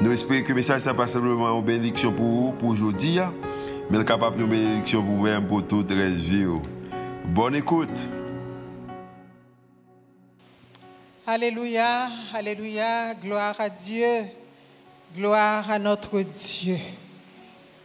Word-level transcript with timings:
Nous 0.00 0.12
espérons 0.12 0.44
que 0.44 0.48
le 0.50 0.54
message 0.54 0.86
n'est 0.86 0.94
pas 0.94 1.08
simplement 1.08 1.58
une 1.58 1.64
bénédiction 1.64 2.12
pour 2.12 2.24
vous, 2.24 2.52
pour 2.52 2.68
aujourd'hui, 2.68 3.18
mais 3.90 4.04
capable 4.04 4.36
de 4.36 4.44
bénédiction 4.44 5.02
pour 5.02 5.16
vous-même, 5.16 5.48
pour 5.48 5.66
toute 5.66 5.90
la 5.90 6.06
vie. 6.06 6.46
Bonne 7.24 7.56
écoute. 7.56 7.98
Alléluia, 11.26 12.10
Alléluia, 12.32 13.12
gloire 13.14 13.56
à 13.58 13.68
Dieu, 13.68 14.26
gloire 15.16 15.68
à 15.68 15.80
notre 15.80 16.22
Dieu. 16.22 16.78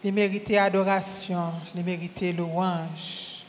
Les 0.04 0.12
mérités 0.12 0.60
adoration, 0.60 1.52
les 1.74 1.82
mérités 1.82 2.32
louange. 2.32 3.44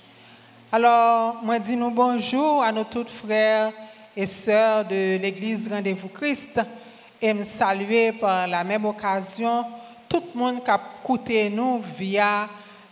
Alors, 0.73 1.37
moi 1.43 1.59
dis 1.59 1.77
nous 1.77 1.91
bonjour 1.91 2.63
à 2.63 2.73
nos 2.73 2.85
toutes 2.85 3.11
frères 3.11 3.75
et 4.17 4.25
sœurs 4.25 4.87
de 4.87 5.19
l'Église 5.19 5.69
Rendez-vous 5.69 6.09
Christ 6.09 6.61
et 7.21 7.35
me 7.35 7.45
saluer 7.45 8.13
par 8.13 8.47
la 8.47 8.63
même 8.65 8.85
occasion 8.85 9.65
tout 10.09 10.23
le 10.35 10.39
monde 10.39 10.65
qui 10.65 10.71
a 10.71 10.81
écouté 11.01 11.51
nous 11.51 11.81
via 11.81 12.49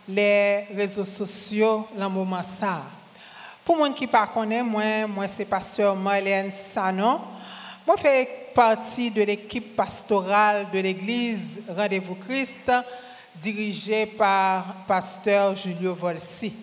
les 0.07 0.65
réseaux 0.75 1.05
sociaux 1.05 1.87
dans 1.95 2.09
moment 2.09 2.43
ça. 2.43 2.81
Pour 3.63 3.77
les 3.77 3.85
gens 3.85 3.93
qui 3.93 4.05
ne 4.05 4.33
connaissent 4.33 4.63
moi, 4.63 5.07
moi 5.07 5.27
c'est 5.27 5.45
pasteur 5.45 5.95
Marlène 5.95 6.51
Sanon. 6.51 7.21
Moi, 7.85 7.95
je 7.97 8.01
fais 8.01 8.29
partie 8.55 9.11
de 9.11 9.23
l'équipe 9.23 9.75
pastorale 9.75 10.67
de 10.73 10.79
l'église 10.79 11.61
Rendez-vous 11.67 12.15
Christ, 12.15 12.71
dirigée 13.35 14.05
par 14.05 14.85
pasteur 14.87 15.53
Julio 15.55 15.93
Volsi. 15.93 16.53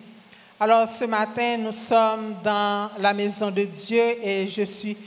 Alors, 0.59 0.87
ce 0.87 1.05
matin, 1.05 1.57
nous 1.57 1.71
sommes 1.71 2.35
dans 2.43 2.89
la 2.97 3.13
maison 3.13 3.51
de 3.51 3.63
Dieu 3.63 4.15
et 4.23 4.47
je 4.47 4.63
suis 4.63 4.97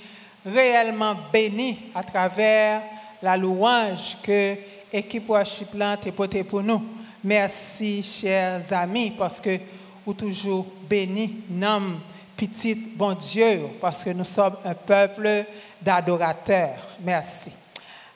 réellement 0.44 1.16
béni 1.32 1.90
à 1.94 2.02
travers 2.02 2.82
la 3.22 3.36
louange 3.36 4.18
que 4.22 4.56
l'équipe 4.92 5.28
Worship 5.28 5.68
a 5.80 5.96
portée 5.96 6.44
pour 6.44 6.62
nous. 6.62 6.82
Merci, 7.22 8.02
chers 8.02 8.72
amis, 8.72 9.12
parce 9.16 9.40
que 9.40 9.58
vous 10.04 10.14
toujours 10.14 10.66
bénis, 10.88 11.36
nom 11.48 11.94
petit 12.36 12.74
bon 12.74 13.14
Dieu, 13.14 13.62
parce 13.80 14.04
que 14.04 14.10
nous 14.10 14.24
sommes 14.24 14.56
un 14.64 14.74
peuple 14.74 15.46
d'adorateurs. 15.80 16.96
Merci. 17.00 17.50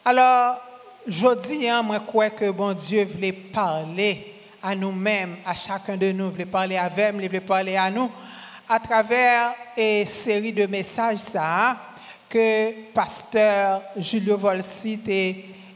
Alors, 0.05 0.57
je 1.07 1.35
dis, 1.47 1.69
hein, 1.69 1.83
moi, 1.83 2.01
crois 2.01 2.31
que 2.31 2.51
bon 2.51 2.75
Dieu 2.75 3.05
voulait 3.05 3.33
parler 3.33 4.35
à 4.63 4.75
nous-mêmes, 4.75 5.37
à 5.47 5.55
chacun 5.55 5.97
de 5.97 6.13
nous, 6.13 6.31
voulait 6.31 6.47
parler 6.47 6.77
à 6.77 6.89
vous, 6.89 7.13
voulait 7.13 7.41
parler 7.41 7.77
à 7.77 7.91
nous, 7.91 8.11
à 8.69 8.79
travers 8.79 9.53
une 9.77 10.05
série 10.05 10.53
de 10.53 10.67
messages, 10.67 11.19
ça, 11.19 11.77
que 12.29 12.93
pasteur 12.93 13.83
Julio 13.97 14.37
Volsi 14.37 14.99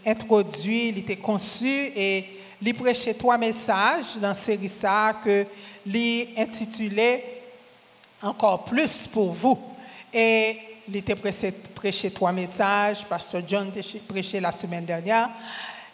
a 0.05 0.11
introduit, 0.11 0.89
il 0.89 0.99
était 0.99 1.17
conçu 1.17 1.67
et 1.67 2.25
il 2.61 2.75
prêchait 2.75 3.15
trois 3.15 3.39
messages 3.39 4.17
dans 4.17 4.35
série 4.35 4.69
ça 4.69 5.21
que 5.25 5.47
intitulé 6.37 7.25
encore 8.21 8.65
plus 8.65 9.07
pour 9.07 9.33
vous. 9.33 9.59
Et 10.13 10.59
il 10.89 10.97
était 10.97 11.17
prêché 11.17 12.11
trois 12.11 12.33
messages. 12.33 13.05
Pasteur 13.05 13.43
John 13.47 13.73
a 13.75 14.13
prêché 14.13 14.41
la 14.41 14.53
semaine 14.53 14.85
dernière. 14.85 15.31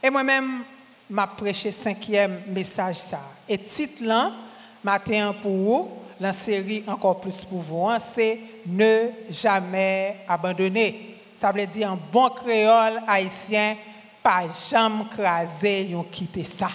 Et 0.02 0.10
moi-même 0.10 0.64
m'a 1.08 1.26
prêché 1.26 1.72
cinquième 1.72 2.42
message 2.48 2.96
ça. 2.96 3.20
Et 3.48 3.58
titre 3.58 4.04
là 4.04 4.32
matin 4.84 5.34
pour 5.40 5.56
vous 5.56 5.90
la 6.20 6.32
série 6.32 6.84
encore 6.86 7.20
plus 7.20 7.44
pour 7.44 7.60
vous, 7.60 7.88
hein, 7.88 7.98
c'est 7.98 8.40
ne 8.66 9.08
jamais 9.30 10.16
abandonner. 10.28 11.16
Ça 11.34 11.52
veut 11.52 11.66
dire 11.66 11.92
en 11.92 11.98
bon 12.12 12.28
créole 12.30 13.00
haïtien, 13.06 13.76
pas 14.22 14.42
jamais 14.70 15.04
craser, 15.10 15.84
yon 15.84 16.02
quitter 16.04 16.44
ça. 16.44 16.70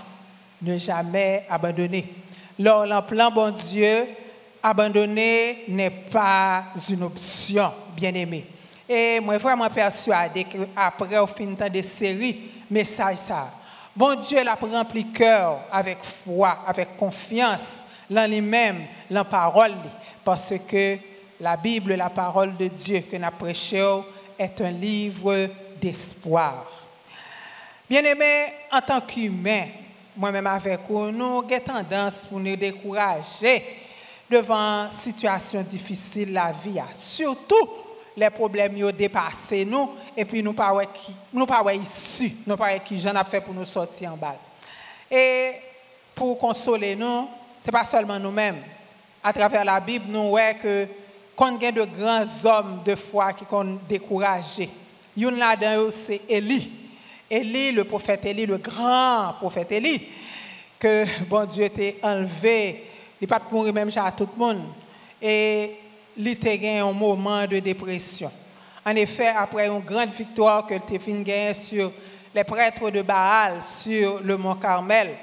Ne 0.62 0.78
jamais 0.78 1.46
abandonner. 1.50 2.14
Lors 2.58 3.06
plan 3.06 3.30
bon 3.30 3.52
Dieu, 3.52 4.08
abandonner 4.62 5.66
n'est 5.68 5.90
pas 5.90 6.66
une 6.90 7.04
option, 7.04 7.72
bien 7.96 8.14
aimé. 8.14 8.46
Et 8.88 9.20
moi, 9.20 9.38
vraiment 9.38 9.70
persuadé 9.70 10.46
qu'après, 10.46 11.18
au 11.20 11.28
fin 11.28 11.46
de 11.46 11.82
série, 11.82 12.52
message 12.70 13.18
ça. 13.18 13.52
Bon 13.96 14.16
Dieu 14.16 14.44
l'a 14.44 14.56
rempli 14.56 15.12
cœur 15.12 15.60
avec 15.72 16.04
foi, 16.04 16.60
avec 16.66 16.98
confiance 16.98 17.84
dans 18.10 18.30
lui-même, 18.30 18.86
la 19.10 19.24
parole, 19.24 19.74
parce 20.24 20.54
que 20.68 20.98
la 21.40 21.58
Bible, 21.58 21.94
la 21.96 22.10
parole 22.10 22.56
de 22.58 22.68
Dieu 22.68 23.02
que 23.02 23.18
nous 23.18 23.32
prêchons, 23.38 24.06
est 24.38 24.60
un 24.62 24.72
livre 24.72 25.50
d'espoir. 25.80 26.66
Bien-aimés, 27.90 28.54
en 28.72 28.82
tant 28.82 29.02
qu'humains, 29.02 29.68
moi-même 30.16 30.48
avec 30.48 30.80
vous, 30.88 31.12
nous 31.12 31.40
avons 31.40 31.60
tendance 31.60 32.26
pour 32.26 32.40
nous 32.40 32.56
décourager 32.56 33.64
devant 34.30 34.90
situations 34.90 35.62
difficiles 35.62 36.34
la 36.34 36.52
vie, 36.52 36.80
surtout 36.96 37.70
les 38.16 38.30
problèmes 38.30 38.76
qui 38.76 38.94
dépassent 38.94 39.52
nous 39.66 39.92
et 40.16 40.26
puis 40.26 40.42
nous 40.42 40.52
ne 40.52 40.56
nous 41.34 41.46
pas 41.46 41.64
nous 42.46 42.56
pas 42.58 42.80
qui 42.80 43.00
j'en 43.00 43.20
ai 43.20 43.24
fait 43.30 43.42
pour 43.42 43.54
nous 43.54 43.66
sortir 43.66 44.14
en 44.14 44.18
balle. 44.18 44.38
Et 45.10 45.54
pour 46.16 46.38
consoler 46.38 46.96
nous, 46.96 47.28
ce 47.64 47.70
n'est 47.72 47.80
pas 47.80 47.86
seulement 47.86 48.20
nous-mêmes. 48.20 48.62
À 49.24 49.32
travers 49.32 49.64
la 49.64 49.80
Bible, 49.80 50.08
nous 50.10 50.32
voyons 50.32 50.58
que 50.62 50.86
quand 51.34 51.56
il 51.56 51.64
y 51.64 51.68
a 51.68 51.72
de 51.72 51.86
grands 51.86 52.26
hommes 52.44 52.82
de 52.86 52.94
foi 52.94 53.32
qui 53.32 53.46
sont 53.50 53.80
découragés, 53.88 54.70
une 55.16 55.38
là-dedans, 55.38 55.90
c'est 55.90 56.24
Élie. 56.28 56.70
Élie, 57.30 57.72
le 57.72 57.86
prophète 57.86 58.26
Élie, 58.26 58.46
le 58.46 58.58
grand 58.58 59.36
prophète 59.40 59.72
Élie, 59.72 60.10
que 60.78 61.06
bon 61.30 61.46
Dieu 61.46 61.70
t'a 61.70 62.06
enlevé, 62.10 62.84
il 63.22 63.24
n'est 63.24 63.28
pas 63.28 63.42
mourir 63.50 63.74
même 63.74 63.90
à 63.96 64.12
tout 64.12 64.28
le 64.36 64.46
monde. 64.46 64.66
Et 65.22 65.78
il 66.18 66.28
a 66.28 66.34
gagné 66.58 66.80
un 66.80 66.92
moment 66.92 67.48
de 67.48 67.60
dépression. 67.60 68.30
En 68.86 68.94
effet, 68.94 69.30
après 69.30 69.70
une 69.70 69.80
grande 69.80 70.12
victoire 70.12 70.68
que 70.68 70.76
tu 70.86 71.32
as 71.32 71.54
sur 71.54 71.94
les 72.36 72.44
prêtres 72.44 72.90
de 72.90 73.02
Baal, 73.02 73.64
sur 73.64 74.20
le 74.22 74.36
mont 74.36 74.56
Carmel, 74.56 75.16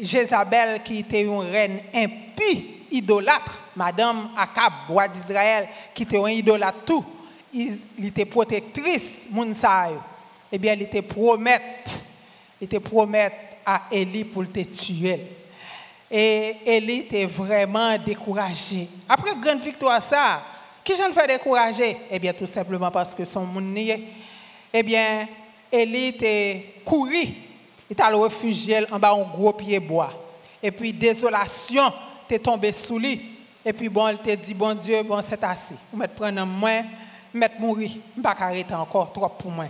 Jézabel, 0.00 0.82
qui 0.82 1.00
était 1.00 1.22
une 1.22 1.38
reine 1.38 1.80
impie, 1.94 2.84
idolâtre, 2.90 3.60
Madame 3.76 4.30
Akab, 4.36 4.72
roi 4.88 5.08
d'Israël, 5.08 5.68
qui 5.94 6.04
était 6.04 6.16
une 6.16 6.28
idolâtre 6.28 6.84
tout, 6.84 7.04
il, 7.52 7.80
était 8.04 8.24
protectrice, 8.24 9.26
Mounsaï. 9.30 9.94
Eh 10.50 10.58
bien, 10.58 10.74
il 10.74 10.82
était 10.82 11.02
promette, 11.02 11.90
il 12.60 12.64
était 12.64 12.80
promette 12.80 13.58
à 13.64 13.82
Élie 13.90 14.24
pour 14.24 14.50
te 14.50 14.60
tuer. 14.60 15.20
Et 16.10 16.56
Élie 16.64 17.00
était 17.00 17.26
vraiment 17.26 17.98
découragé. 17.98 18.88
Après 19.08 19.36
grande 19.36 19.60
victoire, 19.60 20.02
ça, 20.02 20.42
qui 20.82 20.96
j'en 20.96 21.12
fait 21.12 21.26
décourager? 21.26 21.96
Eh 22.10 22.18
bien, 22.18 22.32
tout 22.32 22.46
simplement 22.46 22.90
parce 22.90 23.14
que 23.14 23.24
son 23.24 23.44
monde 23.44 23.76
Eh 24.72 24.82
bien, 24.82 25.28
Élie 25.70 26.06
était 26.06 26.74
couru 26.84 27.47
il 27.90 28.02
allé 28.02 28.16
réfugié 28.16 28.84
en 28.90 28.98
bas 28.98 29.12
un 29.12 29.22
gros 29.22 29.52
pied 29.52 29.80
bois. 29.80 30.10
Et 30.62 30.70
puis, 30.70 30.92
désolation, 30.92 31.92
tu 32.28 32.34
es 32.34 32.38
tombé 32.38 32.72
sous 32.72 32.98
lui. 32.98 33.38
Et 33.64 33.72
puis, 33.72 33.88
bon, 33.88 34.08
il 34.08 34.18
t'a 34.18 34.36
dit, 34.36 34.54
bon 34.54 34.74
Dieu, 34.74 35.02
bon, 35.02 35.20
c'est 35.22 35.42
assez. 35.42 35.74
Vous 35.92 35.98
mettez 35.98 36.14
prendre 36.14 36.44
moi, 36.44 36.82
mettre 37.32 37.60
mourir. 37.60 37.90
Je 37.90 38.18
ne 38.18 38.22
pas 38.22 38.36
arrêter 38.38 38.74
encore 38.74 39.12
trop 39.12 39.28
pour 39.28 39.50
moi. 39.50 39.66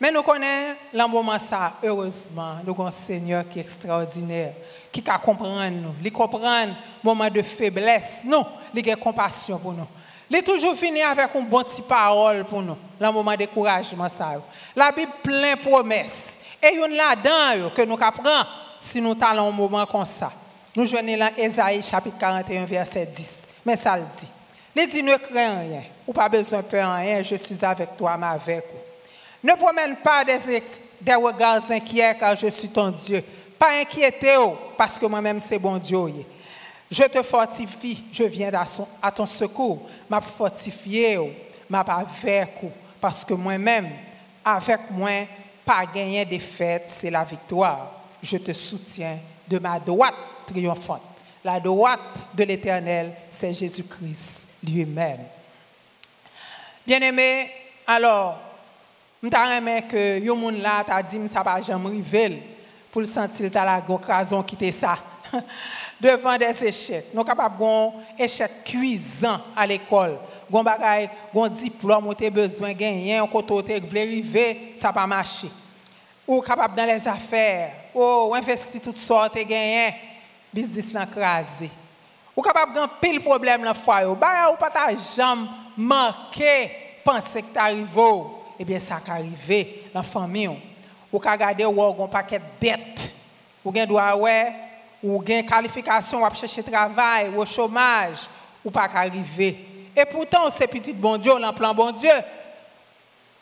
Mais 0.00 0.10
nous 0.10 0.22
connaissons 0.22 0.76
le 0.92 1.06
moment 1.06 1.38
ça, 1.38 1.74
heureusement, 1.82 2.56
nous 2.64 2.72
avons 2.72 2.86
un 2.86 2.90
Seigneur 2.90 3.48
qui 3.48 3.58
est 3.58 3.62
extraordinaire, 3.62 4.52
qui 4.90 5.00
peut 5.00 5.12
comprendre 5.22 5.68
nous, 5.70 5.94
il 6.04 6.12
comprend 6.12 6.66
moment 7.02 7.30
de 7.30 7.42
faiblesse, 7.42 8.22
nous, 8.24 8.44
il 8.74 8.90
a 8.90 8.96
compassion 8.96 9.58
pour 9.58 9.72
nous. 9.72 9.86
Il 10.28 10.36
est 10.36 10.42
toujours 10.42 10.74
fini 10.74 11.00
avec 11.00 11.34
une 11.34 11.46
bonne 11.46 11.64
petite 11.64 11.86
parole 11.86 12.44
pour 12.44 12.60
nous, 12.60 12.76
le 12.98 13.10
moment 13.12 13.32
de 13.32 13.36
découragement 13.38 14.08
ça. 14.08 14.32
La 14.74 14.90
Bible 14.90 15.12
plein 15.22 15.56
promesses. 15.56 16.33
Et 16.64 16.76
une 16.76 16.96
là-dedans 16.96 17.70
que 17.76 17.82
nous 17.82 17.98
apprenons 18.00 18.46
si 18.80 19.00
nous 19.00 19.16
allons 19.20 19.48
un 19.48 19.50
moment 19.50 19.84
comme 19.84 20.06
ça. 20.06 20.32
Nous 20.74 20.86
jouons 20.86 21.02
dans 21.02 21.30
Esaïe 21.36 21.82
chapitre 21.82 22.16
41, 22.18 22.64
verset 22.64 23.06
10. 23.06 23.42
Mais 23.66 23.76
ça 23.76 23.96
le 23.96 24.04
dit. 24.18 24.28
Il 24.76 24.88
dit 24.88 25.02
ne 25.02 25.16
crains 25.16 25.58
rien, 25.58 25.82
ou 26.06 26.12
pas 26.12 26.28
besoin 26.28 26.60
de 26.60 26.64
peur 26.64 26.94
rien, 26.94 27.22
je 27.22 27.36
suis 27.36 27.64
avec 27.64 27.96
toi, 27.96 28.16
mais 28.16 28.26
avec 28.26 28.64
vous. 28.72 29.48
Ne 29.48 29.54
promène 29.54 29.96
pas 29.96 30.24
des, 30.24 31.14
regards 31.14 31.70
inquiets 31.70 32.16
car 32.18 32.34
je 32.34 32.48
suis 32.48 32.70
ton 32.70 32.88
Dieu. 32.90 33.22
Pas 33.58 33.80
inquiété 33.80 34.34
parce 34.76 34.98
que 34.98 35.06
moi-même 35.06 35.38
c'est 35.40 35.58
bon 35.58 35.76
Dieu. 35.76 36.26
Je 36.90 37.04
te 37.04 37.22
fortifie, 37.22 38.04
je 38.10 38.24
viens 38.24 38.50
à 39.02 39.12
ton 39.12 39.26
secours. 39.26 39.82
M'a 40.08 40.20
fortifié, 40.20 41.18
m'a 41.68 41.80
avec 41.80 42.50
parce 43.00 43.24
que 43.24 43.34
moi-même, 43.34 43.90
avec 44.44 44.90
moi, 44.90 45.10
pas 45.64 45.84
gagner 45.86 46.24
des 46.24 46.38
fêtes, 46.38 46.88
c'est 46.88 47.10
la 47.10 47.24
victoire. 47.24 47.90
Je 48.22 48.36
te 48.36 48.52
soutiens 48.52 49.18
de 49.48 49.58
ma 49.58 49.78
droite 49.78 50.14
triomphante. 50.46 51.02
La 51.42 51.60
droite 51.60 52.22
de 52.34 52.44
l'Éternel, 52.44 53.12
c'est 53.30 53.52
Jésus-Christ 53.52 54.46
lui-même. 54.62 55.20
Bien-aimé, 56.86 57.50
alors, 57.86 58.38
je 59.22 59.28
que 59.88 60.18
yo 60.20 60.34
moun 60.34 60.60
là 60.60 60.84
t'a 60.84 61.02
dit 61.02 61.18
ça 61.32 61.42
va 61.42 61.60
jamais 61.60 61.88
arriver 61.88 62.42
pour 62.92 63.00
le 63.00 63.06
sentir 63.06 63.50
ta 63.50 63.64
la 63.64 63.82
occasion 63.88 64.42
quitter 64.42 64.70
ça 64.70 64.98
devant 66.00 66.36
des 66.36 66.64
échecs. 66.64 67.06
Nous 67.14 67.24
capable 67.24 67.62
un 67.64 67.92
échec 68.18 68.50
cuisant 68.64 69.40
à 69.56 69.66
l'école. 69.66 70.18
gon 70.50 70.64
bagay, 70.66 71.08
gon 71.32 71.52
diplôme 71.52 72.10
ou 72.10 72.18
te 72.18 72.28
bezwen 72.32 72.74
genyen, 72.76 73.22
ou 73.22 73.30
koto 73.30 73.60
te 73.64 73.78
vle 73.82 74.04
rive, 74.10 74.46
sa 74.80 74.92
pa 74.94 75.06
mache. 75.08 75.50
Ou 76.24 76.40
kapap 76.44 76.72
dan 76.76 76.88
les 76.88 77.04
afer, 77.08 77.72
ou 77.92 78.32
investi 78.36 78.80
tout 78.80 78.96
sort 78.96 79.32
te 79.34 79.44
genyen, 79.44 79.96
bizis 80.54 80.92
nan 80.94 81.08
krasi. 81.10 81.68
Ou 82.34 82.44
kapap 82.44 82.72
dan 82.74 82.88
pil 83.00 83.20
problem 83.24 83.66
nan 83.66 83.76
fwa 83.76 84.00
yo, 84.06 84.14
ba 84.18 84.48
ou 84.50 84.58
pata 84.60 84.88
jam 85.14 85.44
manke, 85.76 86.54
panse 87.04 87.42
ki 87.44 87.52
ta 87.52 87.68
eh 87.70 87.76
rive 87.82 88.00
ou, 88.00 88.40
ebyen 88.58 88.80
sa 88.80 89.02
ka 89.04 89.18
rive 89.20 89.90
nan 89.92 90.06
fami 90.06 90.48
yo. 90.48 90.56
Ou 91.12 91.20
ka 91.22 91.36
gade 91.38 91.66
ou 91.68 91.78
ou 91.78 91.94
gon 91.94 92.10
paket 92.10 92.42
det, 92.60 93.10
ou 93.62 93.72
gen 93.74 93.86
dwa 93.90 94.08
we, 94.24 94.38
ou 95.04 95.20
gen 95.22 95.44
kalifikasyon 95.46 96.24
wap 96.24 96.34
chèche 96.40 96.64
travay, 96.64 97.28
ou 97.36 97.44
chomaj, 97.44 98.26
ou 98.64 98.72
pa 98.72 98.88
ka 98.88 99.04
rive. 99.06 99.73
Et 99.96 100.04
pourtant 100.04 100.50
c'est 100.50 100.66
petit 100.66 100.92
bon 100.92 101.16
Dieu 101.16 101.32
on 101.32 101.52
plan 101.52 101.74
bon 101.74 101.90
Dieu 101.92 102.10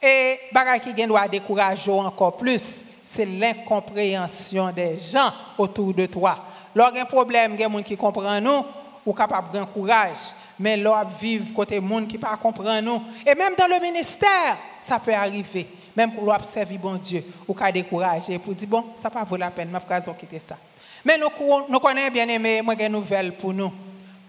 et 0.03 0.39
bagay 0.53 0.81
qui 0.81 1.07
doit 1.07 1.29
décourager 1.29 1.91
encore 1.91 2.37
plus 2.37 2.85
c'est 3.13 3.27
l'incompréhension 3.27 4.73
des 4.73 4.99
gens 4.99 5.31
autour 5.59 5.93
de 5.93 6.07
toi. 6.07 6.39
Lorsqu'il 6.75 6.97
y 6.97 7.01
a 7.01 7.03
un 7.03 7.07
problème, 7.07 7.53
il 7.55 7.61
y 7.61 7.65
a 7.65 7.69
des 7.69 7.75
gens 7.75 7.83
qui 7.83 7.97
comprennent 7.97 8.43
nous, 8.43 8.65
ou 9.05 9.13
capable 9.13 9.53
de 9.53 9.65
courage. 9.65 10.33
Mais 10.59 10.79
là, 10.79 11.05
vivre 11.21 11.53
côté 11.53 11.79
monde 11.79 12.09
qui 12.09 12.17
ne 12.17 12.37
comprend 12.41 12.81
nous. 12.81 13.03
Et 13.27 13.35
même 13.35 13.55
dans 13.59 13.67
le 13.67 13.79
ministère, 13.81 14.57
ça 14.81 14.99
peut 14.99 15.13
arriver. 15.13 15.67
Même 15.95 16.13
pour 16.15 16.29
observer 16.29 16.79
bon 16.79 16.95
Dieu, 16.95 17.23
ou 17.47 17.53
qu'à 17.53 17.71
décourager, 17.71 18.39
pour 18.39 18.55
dire, 18.55 18.69
bon, 18.69 18.85
ça 18.97 19.11
ne 19.15 19.25
vaut 19.27 19.37
la 19.37 19.51
peine, 19.51 19.69
je 19.71 20.11
vais 20.11 20.17
quitter 20.19 20.39
ça. 20.39 20.57
Mais 21.05 21.19
nous, 21.19 21.29
nous 21.69 21.81
connaissons 21.81 22.13
bien 22.13 22.29
aimé, 22.29 22.63
moi, 22.63 22.75
une 22.81 22.93
nouvelle 22.93 23.37
pour 23.37 23.53
nous. 23.53 23.71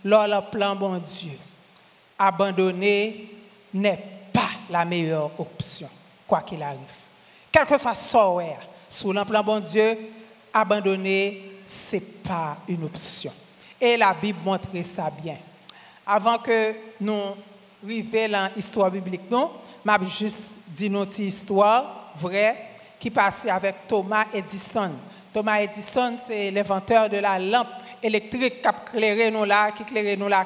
Lors 0.03 0.27
le 0.27 0.41
plan 0.51 0.75
bon 0.75 0.97
Dieu, 0.97 1.31
abandonner 2.27 3.29
n'est 3.73 3.99
pas 4.31 4.49
la 4.69 4.85
meilleure 4.85 5.31
option, 5.37 5.89
quoi 6.27 6.41
qu'il 6.41 6.63
arrive. 6.63 6.79
Quel 7.51 7.65
que 7.65 7.77
soit 7.77 7.95
ce 7.95 8.17
sous 8.89 9.11
le 9.11 9.23
plan 9.25 9.43
bon 9.43 9.59
Dieu, 9.59 9.97
abandonner, 10.53 11.51
ce 11.65 11.95
n'est 11.95 12.01
pas 12.01 12.57
une 12.67 12.85
option. 12.85 13.31
Et 13.79 13.97
la 13.97 14.13
Bible 14.13 14.39
montre 14.43 14.67
ça 14.83 15.09
bien. 15.09 15.37
Avant 16.05 16.37
que 16.37 16.73
nous 17.01 17.35
arrivions 17.83 18.29
dans 18.29 18.51
l'histoire 18.55 18.91
biblique, 18.91 19.29
nous, 19.29 19.49
je 19.85 20.25
juste 20.25 20.59
dit 20.67 20.89
notre 20.89 21.19
histoire 21.19 22.13
vraie 22.15 22.69
qui 22.99 23.09
passait 23.09 23.49
avec 23.49 23.87
Thomas 23.87 24.25
Edison. 24.33 24.91
Thomas 25.33 25.61
Edison, 25.61 26.15
c'est 26.25 26.51
l'inventeur 26.51 27.09
de 27.09 27.17
la 27.17 27.37
lampe 27.39 27.67
électrique 28.01 28.61
qui 28.61 28.67
a 28.67 28.75
éclairé 28.87 29.31
nous 29.31 29.43
là, 29.43 29.71
qui 29.71 29.83
éclairé 29.83 30.15
nous 30.15 30.27
là, 30.27 30.45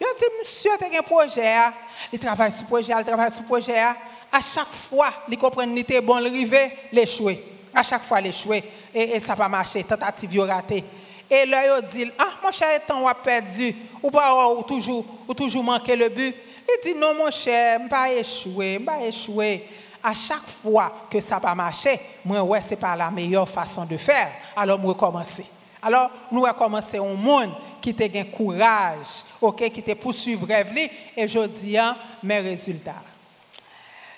Il 0.00 0.04
a 0.04 0.18
dit, 0.18 0.24
monsieur, 0.38 0.70
tu 0.78 0.84
as 0.84 0.98
un 0.98 1.02
projet, 1.02 1.54
hein. 1.54 1.72
il 2.12 2.18
travaille 2.18 2.52
sur 2.52 2.62
le 2.62 2.68
projet, 2.68 2.92
il 2.98 3.04
travaille 3.04 3.30
sur 3.30 3.42
le 3.42 3.46
projet. 3.46 3.78
Hein. 3.78 3.96
À 4.30 4.40
chaque 4.40 4.72
fois, 4.72 5.08
il 5.28 5.38
comprend 5.38 5.62
qu'il 5.62 5.78
était 5.78 6.00
bon, 6.00 6.18
il 6.18 6.26
arrivait, 6.26 6.72
l'échouer. 6.92 7.42
À 7.74 7.82
chaque 7.82 8.04
fois, 8.04 8.20
l'échouer. 8.20 8.62
Et, 8.94 9.16
et 9.16 9.20
ça 9.20 9.34
va 9.34 9.48
marcher, 9.48 9.84
tentative 9.84 10.40
ratée. 10.40 10.84
Et 11.30 11.44
là, 11.46 11.78
il 11.78 11.86
dit, 11.86 12.10
ah, 12.18 12.28
mon 12.42 12.50
cher, 12.52 12.80
temps 12.86 13.06
a 13.06 13.14
perdu, 13.14 13.74
ou 14.02 14.10
pas, 14.10 14.48
ou 14.48 14.62
toujours, 14.62 15.04
ou 15.26 15.34
toujours 15.34 15.64
manqué 15.64 15.96
le 15.96 16.08
but. 16.08 16.34
Il 16.68 16.92
dit, 16.92 16.98
non, 16.98 17.14
mon 17.14 17.30
je 17.30 17.82
ne 17.82 17.88
pas 17.88 18.12
échouer, 18.12 18.78
je 18.78 18.84
pas 18.84 19.00
échouer. 19.02 19.68
À 20.02 20.14
chaque 20.14 20.46
fois 20.62 21.06
que 21.10 21.20
ça 21.20 21.38
va 21.38 21.54
marcher, 21.54 21.98
moi, 22.24 22.42
ouais, 22.42 22.60
ce 22.60 22.70
n'est 22.70 22.76
pas 22.76 22.94
la 22.94 23.10
meilleure 23.10 23.48
façon 23.48 23.84
de 23.84 23.96
faire. 23.96 24.30
Alors, 24.54 24.78
je 24.80 24.86
recommencer. 24.86 25.46
Alors, 25.82 26.10
nous 26.30 26.42
recommencer 26.42 26.98
un 26.98 27.14
monde 27.14 27.50
qui 27.92 28.18
a 28.18 28.20
un 28.20 28.24
courage, 28.24 29.24
ok, 29.40 29.70
qui 29.70 29.82
te 29.82 30.46
rêve 30.46 30.90
et 31.16 31.28
je 31.28 31.46
dis 31.46 31.76
hein, 31.76 31.96
mes 32.22 32.40
résultats. 32.40 33.02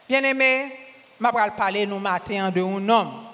Bien 0.09 0.23
aimé, 0.23 0.73
je 1.21 1.27
vais 1.27 1.51
parler 1.57 1.87
nous 1.87 1.99
matin 1.99 2.51
de 2.51 2.61
un 2.61 2.89
homme 2.89 3.29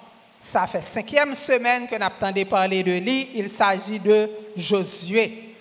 ça 0.44 0.66
fait 0.66 0.82
cinquième 0.82 1.34
semaine 1.34 1.88
que 1.88 1.96
nous 1.96 2.04
attendons 2.04 2.44
parler 2.44 2.82
de 2.82 2.98
lui. 2.98 3.30
Il 3.34 3.48
s'agit 3.48 3.98
de 3.98 4.30
Josué. 4.54 5.54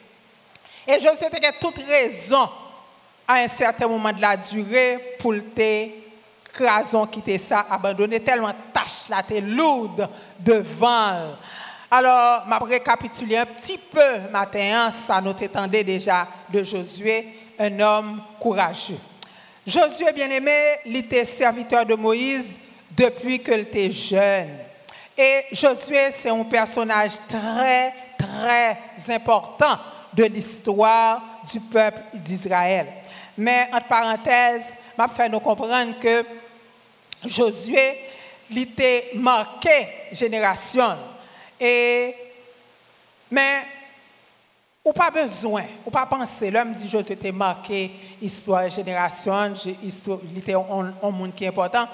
Et 0.85 0.99
Josué 0.99 1.27
avait 1.27 1.57
toute 1.57 1.77
raison 1.77 2.49
à 3.25 3.35
un 3.35 3.47
certain 3.47 3.87
moment 3.87 4.11
de 4.11 4.19
la 4.19 4.35
durée 4.35 5.15
pour 5.19 5.33
te 5.55 5.87
crason 6.51 7.07
quitter 7.07 7.37
ça, 7.37 7.65
abandonner 7.71 8.19
tellement 8.19 8.53
tâche 8.73 9.09
là, 9.09 9.23
t'es 9.23 9.39
lourde 9.39 10.07
devant. 10.37 11.31
Alors, 11.95 12.45
je 12.47 12.65
vais 12.65 12.77
récapituler 12.77 13.37
un 13.37 13.45
petit 13.45 13.77
peu 13.77 14.21
matin, 14.31 14.89
ça 14.89 15.21
nous 15.21 15.29
attendait 15.29 15.83
déjà 15.83 16.27
de 16.49 16.63
Josué, 16.63 17.27
un 17.59 17.79
homme 17.79 18.19
courageux. 18.39 18.97
Josué, 19.67 20.11
bien 20.11 20.27
aimé, 20.31 20.77
il 20.87 20.97
était 20.97 21.23
serviteur 21.23 21.85
de 21.85 21.93
Moïse 21.93 22.57
depuis 22.97 23.43
qu'il 23.43 23.59
était 23.59 23.91
jeune. 23.91 24.57
Et 25.15 25.43
Josué, 25.51 26.09
c'est 26.13 26.31
un 26.31 26.43
personnage 26.45 27.11
très, 27.27 27.93
très 28.17 28.79
important 29.09 29.77
de 30.11 30.23
l'histoire 30.23 31.21
du 31.47 31.59
peuple 31.59 32.01
d'Israël. 32.15 32.87
Mais 33.37 33.69
entre 33.71 33.87
parenthèses, 33.87 34.73
vais 34.97 35.13
faire 35.15 35.29
nous 35.29 35.39
comprendre 35.39 35.99
que 35.99 36.25
Josué, 37.23 37.99
il 38.49 38.57
était 38.57 39.11
marqué 39.13 39.89
génération. 40.11 41.12
Et, 41.65 42.13
mais, 43.31 43.61
ou 44.83 44.91
pas 44.91 45.09
besoin, 45.09 45.63
ou 45.85 45.89
pas 45.89 46.05
penser, 46.05 46.51
l'homme 46.51 46.73
dit 46.73 46.89
Josué 46.89 47.13
était 47.13 47.31
marqué 47.31 47.89
histoire, 48.21 48.67
génération, 48.67 49.53
il 49.81 50.37
était 50.37 50.55
un, 50.55 51.09
monde 51.09 51.33
qui 51.33 51.45
est 51.45 51.47
important. 51.47 51.87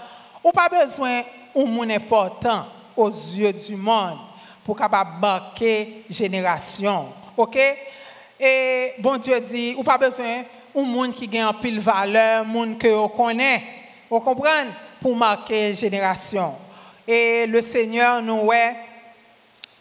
Ou 0.44 0.52
pas 0.52 0.70
besoin 0.70 1.22
un 1.56 1.66
monde 1.66 1.92
important 1.92 2.66
aux 2.98 3.10
yeux 3.10 3.54
du 3.54 3.76
monde 3.76 4.18
pour 4.66 4.76
capable 4.76 5.20
marquer 5.22 6.04
génération. 6.10 7.10
OK? 7.38 7.60
Et 8.40 8.94
bon 8.98 9.18
Dieu 9.18 9.40
dit, 9.40 9.76
ou 9.78 9.84
pas 9.84 10.00
besoin 10.00 10.46
un 10.76 10.82
monde 10.82 11.14
qui 11.14 11.28
gagne 11.28 11.54
pile 11.62 11.80
valeur, 11.80 12.42
un 12.42 12.44
monde 12.44 12.80
que 12.80 12.88
on 12.88 13.08
connaît. 13.08 13.62
Vous 14.10 14.20
comprenez 14.20 14.72
Pour 15.00 15.16
marquer 15.16 15.76
génération. 15.76 16.56
Et 17.08 17.46
le 17.46 17.62
Seigneur 17.62 18.20
nous 18.24 18.52
est 18.52 18.89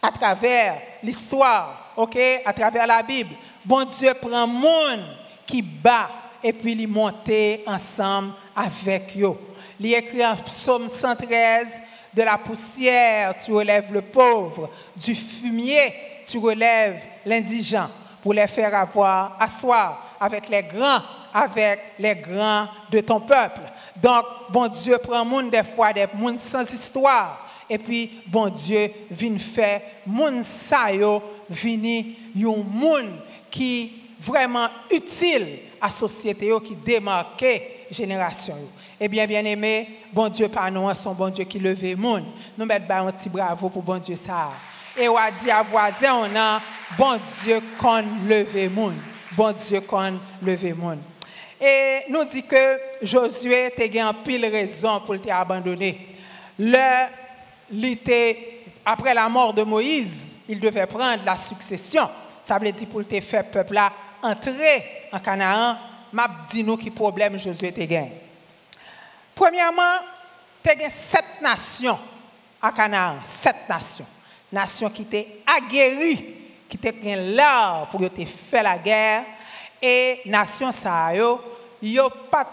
à 0.03 0.11
travers 0.11 0.81
l'histoire, 1.03 1.93
OK 1.97 2.19
À 2.45 2.53
travers 2.53 2.87
la 2.87 3.03
Bible. 3.03 3.35
Bon 3.65 3.85
Dieu 3.85 4.13
prend 4.21 4.47
monde 4.47 5.05
qui 5.47 5.63
bat 5.63 6.09
et 6.43 6.53
puis 6.53 6.73
il 6.73 6.89
monte 6.89 7.31
ensemble 7.67 8.33
avec 8.55 9.17
eux. 9.19 9.37
Il 9.81 9.95
écrit 9.95 10.25
en 10.25 10.37
psaume 10.37 10.89
113 10.89 11.81
de 12.15 12.23
la 12.23 12.39
poussière, 12.39 13.35
tu 13.37 13.53
relèves 13.53 13.93
le 13.93 14.03
pauvre. 14.03 14.71
Du 14.97 15.15
fumier, 15.15 15.93
tu 16.27 16.39
relèves 16.39 17.03
l'indigent 17.25 17.89
pour 18.23 18.35
les 18.35 18.47
faire 18.47 18.75
avoir, 18.75 19.37
asseoir 19.41 20.17
avec 20.21 20.49
les 20.49 20.63
grands, 20.63 21.01
avec 21.33 21.81
les 21.99 22.17
grands 22.17 22.67
de 22.91 23.01
ton 23.01 23.21
peuple. 23.21 23.61
Donc, 23.97 24.25
bon 24.51 24.69
Dieu 24.69 24.99
prend 24.99 25.25
monde 25.25 25.51
des 25.51 25.63
fois 25.63 25.93
des 25.93 26.07
monde 26.15 26.39
sans 26.39 26.71
histoire. 26.73 27.48
Et 27.71 27.79
puis, 27.79 28.23
bon 28.27 28.49
Dieu 28.49 28.91
vient 29.11 29.39
faire 29.39 29.83
monde 30.07 30.43
sa 30.43 30.93
yo, 30.93 31.23
vini 31.49 32.17
yon 32.35 32.65
monde 32.65 33.21
qui 33.51 33.93
vraiment 34.21 34.69
utile 34.91 35.61
à 35.81 35.87
la 35.87 35.91
société 35.91 36.51
qui 36.65 36.75
démarque 36.75 37.45
génération. 37.91 38.57
Eh 39.01 39.07
bien, 39.09 39.27
bien 39.27 39.45
aimé, 39.45 39.89
bon 40.13 40.29
Dieu 40.29 40.49
par 40.49 40.71
nous, 40.71 40.93
son 40.95 41.15
bon 41.15 41.29
Dieu 41.29 41.45
qui 41.45 41.59
levait 41.59 41.91
le 41.91 41.97
monde. 41.97 42.25
Nous 42.57 42.67
mettons 42.67 43.07
un 43.07 43.13
petit 43.13 43.29
bravo 43.29 43.69
pour 43.69 43.83
bon 43.83 43.99
Dieu 43.99 44.17
ça. 44.17 44.51
Et 44.97 45.09
on 45.09 45.17
a 45.17 45.31
dit 45.31 45.51
à 45.51 45.63
voisin, 45.63 46.15
on 46.15 46.37
a 46.37 46.61
bon 46.97 47.21
Dieu 47.43 47.61
qu'on 47.79 48.03
levé 48.27 48.65
le 48.65 48.71
monde. 48.71 48.97
Bon 49.37 49.53
Dieu 49.53 49.81
qu'on 49.83 50.19
levé 50.43 50.71
le 50.71 50.75
monde. 50.75 50.99
Et 51.61 52.01
nous 52.09 52.25
dit 52.25 52.43
que 52.43 52.79
Josué 53.03 53.73
a 54.01 54.09
un 54.09 54.15
pile 54.15 54.47
raison 54.47 55.01
pour 55.05 55.21
t'abandonner. 55.21 56.09
Le, 56.59 57.07
après 58.85 59.15
la 59.15 59.29
mort 59.29 59.53
de 59.53 59.63
Moïse, 59.63 60.37
il 60.49 60.59
devait 60.59 60.87
prendre 60.87 61.25
la 61.25 61.37
succession. 61.37 62.09
Ça 62.43 62.59
veut 62.59 62.73
dire 62.73 62.89
pour 62.89 63.07
te 63.07 63.21
faire 63.21 63.45
peuple 63.51 63.75
là 63.75 63.93
entrer 64.23 65.09
en 65.13 65.19
Canaan, 65.19 65.77
m'a 66.13 66.29
dit 66.51 66.65
qui 66.81 66.91
problème 66.91 67.39
Josué 67.39 67.73
te 67.73 67.81
gagne. 67.81 68.13
Premièrement, 69.35 69.99
tu 70.63 70.71
as 70.71 70.91
sept 70.91 71.41
nations 71.41 71.99
à 72.61 72.73
Canaan, 72.73 73.17
sept 73.23 73.69
nations. 73.69 74.07
Nations 74.51 74.91
qui 74.91 75.03
étaient 75.03 75.43
aguerries, 75.47 76.25
qui 76.69 76.77
étaient 76.77 77.17
là 77.17 77.87
pour 77.91 78.01
te 78.01 78.25
faire 78.25 78.63
la 78.63 78.79
guerre. 78.79 79.25
Et 79.81 80.23
nations 80.27 80.73
ça, 80.73 81.15
yo, 81.15 81.41
yo 81.81 82.11
pas 82.31 82.49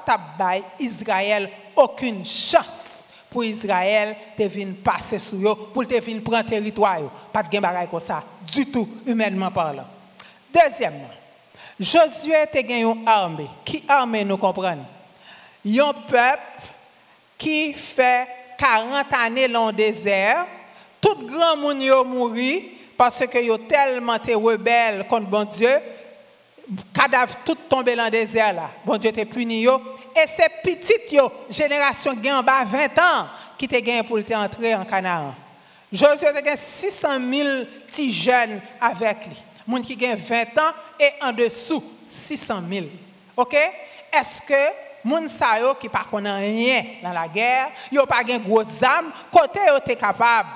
Israël 0.79 1.49
aucune 1.75 2.23
chance 2.23 2.94
pour 3.35 3.43
Israël 3.43 4.15
de 4.39 4.45
venir 4.45 4.75
passer 4.81 5.19
sur 5.19 5.67
pour 5.73 5.85
te 5.85 6.19
prendre 6.21 6.45
territoire. 6.47 7.01
Pas 7.33 7.43
de 7.43 7.49
gain 7.49 7.85
comme 7.91 7.99
ça, 7.99 8.23
du 8.49 8.65
tout, 8.71 8.87
humainement 9.05 9.51
parlant. 9.51 9.83
Deuxièmement, 10.53 11.09
Josué 11.77 12.33
a 12.33 12.45
gagné 12.45 12.83
une 12.83 13.05
armée. 13.05 13.49
Qui 13.65 13.83
armée 13.89 14.23
nous 14.23 14.37
comprenons? 14.37 14.85
Un 15.67 15.93
peuple 16.07 16.63
qui 17.37 17.73
fait 17.73 18.25
40 18.57 19.05
années 19.11 19.49
dans 19.49 19.67
le 19.67 19.73
désert. 19.73 20.45
Tout 21.01 21.27
grand 21.27 21.57
monde 21.57 21.83
a 21.83 22.03
mouru 22.05 22.63
parce 22.95 23.27
que 23.27 23.43
yo 23.43 23.57
tellement 23.57 24.15
été 24.15 24.33
rebelles 24.33 25.05
contre 25.09 25.27
bon 25.27 25.43
Dieu. 25.43 25.77
Cadavre 26.93 27.35
tout 27.45 27.55
tombé 27.69 27.95
dans 27.95 28.05
le 28.05 28.11
désert 28.11 28.53
là. 28.53 28.71
Bon 28.83 28.97
Dieu 28.97 29.09
était 29.09 29.25
puni. 29.25 29.63
Et 29.63 30.27
ces 30.27 30.49
petites 30.63 31.11
yo, 31.11 31.31
génération 31.49 32.15
qui 32.15 32.31
en 32.31 32.41
bas 32.41 32.63
20 32.65 32.85
ans, 32.97 33.27
qui 33.57 33.67
te 33.67 33.75
gagné 33.75 34.01
pour 34.03 34.17
entrer 34.17 34.73
en 34.73 34.85
Canaan. 34.85 35.35
Josué 35.91 36.27
a 36.27 36.41
gagné 36.41 36.57
600 36.57 37.07
000 37.31 37.49
petits 37.85 38.11
jeunes 38.11 38.61
avec 38.81 39.27
lui. 39.27 39.35
Moun 39.67 39.81
qui 39.81 39.95
gagne 39.95 40.15
20 40.15 40.41
ans 40.57 40.73
et 40.99 41.11
en 41.21 41.31
dessous 41.31 41.83
600 42.07 42.61
000. 42.71 42.85
OK? 43.37 43.53
Est-ce 44.11 44.41
que 44.41 44.71
moun 45.03 45.27
sa 45.27 45.59
yo 45.59 45.75
qui 45.75 45.87
pas 45.87 46.05
rien 46.11 46.83
dans 47.03 47.11
la 47.11 47.27
guerre, 47.27 47.69
yo 47.91 48.05
pas 48.07 48.25
gen 48.25 48.41
gros 48.41 48.63
armes, 48.81 49.11
côté 49.31 49.59
yo 49.67 49.79
te 49.79 49.93
capable 49.93 50.49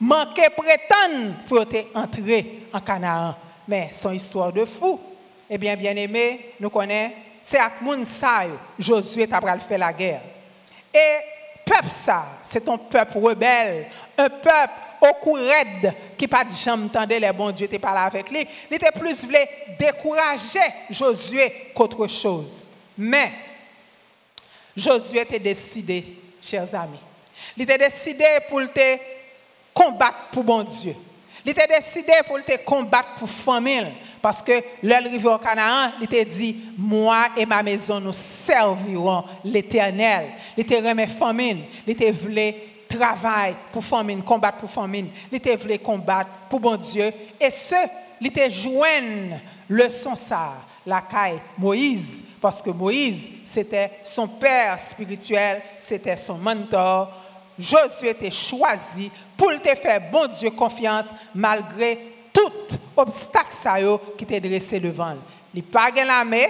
manquer 0.00 0.48
prétendre 0.48 1.34
pour 1.46 1.60
entrer 1.94 2.66
en 2.72 2.80
Canaan. 2.80 3.34
Mais 3.68 3.90
son 3.92 4.12
histoire 4.12 4.52
de 4.52 4.64
fou. 4.64 4.98
Eh 5.52 5.58
bien, 5.58 5.74
bien 5.74 5.96
aimé, 5.96 6.54
nous 6.60 6.70
connaissons, 6.70 7.12
c'est 7.42 7.58
avec 7.58 7.80
moun 7.82 8.04
Josué 8.78 9.26
t'a 9.26 9.40
fait 9.58 9.76
la 9.76 9.92
guerre. 9.92 10.20
Et 10.94 11.18
peuple 11.64 11.88
c'est 12.44 12.68
un 12.68 12.76
peuple 12.76 13.18
rebelle, 13.18 13.88
un 14.16 14.28
peuple 14.28 14.72
au 15.00 15.12
cou 15.14 15.32
raide 15.32 15.92
qui 16.16 16.28
pas 16.28 16.44
de 16.44 16.70
entendait 16.70 17.18
les 17.18 17.32
bons 17.32 17.50
Dieu 17.50 17.66
te 17.66 17.76
parler 17.76 18.00
avec 18.00 18.30
lui. 18.30 18.46
Il 18.70 18.76
était 18.76 18.92
plus 18.92 19.24
voulu 19.24 19.38
décourager 19.78 20.60
Josué 20.90 21.72
qu'autre 21.74 22.06
chose. 22.06 22.68
Mais 22.96 23.32
Josué 24.76 25.22
était 25.22 25.38
décidé, 25.38 26.04
chers 26.40 26.72
amis. 26.74 27.00
Il 27.56 27.62
était 27.62 27.78
décidé 27.78 28.24
pour 28.48 28.60
te 28.72 28.98
combattre 29.74 30.28
pour 30.32 30.44
bon 30.44 30.62
Dieu. 30.62 30.94
Il 31.44 31.50
était 31.50 31.66
décidé 31.66 32.12
pour 32.26 32.44
te 32.44 32.56
combattre 32.64 33.14
pour 33.16 33.28
famille. 33.28 33.86
Parce 34.20 34.42
que 34.42 34.52
l'arrivée 34.82 35.28
au 35.28 35.38
Canaan, 35.38 35.92
il 35.98 36.04
était 36.04 36.24
dit, 36.24 36.56
moi 36.76 37.28
et 37.36 37.46
ma 37.46 37.62
maison, 37.62 38.00
nous 38.00 38.12
servirons 38.12 39.24
l'éternel. 39.44 40.32
Il 40.56 40.62
était 40.62 40.80
remis 40.80 41.06
famine. 41.06 41.62
Il 41.86 41.92
était 41.92 42.10
voulu 42.10 42.52
travail 42.88 43.54
pour 43.72 43.84
famine, 43.84 44.22
combattre 44.22 44.58
pour 44.58 44.70
famine. 44.70 45.08
Il 45.30 45.36
était 45.36 45.56
voulu 45.56 45.78
combattre 45.78 46.30
pour 46.48 46.60
bon 46.60 46.76
Dieu. 46.76 47.10
Et 47.40 47.50
ce, 47.50 47.76
il 48.20 48.26
était 48.26 48.50
joindre 48.50 49.38
le 49.68 49.88
son 49.88 50.14
la 50.86 51.02
caille 51.02 51.40
Moïse, 51.58 52.24
parce 52.40 52.62
que 52.62 52.70
Moïse, 52.70 53.30
c'était 53.44 54.00
son 54.02 54.26
père 54.26 54.78
spirituel, 54.80 55.62
c'était 55.78 56.16
son 56.16 56.38
mentor. 56.38 57.12
Josué 57.58 58.10
était 58.10 58.30
choisi 58.30 59.10
pour 59.36 59.50
te 59.60 59.74
faire 59.76 60.10
bon 60.10 60.26
Dieu 60.28 60.50
confiance 60.50 61.04
malgré 61.34 61.98
tout 62.32 62.78
obstacle 62.96 63.98
qui 64.16 64.24
était 64.24 64.40
dressé 64.40 64.80
devant. 64.80 65.14
Il 65.54 65.62
pas 65.62 65.90
l'armée 65.90 66.48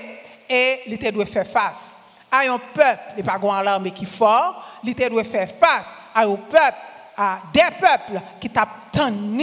et 0.49 0.81
il 0.87 1.13
doit 1.13 1.27
faire 1.27 1.47
face 1.47 1.97
à 2.31 2.41
un 2.41 2.59
peuple, 2.59 3.15
il 3.19 3.25
pas 3.25 3.63
l'armée 3.63 3.91
qui 3.91 4.07
fort, 4.07 4.65
il 4.85 4.95
doit 4.95 5.25
faire 5.25 5.51
face 5.51 5.89
à 6.15 6.23
un 6.23 6.37
peuple, 6.37 6.77
à 7.17 7.39
des 7.53 7.61
peuples 7.79 8.21
qui 8.41 8.49
t'attendent, 8.49 9.41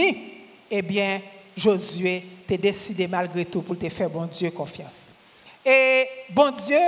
eh 0.70 0.82
bien, 0.82 1.20
Josué 1.56 2.24
t'a 2.46 2.56
décidé 2.56 3.06
malgré 3.06 3.44
tout 3.44 3.62
pour 3.62 3.76
te 3.78 3.88
faire 3.88 4.08
bon 4.08 4.26
Dieu 4.26 4.50
confiance. 4.50 5.12
Et 5.64 6.08
bon 6.30 6.50
Dieu, 6.50 6.78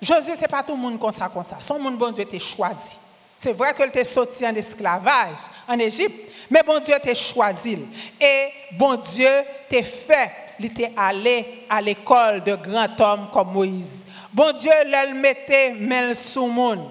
Josué, 0.00 0.36
ce 0.36 0.42
n'est 0.42 0.48
pas 0.48 0.62
tout 0.62 0.74
le 0.74 0.78
monde 0.78 0.98
comme 0.98 1.12
ça, 1.12 1.28
comme 1.28 1.42
ça. 1.42 1.56
Son 1.60 1.78
monde, 1.78 1.96
bon 1.96 2.10
Dieu, 2.10 2.24
t'a 2.24 2.38
choisi. 2.38 2.96
C'est 3.42 3.54
vrai 3.54 3.74
qu'il 3.74 3.90
t'a 3.90 4.04
sorti 4.04 4.46
en 4.46 4.54
esclavage 4.54 5.38
en 5.66 5.76
Égypte, 5.76 6.30
mais 6.48 6.62
bon 6.64 6.78
Dieu 6.78 6.94
t'a 7.02 7.12
choisi. 7.12 7.76
Et 8.20 8.48
bon 8.78 8.94
Dieu 8.94 9.26
t'a 9.68 9.82
fait, 9.82 10.30
il 10.60 10.72
t'est 10.72 10.92
allé 10.96 11.64
à 11.68 11.80
l'école 11.80 12.44
de 12.44 12.54
grands 12.54 12.86
hommes 13.00 13.26
comme 13.32 13.52
Moïse. 13.52 14.04
Bon 14.32 14.52
Dieu, 14.52 14.70
l'elle 14.86 15.14
mettait 15.14 15.72
mel 15.72 16.16
sous 16.16 16.46
monde. 16.46 16.88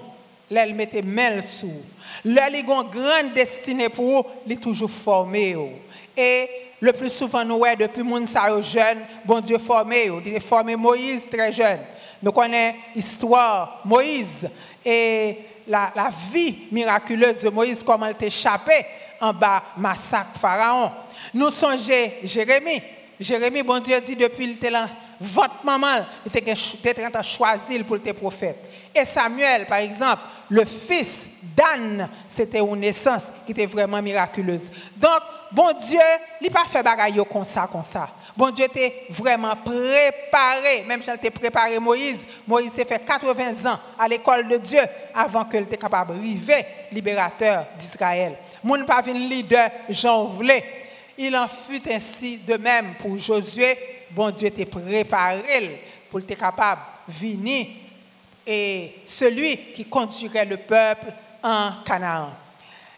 L'elle 0.50 0.74
mettait 0.74 1.00
mel 1.00 1.42
sous. 1.42 1.80
L'elle 2.22 2.56
a 2.56 2.58
une 2.58 2.66
grande 2.66 3.32
destinée 3.34 3.88
pour 3.88 4.20
eux, 4.20 4.24
il 4.44 4.52
est 4.52 4.62
toujours 4.62 4.90
formé. 4.90 5.56
Et 6.14 6.50
le 6.82 6.92
plus 6.92 7.10
souvent, 7.10 7.46
nous, 7.46 7.62
depuis 7.78 8.02
mon 8.02 8.26
jeune, 8.60 9.06
bon 9.24 9.40
Dieu 9.40 9.56
formé. 9.56 10.10
Il 10.26 10.36
a 10.36 10.40
formé 10.40 10.76
Moïse 10.76 11.22
très 11.30 11.50
jeune. 11.50 11.80
Nous 12.22 12.30
connaissons 12.30 12.76
l'histoire 12.94 13.80
Moïse 13.86 14.50
et 14.84 15.38
la, 15.66 16.10
vie 16.32 16.68
miraculeuse 16.70 17.40
de 17.40 17.50
Moïse, 17.50 17.82
comment 17.84 18.06
elle 18.06 18.16
échappé 18.20 18.84
en 19.20 19.32
bas 19.32 19.62
massacre 19.76 20.38
Pharaon. 20.38 20.90
Nous 21.34 21.50
songeons 21.50 22.10
Jérémie. 22.24 22.82
Jérémie, 23.20 23.62
bon 23.62 23.78
Dieu 23.78 24.00
dit 24.00 24.16
depuis 24.16 24.46
le 24.46 24.54
votre 25.20 25.64
maman 25.64 26.04
était 26.26 26.42
train 26.94 27.10
de 27.10 27.24
choisir 27.24 27.84
pour 27.84 27.96
être 27.96 28.12
prophète. 28.12 28.68
Et 28.94 29.04
Samuel, 29.04 29.66
par 29.66 29.78
exemple, 29.78 30.22
le 30.48 30.64
fils 30.64 31.30
d'Anne, 31.42 32.08
c'était 32.28 32.60
une 32.60 32.76
naissance 32.76 33.24
qui 33.44 33.52
était 33.52 33.66
vraiment 33.66 34.00
miraculeuse. 34.00 34.70
Donc, 34.96 35.20
bon 35.50 35.72
Dieu, 35.72 35.98
il 36.40 36.46
n'a 36.46 36.52
pas 36.52 36.68
fait 36.68 36.82
bagaille 36.82 37.20
comme 37.30 37.44
ça, 37.44 37.68
comme 37.70 37.82
ça. 37.82 38.08
Bon 38.36 38.50
Dieu 38.50 38.64
était 38.64 39.06
vraiment 39.10 39.54
préparé. 39.56 40.84
Même 40.86 41.02
était 41.02 41.30
préparé 41.30 41.78
Moïse, 41.78 42.26
Moïse 42.46 42.72
s'est 42.72 42.84
fait 42.84 43.04
80 43.04 43.70
ans 43.70 43.78
à 43.98 44.08
l'école 44.08 44.48
de 44.48 44.56
Dieu 44.56 44.80
avant 45.14 45.44
qu'il 45.44 45.62
était 45.62 45.76
capable 45.76 46.14
d'arriver 46.14 46.64
libérateur 46.90 47.66
d'Israël. 47.76 48.36
Mon 48.62 48.84
pas 48.84 49.02
un 49.06 49.12
leader, 49.12 49.70
j'en 49.88 50.24
voulais. 50.24 50.64
Il 51.18 51.36
en 51.36 51.48
fut 51.48 51.82
ainsi 51.90 52.38
de 52.38 52.56
même 52.56 52.94
pour 53.00 53.18
Josué. 53.18 53.76
Bon 54.10 54.30
Dieu 54.30 54.48
était 54.48 54.64
préparé 54.64 55.80
pour 56.10 56.20
être 56.20 56.38
capable 56.38 56.80
de 57.06 57.12
venir 57.12 57.66
et 58.46 58.94
celui 59.04 59.56
qui 59.72 59.84
conduirait 59.84 60.44
le 60.44 60.56
peuple 60.56 61.12
en 61.42 61.72
Canaan. 61.84 62.30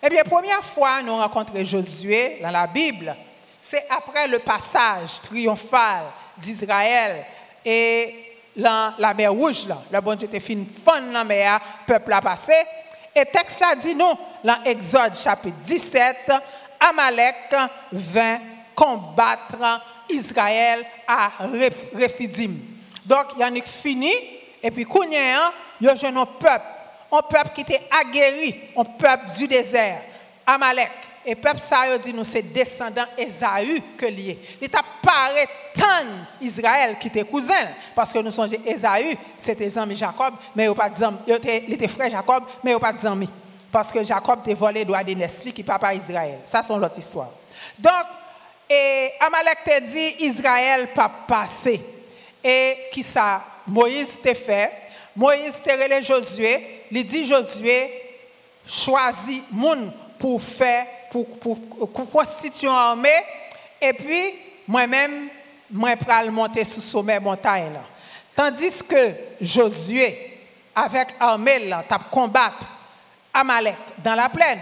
Eh 0.02 0.08
bien, 0.08 0.22
première 0.24 0.62
fois 0.62 1.02
nous 1.02 1.16
rencontrons 1.16 1.64
Josué 1.64 2.38
dans 2.42 2.50
la 2.50 2.66
Bible, 2.66 3.14
c'est 3.60 3.86
après 3.88 4.28
le 4.28 4.38
passage 4.40 5.20
triomphal 5.22 6.04
d'Israël 6.36 7.24
et 7.64 8.36
la, 8.56 8.94
la, 8.98 9.14
mer 9.14 9.32
rouge, 9.32 9.66
là. 9.66 9.78
le 9.90 10.00
bon 10.00 10.14
Dieu 10.14 10.28
était 10.28 10.40
fini 10.40 10.66
fond 10.84 11.00
dans 11.00 11.12
la 11.12 11.24
mer, 11.24 11.60
le 11.88 11.94
peuple 11.94 12.12
a 12.12 12.20
passé. 12.20 12.54
Et 13.14 13.24
texte 13.26 13.62
a 13.62 13.74
dit 13.76 13.94
nous, 13.94 14.12
dans 14.42 14.62
Exode 14.64 15.16
chapitre 15.16 15.56
17, 15.64 16.32
Amalek 16.80 17.54
vint 17.92 18.38
combattre 18.74 19.80
Israël 20.10 20.84
à 21.06 21.30
Rephidim. 21.94 22.56
Donc, 23.04 23.26
il 23.36 23.40
y 23.40 23.42
a 23.42 23.46
a 23.46 23.66
fini, 23.66 24.12
et 24.62 24.70
puis, 24.70 24.86
il 24.86 25.12
y 25.12 25.16
a 25.16 25.50
un 25.90 26.26
peuple, 26.26 26.64
un 27.18 27.22
peuple 27.22 27.50
qui 27.54 27.60
était 27.62 27.82
aguerri, 27.90 28.54
un 28.76 28.84
peuple 28.84 29.30
du 29.36 29.46
désert, 29.46 30.00
Amalek. 30.46 30.90
Et 31.26 31.30
le 31.30 31.36
peuple, 31.36 31.58
ça 31.58 31.86
dit, 31.96 32.12
nous, 32.12 32.24
c'est 32.24 32.42
descendant 32.42 33.06
Esaü 33.16 33.80
que 33.96 34.04
lié. 34.04 34.38
Il 34.60 34.68
t'a 34.68 34.82
parlé 35.02 35.46
tant 35.74 36.06
Israël 36.38 36.98
qui 37.00 37.08
était 37.08 37.24
cousin, 37.24 37.70
parce 37.94 38.12
que 38.12 38.18
nous 38.18 38.30
sommes 38.30 38.50
Esaü, 38.66 39.16
c'était 39.38 39.78
ami 39.78 39.96
Jacob, 39.96 40.34
mais 40.54 40.68
il 41.26 41.72
était 41.72 41.88
frère 41.88 42.10
Jacob, 42.10 42.44
mais 42.62 42.72
il 42.72 42.78
pas 42.78 42.92
amis. 43.08 43.30
Parce 43.72 43.90
que 43.90 44.04
Jacob 44.04 44.40
était 44.42 44.52
volé 44.52 44.84
droit 44.84 45.02
de 45.02 45.14
Nesli, 45.14 45.52
qui 45.52 45.62
papa 45.62 45.94
Israël. 45.94 46.40
Ça, 46.44 46.62
c'est 46.62 46.76
l'autre 46.76 46.98
histoire. 46.98 47.30
Donc, 47.78 48.04
et 48.68 49.12
Amalek 49.18 49.64
t'a 49.64 49.80
dit, 49.80 50.16
Israël 50.20 50.90
pas 50.94 51.10
passé. 51.26 51.80
Et 52.42 52.76
qui 52.92 53.02
ça 53.02 53.42
Moïse 53.66 54.20
t'a 54.22 54.34
fait? 54.34 54.70
Moïse 55.16 55.54
t'a 55.62 55.74
relé 55.74 56.02
Josué, 56.02 56.84
il 56.90 57.04
dit 57.04 57.24
Josué, 57.24 57.90
choisi 58.66 59.42
moun 59.50 59.92
pour 60.18 60.42
faire, 60.42 60.86
pour, 61.10 61.38
pour, 61.38 61.58
pour 61.58 62.10
constituer 62.10 62.66
une 62.66 62.74
armée. 62.74 63.22
Et 63.80 63.92
puis, 63.92 64.34
moi-même, 64.66 65.28
moi, 65.70 65.96
pour 65.96 66.32
monter 66.32 66.64
sous 66.64 66.80
sommet 66.80 67.20
montagne. 67.20 67.72
Tandis 68.34 68.82
que 68.88 69.14
Josué, 69.40 70.40
avec 70.74 71.08
armée, 71.20 71.66
là, 71.66 71.84
t'a 71.88 71.98
combattre 71.98 72.66
Amalek 73.32 73.76
dans 73.98 74.14
la 74.14 74.28
plaine. 74.28 74.60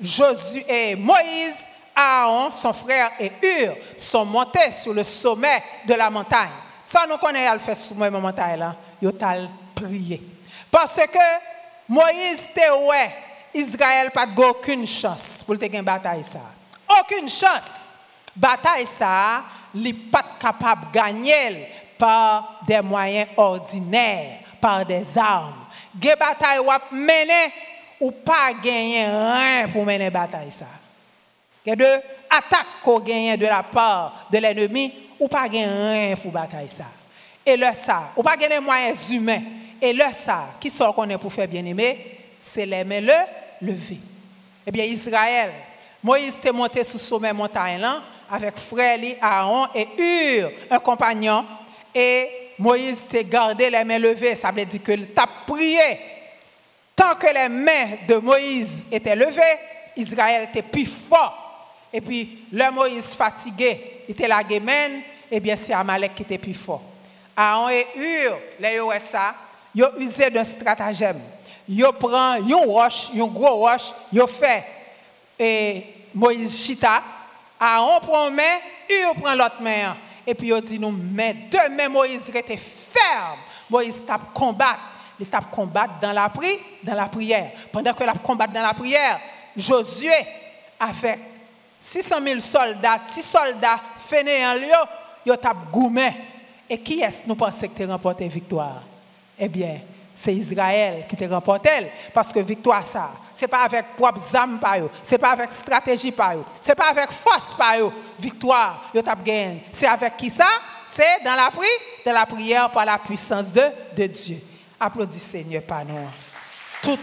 Josué 0.00 0.64
et 0.68 0.96
Moïse, 0.96 1.54
Aaron, 1.94 2.50
son 2.50 2.72
frère 2.72 3.12
et 3.20 3.30
Hur 3.40 3.76
sont 3.96 4.24
montés 4.24 4.72
sur 4.72 4.92
le 4.92 5.04
sommet 5.04 5.62
de 5.86 5.94
la 5.94 6.10
montagne. 6.10 6.50
Ça, 6.84 7.06
nous 7.08 7.16
connaissons 7.18 7.50
à 7.50 7.54
le 7.54 7.60
faire 7.60 7.76
sur 7.76 7.96
la 7.96 8.10
montagne 8.10 8.58
là. 8.58 8.74
Ils 9.00 9.12
Parce 10.70 10.96
que 10.96 11.18
Moïse 11.88 12.40
était 12.50 12.70
ouais, 12.70 13.10
Israël 13.54 14.10
pas 14.10 14.26
aucune 14.36 14.86
chance 14.86 15.42
pour 15.46 15.56
te 15.56 15.64
gagner 15.64 15.82
bataille 15.82 16.24
ça. 16.24 16.40
Aucune 17.00 17.28
chance. 17.28 17.90
Bataille 18.34 18.86
ça, 18.98 19.44
n'est 19.74 19.92
pas 19.92 20.24
capable 20.40 20.86
de 20.88 20.92
gagner 20.92 21.68
par 21.98 22.60
des 22.66 22.80
moyens 22.80 23.28
ordinaires, 23.36 24.38
par 24.60 24.84
des 24.84 25.06
armes. 25.16 25.66
Ge 26.00 26.16
bataille 26.18 26.58
wap 26.58 26.90
mener 26.90 27.52
ou 28.00 28.10
pas 28.10 28.52
gagner 28.52 29.04
rien 29.04 29.68
pour 29.68 29.84
mener 29.84 30.10
bataille 30.10 30.50
ça. 30.50 30.66
Il 31.64 31.70
y 31.70 31.72
a 31.72 31.76
deux 31.76 32.00
attaques 32.28 32.82
qu'on 32.82 32.98
gagne 33.00 33.36
de 33.36 33.46
la 33.46 33.62
part 33.62 34.26
de 34.30 34.38
l'ennemi 34.38 34.92
ou 35.18 35.28
pas 35.28 35.48
gagner 35.48 35.66
rien 35.66 36.16
pour 36.16 36.32
bataille 36.32 36.68
ça. 36.68 36.86
Et 37.46 37.56
le 37.56 37.66
ça, 37.72 38.10
ou 38.16 38.22
pas 38.22 38.36
gagner 38.36 38.58
moyens 38.58 39.08
humains. 39.10 39.42
Et 39.84 39.92
le 39.92 40.04
ça, 40.18 40.46
qui 40.58 40.70
sort 40.70 40.94
qu'on 40.94 41.10
est 41.10 41.18
pour 41.18 41.30
faire 41.30 41.46
bien 41.46 41.62
aimer, 41.62 42.18
c'est 42.40 42.64
les 42.64 42.84
mains 42.84 43.02
le. 43.02 43.74
Eh 44.66 44.70
bien, 44.70 44.84
Israël, 44.84 45.50
Moïse 46.02 46.36
était 46.38 46.52
monté 46.52 46.82
sous 46.84 46.96
sommet 46.96 47.34
montagne 47.34 47.86
avec 48.30 48.56
frère 48.56 48.98
Aaron 49.20 49.66
et 49.74 49.86
Hur, 49.98 50.50
un 50.70 50.78
compagnon, 50.78 51.44
et 51.94 52.54
Moïse 52.58 52.96
était 53.04 53.24
gardé 53.24 53.68
les 53.68 53.84
mains 53.84 53.98
levées. 53.98 54.34
Ça 54.36 54.50
veut 54.50 54.64
dire 54.64 54.82
qu'il 54.82 55.08
t'a 55.08 55.28
prié. 55.46 55.98
Tant 56.96 57.14
que 57.16 57.26
les 57.26 57.50
mains 57.50 57.98
de 58.08 58.14
Moïse 58.14 58.86
étaient 58.90 59.14
levées, 59.14 59.58
Israël 59.98 60.48
était 60.48 60.62
plus 60.62 60.86
fort. 60.86 61.76
Et 61.92 62.00
puis, 62.00 62.46
le 62.50 62.70
Moïse 62.70 63.14
fatigué, 63.14 64.04
il 64.08 64.12
était 64.12 64.28
la 64.28 64.42
guémène, 64.42 65.02
et 65.30 65.40
bien 65.40 65.56
c'est 65.56 65.74
Amalek 65.74 66.14
qui 66.14 66.22
était 66.22 66.38
plus 66.38 66.54
fort. 66.54 66.80
Aaron 67.36 67.68
et 67.68 67.86
Hur, 67.96 68.38
les 68.58 68.80
ça, 69.12 69.34
ils 69.74 69.84
ont 69.84 69.96
usé 69.98 70.30
d'un 70.30 70.44
stratagème. 70.44 71.20
Ils 71.68 71.84
prend 71.98 72.36
une 72.36 72.54
roche, 72.54 73.10
une 73.14 73.26
gros 73.26 73.56
roche, 73.56 73.92
ils 74.12 74.26
fait 74.28 74.64
et 75.38 75.86
Moïse 76.14 76.64
chita, 76.64 77.02
Aaron 77.58 78.00
prend 78.00 78.30
main, 78.30 78.58
Hur 78.88 79.14
prend 79.20 79.34
l'autre 79.34 79.60
main. 79.60 79.96
Et 80.26 80.34
puis 80.34 80.48
il 80.48 80.60
dit 80.62 80.78
nous, 80.78 80.92
mais 80.92 81.34
deux 81.50 81.68
mains 81.70 81.88
Moïse 81.88 82.28
était 82.28 82.56
ferme. 82.56 83.38
Moïse 83.68 84.00
tape 84.06 84.32
combattre. 84.32 84.80
Il 85.18 85.26
tape 85.26 85.50
combattre 85.50 85.94
dans 86.00 86.12
la, 86.12 86.28
prière, 86.28 86.58
dans 86.82 86.94
la 86.94 87.06
prière. 87.06 87.50
Pendant 87.72 87.92
que 87.94 88.04
la 88.04 88.14
combattre 88.14 88.52
dans 88.52 88.62
la 88.62 88.74
prière, 88.74 89.20
Josué, 89.56 90.12
avec 90.78 91.18
600 91.80 92.16
000 92.22 92.40
soldats, 92.40 93.00
10 93.14 93.22
soldats 93.22 93.80
fainéants, 93.96 94.54
ils 95.24 95.36
tape 95.38 95.70
gourmet. 95.70 96.14
Et 96.68 96.78
qui 96.78 97.00
est-ce 97.00 97.22
nous 97.26 97.36
pensons 97.36 97.68
que 97.68 97.76
tu 97.76 97.84
remporté 97.84 98.26
victoire? 98.28 98.82
Eh 99.38 99.48
bien, 99.48 99.80
c'est 100.14 100.34
Israël 100.34 101.04
qui 101.08 101.16
te 101.16 101.24
remporté. 101.24 101.70
Parce 102.12 102.32
que 102.32 102.40
victoire, 102.40 102.84
ça, 102.84 103.10
ce 103.34 103.46
pas 103.46 103.64
avec 103.64 103.96
propres 103.96 104.34
âmes, 104.36 104.60
ce 105.02 105.10
n'est 105.12 105.18
pas 105.18 105.32
avec 105.32 105.52
stratégie, 105.52 106.14
ce 106.60 106.68
n'est 106.68 106.74
pas 106.74 106.90
avec 106.90 107.10
force. 107.10 107.56
Victoire. 108.18 108.90
C'est 109.72 109.86
avec 109.86 110.16
qui 110.16 110.30
ça? 110.30 110.46
C'est 110.94 111.24
dans 111.24 111.34
la 111.34 111.50
prière, 111.50 111.80
dans 112.06 112.12
la 112.12 112.26
prière 112.26 112.70
par 112.70 112.84
la 112.84 112.98
puissance 112.98 113.52
de, 113.52 114.06
Dieu. 114.06 114.40
Applaudissez 114.78 115.38
Seigneur 115.38 115.62
par 115.62 115.84
nous. 115.84 115.98
Toute 116.80 117.00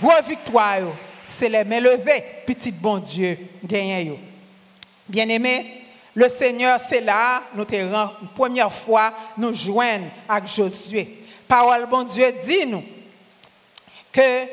grosse 0.00 0.28
victoire, 0.28 0.92
c'est 1.24 1.48
les 1.48 1.64
mains 1.64 1.80
levées, 1.80 2.22
petit 2.46 2.70
bon 2.70 2.98
Dieu, 2.98 3.36
gagné. 3.64 4.20
Bien-aimé, 5.08 5.82
le 6.14 6.28
Seigneur, 6.28 6.80
c'est 6.88 7.00
là, 7.00 7.42
nous 7.54 7.64
te 7.64 7.76
rend 7.76 8.12
une 8.20 8.28
première 8.28 8.72
fois, 8.72 9.12
nous 9.36 9.52
joignons 9.52 10.10
avec 10.28 10.48
Josué. 10.48 11.18
Parole 11.46 11.86
bon 11.86 12.02
Dieu 12.02 12.32
dit 12.44 12.66
nous 12.66 12.84
que 14.12 14.46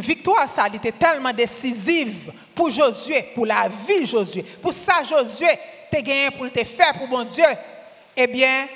victoire 0.00 0.48
ça 0.48 0.66
était 0.72 0.92
tellement 0.92 1.32
décisive 1.32 2.32
pour 2.54 2.70
Josué, 2.70 3.30
pour 3.34 3.44
la 3.44 3.68
vie 3.68 4.00
de 4.00 4.06
Josué, 4.06 4.42
pour 4.42 4.72
ça 4.72 5.02
Josué 5.02 5.48
te 5.90 6.00
gagné 6.00 6.30
pour 6.30 6.50
te 6.50 6.64
faire 6.64 6.94
pour 6.94 7.08
bon 7.08 7.24
Dieu. 7.24 7.44
Eh 8.16 8.26
bien, 8.26 8.66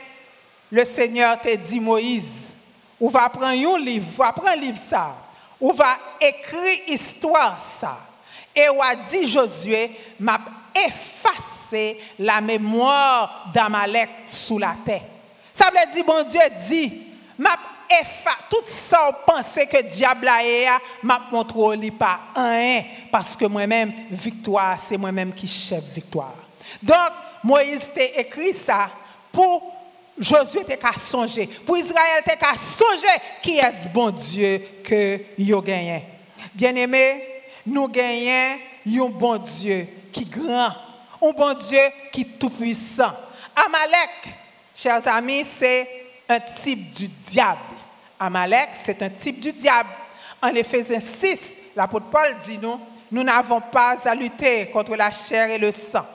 le 0.70 0.84
Seigneur 0.84 1.40
te 1.40 1.54
dit 1.54 1.80
Moïse, 1.80 2.52
on 3.00 3.08
va 3.08 3.28
prendre 3.28 3.46
un 3.46 3.78
livre, 3.78 4.06
on 4.18 4.22
va 4.22 4.32
prendre 4.32 4.50
un 4.50 4.56
livre 4.56 4.78
ça, 4.78 5.16
on 5.60 5.72
va 5.72 5.96
écrire 6.20 6.78
histoire 6.86 7.58
ça. 7.58 7.98
Et 8.54 8.68
on 8.68 8.80
a 8.82 8.94
dit 8.94 9.26
Josué, 9.26 9.90
effacé 10.74 11.98
la 12.18 12.40
mémoire 12.40 13.50
d'Amalek 13.52 14.10
sous 14.26 14.58
la 14.58 14.74
terre. 14.84 15.02
Ça 15.52 15.66
veut 15.66 15.92
dire, 15.92 16.04
bon 16.04 16.22
Dieu 16.24 16.40
dit, 16.68 17.02
m'a 17.38 17.56
tout 18.48 18.64
ça 18.66 19.10
on 19.10 19.32
pensait 19.32 19.66
que 19.66 19.82
diable 19.82 20.28
a 20.28 20.78
m'a 21.02 21.20
montré 21.30 21.90
pas 21.90 22.20
un 22.34 22.80
parce 23.10 23.36
que 23.36 23.44
moi-même 23.44 23.92
victoire 24.10 24.78
c'est 24.80 24.96
moi-même 24.96 25.32
qui 25.32 25.46
chef 25.46 25.84
victoire. 25.94 26.34
Donc 26.82 27.10
Moïse 27.44 27.90
t'a 27.94 28.04
écrit 28.04 28.54
ça 28.54 28.90
pour 29.30 29.62
Josué 30.18 30.62
t'a 30.64 30.76
qu'à 30.76 30.92
songer, 30.92 31.46
pour 31.66 31.78
Israël 31.78 32.22
t'a 32.24 32.36
qu'à 32.36 32.54
songer 32.54 33.20
qui 33.42 33.58
est 33.58 33.72
ce 33.82 33.88
bon 33.88 34.10
Dieu 34.10 34.62
que 34.84 35.20
yo 35.38 35.60
gagné. 35.62 36.04
Bien-aimé, 36.54 37.24
nous 37.66 37.88
gagnons 37.88 38.58
un 38.86 39.08
bon 39.08 39.38
Dieu 39.38 39.88
qui 40.12 40.24
grand, 40.24 40.72
un 41.22 41.30
bon 41.32 41.54
Dieu 41.54 41.80
qui 42.12 42.24
tout 42.24 42.50
puissant. 42.50 43.12
Amalek, 43.56 44.34
chers 44.74 45.06
amis, 45.08 45.44
c'est 45.44 45.88
un 46.28 46.40
type 46.40 46.90
du 46.90 47.08
diable. 47.08 47.60
Amalek, 48.18 48.70
c'est 48.84 49.02
un 49.02 49.08
type 49.08 49.40
du 49.40 49.52
diable. 49.52 49.88
En 50.40 50.48
Éphésiens 50.48 51.00
6, 51.00 51.56
l'apôtre 51.76 52.06
Paul 52.10 52.36
dit 52.46 52.58
nous, 52.58 52.80
nous 53.10 53.22
n'avons 53.22 53.60
pas 53.60 53.96
à 54.04 54.14
lutter 54.14 54.66
contre 54.70 54.96
la 54.96 55.10
chair 55.10 55.50
et 55.50 55.58
le 55.58 55.70
sang, 55.70 56.06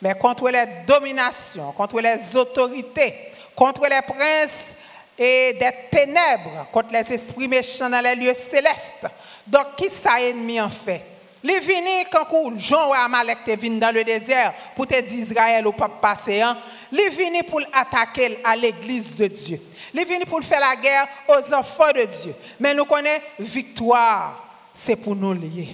mais 0.00 0.14
contre 0.14 0.48
les 0.48 0.64
dominations, 0.86 1.72
contre 1.72 2.00
les 2.00 2.34
autorités, 2.34 3.14
contre 3.54 3.82
les 3.82 4.02
princes 4.02 4.74
et 5.18 5.52
des 5.54 5.72
ténèbres, 5.90 6.66
contre 6.72 6.92
les 6.92 7.12
esprits 7.12 7.48
méchants 7.48 7.90
dans 7.90 8.00
les 8.00 8.14
lieux 8.14 8.34
célestes. 8.34 9.06
Donc, 9.46 9.76
qui 9.76 9.88
ça 9.90 10.20
ennemi 10.20 10.60
en 10.60 10.70
fait? 10.70 11.15
Les 11.46 11.60
vini 11.60 12.04
quand 12.10 12.58
Jean 12.58 12.88
ou 12.88 12.92
Amalek 12.92 13.44
te 13.44 13.52
venu 13.52 13.78
dans 13.78 13.94
le 13.94 14.02
désert 14.02 14.52
pour 14.74 14.84
te 14.84 15.00
dire 15.00 15.20
Israël 15.20 15.64
ou 15.64 15.70
pas 15.70 15.88
passer, 15.88 16.40
hein? 16.42 16.58
les 16.90 17.08
vini 17.08 17.44
pour 17.44 17.60
attaquer 17.72 18.40
à 18.42 18.56
l'église 18.56 19.14
de 19.14 19.28
Dieu. 19.28 19.60
Les 19.94 20.02
vini 20.04 20.24
pour 20.24 20.42
faire 20.42 20.58
la 20.58 20.74
guerre 20.74 21.06
aux 21.28 21.54
enfants 21.54 21.92
de 21.94 22.04
Dieu. 22.04 22.34
Mais 22.58 22.74
nous 22.74 22.84
connaissons 22.84 23.22
victoire, 23.38 24.44
c'est 24.74 24.96
pour 24.96 25.14
nous 25.14 25.34
lier. 25.34 25.68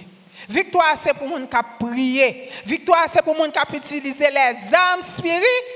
Victoire, 0.47 0.95
c'est 1.03 1.15
pour 1.15 1.27
nous 1.27 1.47
qui. 1.47 2.35
Victoire, 2.67 3.05
c'est 3.11 3.23
pour 3.23 3.35
nous 3.35 3.49
qui 3.49 3.75
utiliser 3.75 4.29
les 4.29 4.75
armes 4.75 5.01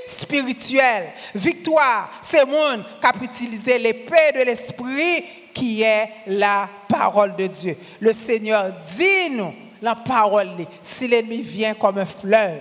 spirituelles. 0.06 1.08
Victoire, 1.34 2.20
c'est 2.22 2.46
pour 2.46 2.76
nous 2.76 2.84
qui 2.84 3.24
utiliser 3.24 3.78
l'épée 3.80 4.30
de 4.32 4.44
l'esprit 4.44 5.24
qui 5.52 5.82
est 5.82 6.08
la 6.28 6.68
parole 6.88 7.34
de 7.34 7.48
Dieu. 7.48 7.76
Le 7.98 8.12
Seigneur 8.12 8.70
dit 8.96 9.30
nous 9.30 9.67
la 9.82 9.94
parole, 9.94 10.66
si 10.82 11.06
l'ennemi 11.06 11.42
vient 11.42 11.74
comme 11.74 11.98
un 11.98 12.06
fleuve, 12.06 12.60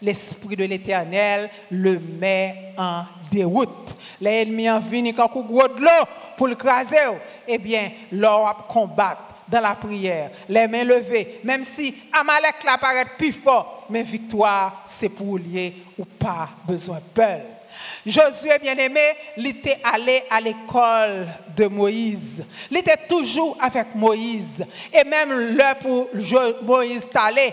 l'Esprit 0.00 0.56
de 0.56 0.64
l'Éternel 0.64 1.50
le 1.70 1.98
met 1.98 2.72
en 2.76 3.04
déroute. 3.30 3.96
L'ennemi 4.20 4.70
en 4.70 4.78
vient 4.78 5.04
il 5.04 5.12
gros 5.12 5.68
de 5.68 5.80
l'eau 5.80 6.06
pour 6.36 6.48
le 6.48 6.54
craser. 6.54 6.96
Eh 7.46 7.58
bien, 7.58 7.90
va 8.44 8.56
combattre 8.68 9.22
dans 9.48 9.60
la 9.60 9.74
prière, 9.74 10.30
les 10.48 10.68
mains 10.68 10.84
levées, 10.84 11.40
même 11.42 11.64
si 11.64 11.94
Amalek 12.12 12.56
paraît 12.78 13.06
plus 13.16 13.32
fort, 13.32 13.86
mais 13.88 14.02
victoire, 14.02 14.82
c'est 14.84 15.08
pour 15.08 15.38
lier 15.38 15.74
ou 15.98 16.04
pas 16.04 16.50
besoin 16.66 17.00
peur. 17.14 17.40
Josué, 18.04 18.58
bien-aimé, 18.60 19.00
il 19.36 19.46
était 19.48 19.78
allé 19.84 20.24
à 20.30 20.40
l'école 20.40 21.26
de 21.56 21.66
Moïse. 21.66 22.44
Il 22.70 22.78
était 22.78 23.06
toujours 23.08 23.56
avec 23.60 23.94
Moïse. 23.94 24.64
Et 24.92 25.04
même 25.04 25.56
là 25.56 25.74
pour 25.74 26.08
Moïse 26.62 27.06
allé, 27.14 27.52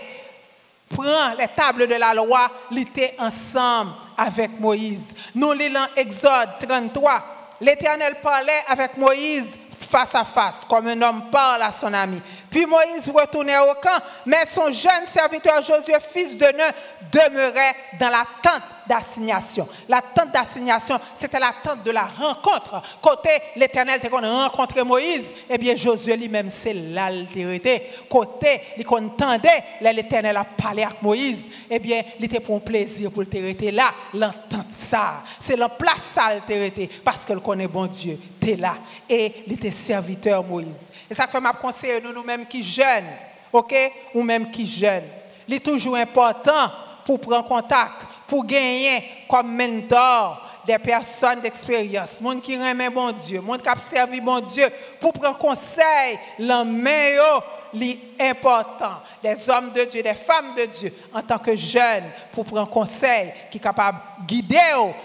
prend 0.88 1.34
les 1.38 1.48
tables 1.48 1.86
de 1.86 1.94
la 1.94 2.14
loi, 2.14 2.50
il 2.70 2.78
était 2.78 3.14
ensemble 3.18 3.92
avec 4.16 4.58
Moïse. 4.58 5.12
Nous 5.34 5.52
lisons 5.52 5.86
Exode 5.96 6.50
33. 6.60 7.24
L'Éternel 7.60 8.16
parlait 8.22 8.62
avec 8.68 8.96
Moïse 8.96 9.58
face 9.86 10.14
à 10.14 10.24
face, 10.24 10.62
comme 10.68 10.88
un 10.88 11.00
homme 11.02 11.30
parle 11.30 11.62
à 11.62 11.70
son 11.70 11.92
ami. 11.92 12.20
Puis 12.56 12.64
Moïse 12.64 13.10
retournait 13.10 13.58
au 13.58 13.74
camp, 13.74 14.00
mais 14.24 14.46
son 14.46 14.70
jeune 14.70 15.04
serviteur 15.04 15.60
Josué, 15.60 15.92
fils 16.00 16.38
de 16.38 16.46
Nun, 16.56 16.72
demeurait 17.12 17.74
dans 18.00 18.08
la 18.08 18.24
tente 18.42 18.62
d'assignation. 18.88 19.68
La 19.86 20.00
tente 20.00 20.32
d'assignation, 20.32 20.98
c'était 21.14 21.38
la 21.38 21.52
tente 21.62 21.82
de 21.82 21.90
la 21.90 22.04
rencontre. 22.04 22.80
Côté 23.02 23.28
l'Éternel, 23.56 24.00
quand 24.10 24.24
on 24.24 24.44
rencontré 24.44 24.82
Moïse, 24.84 25.34
eh 25.50 25.58
bien 25.58 25.76
Josué 25.76 26.16
lui-même, 26.16 26.48
c'est 26.48 26.72
l'altérité. 26.72 27.90
Côté, 28.08 28.62
il 28.78 28.88
entendait, 28.88 29.62
l'Éternel 29.82 30.38
a 30.38 30.44
parlé 30.44 30.84
avec 30.84 31.02
Moïse, 31.02 31.50
eh 31.68 31.78
bien, 31.78 32.02
il 32.18 32.24
était 32.24 32.40
pour 32.40 32.56
un 32.56 32.60
plaisir 32.60 33.10
pour 33.10 33.22
le 33.22 33.70
là, 33.70 33.92
l'entendre 34.14 34.64
ça. 34.70 35.22
C'est 35.40 35.56
la 35.56 35.68
place 35.68 36.12
ça, 36.14 36.30
l'altérité, 36.30 36.88
parce 37.04 37.26
qu'elle 37.26 37.40
connaît 37.40 37.68
bon 37.68 37.86
Dieu. 37.86 38.18
es 38.42 38.56
là. 38.56 38.76
Et 39.10 39.44
il 39.46 39.52
était 39.52 39.70
serviteur 39.70 40.42
Moïse. 40.42 40.90
Et 41.10 41.14
ça 41.14 41.26
fait 41.26 41.40
ma 41.40 41.52
conseil, 41.52 42.00
nous, 42.02 42.12
nous-mêmes 42.12 42.45
qui 42.48 42.62
jeunes, 42.62 43.10
ok, 43.52 43.74
ou 44.14 44.22
même 44.22 44.50
qui 44.50 44.66
jeunes. 44.66 45.08
Il 45.48 45.54
est 45.54 45.64
toujours 45.64 45.96
important 45.96 46.70
pour 47.04 47.20
prendre 47.20 47.46
contact, 47.46 48.02
pour 48.26 48.44
gagner 48.44 49.04
comme 49.28 49.56
mentor 49.56 50.42
des 50.66 50.78
personnes 50.78 51.40
d'expérience, 51.40 52.20
monde 52.20 52.42
qui 52.42 52.56
remet 52.56 52.90
bon 52.90 53.12
Dieu, 53.12 53.40
monde 53.40 53.62
qui 53.62 53.68
a 53.68 53.76
servi 53.76 54.20
bon 54.20 54.40
Dieu, 54.40 54.68
pour 55.00 55.12
prendre 55.12 55.38
conseil, 55.38 56.18
le 56.40 56.64
meilleur, 56.64 57.44
des 57.72 59.48
hommes 59.48 59.72
de 59.72 59.84
Dieu, 59.84 60.02
des 60.02 60.14
femmes 60.14 60.54
de 60.56 60.64
Dieu, 60.64 60.92
en 61.14 61.22
tant 61.22 61.38
que 61.38 61.54
jeunes, 61.54 62.10
pour 62.32 62.44
prendre 62.44 62.68
conseil, 62.68 63.32
qui 63.50 63.58
est 63.58 63.60
capable 63.60 63.98
de 64.20 64.26
guider 64.26 64.58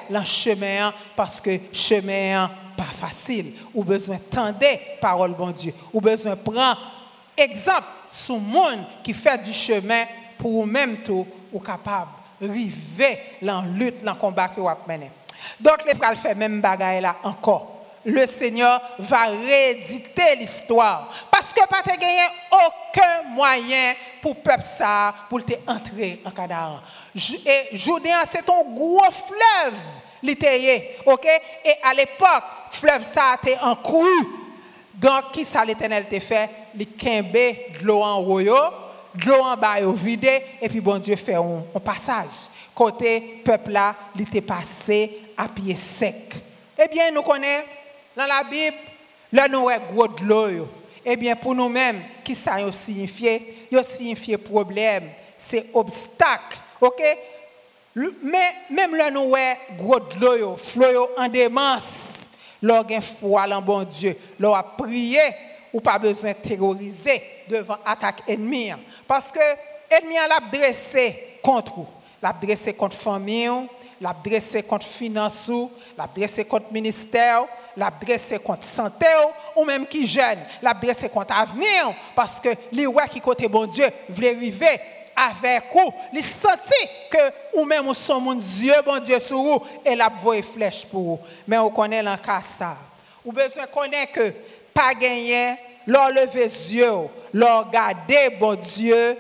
le 0.10 0.24
chemin, 0.24 0.92
parce 1.16 1.40
que 1.40 1.52
chemin 1.72 2.50
pas 2.76 2.84
facile, 2.86 3.54
ou 3.74 3.84
besoin 3.84 4.18
tendre 4.18 4.58
parole 5.00 5.32
bon 5.32 5.52
Dieu, 5.52 5.74
ou 5.94 6.02
besoin 6.02 6.36
prendre 6.36 6.78
exemple 7.42 7.88
sur 8.08 8.40
monde 8.40 8.86
qui 9.04 9.14
fait 9.14 9.38
du 9.38 9.54
chemin 9.54 10.06
pour 10.38 10.66
même 10.66 10.98
tout, 11.04 11.28
ou 11.52 11.60
capable 11.60 12.12
river 12.42 13.20
dans 13.42 13.62
lutte, 13.62 14.04
dans 14.04 14.16
combat 14.16 14.50
que 14.50 14.60
vous 14.60 14.70
mener. 14.88 15.12
Donc, 15.60 15.86
les 15.86 15.96
pral 15.96 16.16
fait 16.18 16.36
même 16.36 16.62
bagaille 16.62 17.02
là 17.02 17.18
encore. 17.24 17.68
Le 18.04 18.26
Seigneur 18.26 18.82
va 18.98 19.26
rééditer 19.28 20.36
l'histoire. 20.38 21.10
Parce 21.30 21.54
que 21.54 21.68
pas 21.68 21.84
te 21.84 21.92
aucun 21.92 23.30
moyen 23.30 23.94
pour 24.22 24.36
peuple 24.38 24.64
ça, 24.64 25.14
pour 25.30 25.46
te 25.46 25.54
entrer 25.68 26.20
en 26.26 26.32
Canaan. 26.32 26.80
Et 27.16 27.78
Jourdain, 27.78 28.24
c'est 28.32 28.50
un 28.50 28.64
gros 28.74 29.04
fleuve, 29.12 29.78
littéraire, 30.24 30.82
ok? 31.06 31.28
Et 31.64 31.76
à 31.84 31.94
l'époque, 31.94 32.44
fleuve 32.72 33.04
ça 33.04 33.36
était 33.42 33.60
en 33.60 33.76
cru. 33.76 34.08
Donc, 34.96 35.32
qui 35.32 35.46
ça 35.46 35.64
l'Éternel 35.64 36.08
te 36.08 36.20
fait? 36.20 36.50
Les 36.76 36.86
quimbe 36.86 37.34
de 37.34 37.86
l'eau 37.86 38.02
en 38.02 38.22
de 39.16 39.26
l'eau 39.26 39.42
en 39.42 39.58
bas 39.58 39.80
vide, 39.94 40.42
et 40.62 40.70
puis 40.70 40.80
bon 40.80 40.98
Dieu 40.98 41.16
fait 41.16 41.36
un, 41.36 41.64
passage. 41.84 42.50
Côté 42.74 43.42
peuple 43.44 43.72
là, 43.72 43.96
il 44.16 44.22
était 44.22 44.42
passé 44.42 45.20
à 45.38 45.48
pied 45.48 45.76
sec. 45.76 46.34
Eh 46.78 46.88
bien, 46.88 47.12
nous 47.12 47.22
connaissons 47.22 47.66
dans 48.16 48.26
la 48.26 48.44
Bible, 48.44 48.78
là 49.32 49.48
nous 49.48 49.68
avons 49.70 50.08
gros. 50.08 50.68
Eh 51.04 51.16
bien, 51.16 51.36
pour 51.36 51.56
nous-mêmes, 51.56 52.04
qui 52.24 52.36
ça 52.36 52.58
signifie? 52.72 53.42
Il 53.72 53.84
signifie 53.84 54.38
problème, 54.38 55.10
c'est 55.38 55.66
obstacle. 55.74 56.60
OK? 56.80 57.02
Mais 57.96 58.54
même 58.70 58.96
là 58.96 59.12
nous 59.12 59.36
avons 59.36 59.58
gros 59.78 60.00
de 60.00 60.26
l'eau, 60.26 60.56
flot 60.56 61.10
en 61.18 61.28
démence. 61.28 62.30
Lorsqu'on 62.64 63.02
foi 63.02 63.46
en 63.52 63.62
bon 63.62 63.84
Dieu, 63.84 64.16
lorsqu'on 64.40 64.60
a 64.60 64.64
prié, 64.64 65.20
ou 65.74 65.80
pas 65.80 66.00
besoin 66.00 66.32
de 66.32 66.38
terroriser 66.38 67.22
devant 67.48 67.78
attaque 67.86 68.24
ennemie. 68.28 68.74
Parce 69.08 69.32
que 69.32 69.40
l'ennemi 69.90 70.16
l'a 70.16 70.40
dressé 70.40 71.38
contre 71.42 71.74
vous. 71.76 71.88
L'a 72.22 72.34
dressé 72.34 72.74
contre 72.74 72.96
famille, 72.96 73.68
l'a 74.00 74.14
dressé 74.24 74.64
contre 74.64 74.86
finance, 74.86 75.52
l'a 75.98 76.08
dressé 76.14 76.46
contre 76.46 76.72
ministère, 76.72 77.46
l'a 77.76 77.92
dressé 77.92 78.38
contre 78.40 78.64
santé 78.64 79.08
ou 79.56 79.64
même 79.64 79.88
qui 79.88 80.06
jeune, 80.06 80.40
l'a 80.62 80.74
dressé 80.74 81.10
contre 81.10 81.34
avenir 81.34 81.94
parce 82.16 82.40
que 82.40 82.50
les 82.72 82.86
rois 82.86 83.08
qui 83.08 83.22
côté 83.22 83.48
bon 83.48 83.66
Dieu 83.66 83.86
voulaient 84.10 84.36
arriver 84.36 84.80
avec 85.16 85.64
vous, 85.74 85.94
ils 86.14 86.24
senti 86.24 86.88
que 87.10 87.58
ou 87.60 87.66
même 87.66 87.94
son 87.94 88.20
mon 88.20 88.36
Dieu 88.36 88.74
bon 88.86 89.00
Dieu 89.00 89.20
sur 89.20 89.38
vous 89.38 89.64
et 89.86 89.96
l'a 89.96 90.10
voie 90.10 90.42
flèche 90.42 90.86
pour 90.86 91.02
vous. 91.02 91.20
Mais 91.48 91.58
on 91.58 91.70
connaît 91.70 92.04
l'encas 92.04 92.44
ça. 92.58 92.76
Ou 93.24 93.32
besoin 93.32 93.68
connaître 93.68 94.14
que 94.14 94.34
pas 94.74 94.94
gagner, 94.94 95.56
leur 95.88 96.10
lever 96.10 96.46
les 96.46 96.76
yeux, 96.76 97.08
leur 97.34 97.70
garder 97.70 98.30
bon 98.40 98.56
Dieu, 98.56 99.18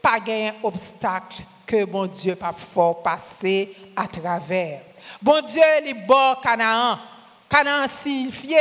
pas 0.00 0.20
gagner 0.20 0.52
obstacle 0.62 1.42
que 1.66 1.84
bon 1.84 2.06
Dieu 2.06 2.34
pas 2.34 2.54
passer 3.02 3.74
à 3.96 4.06
travers. 4.06 4.82
Bon 5.20 5.40
Dieu, 5.40 5.62
les 5.84 5.94
bords 5.94 6.40
Canaan. 6.40 6.98
Canaan 7.48 7.86
signifie 7.88 8.54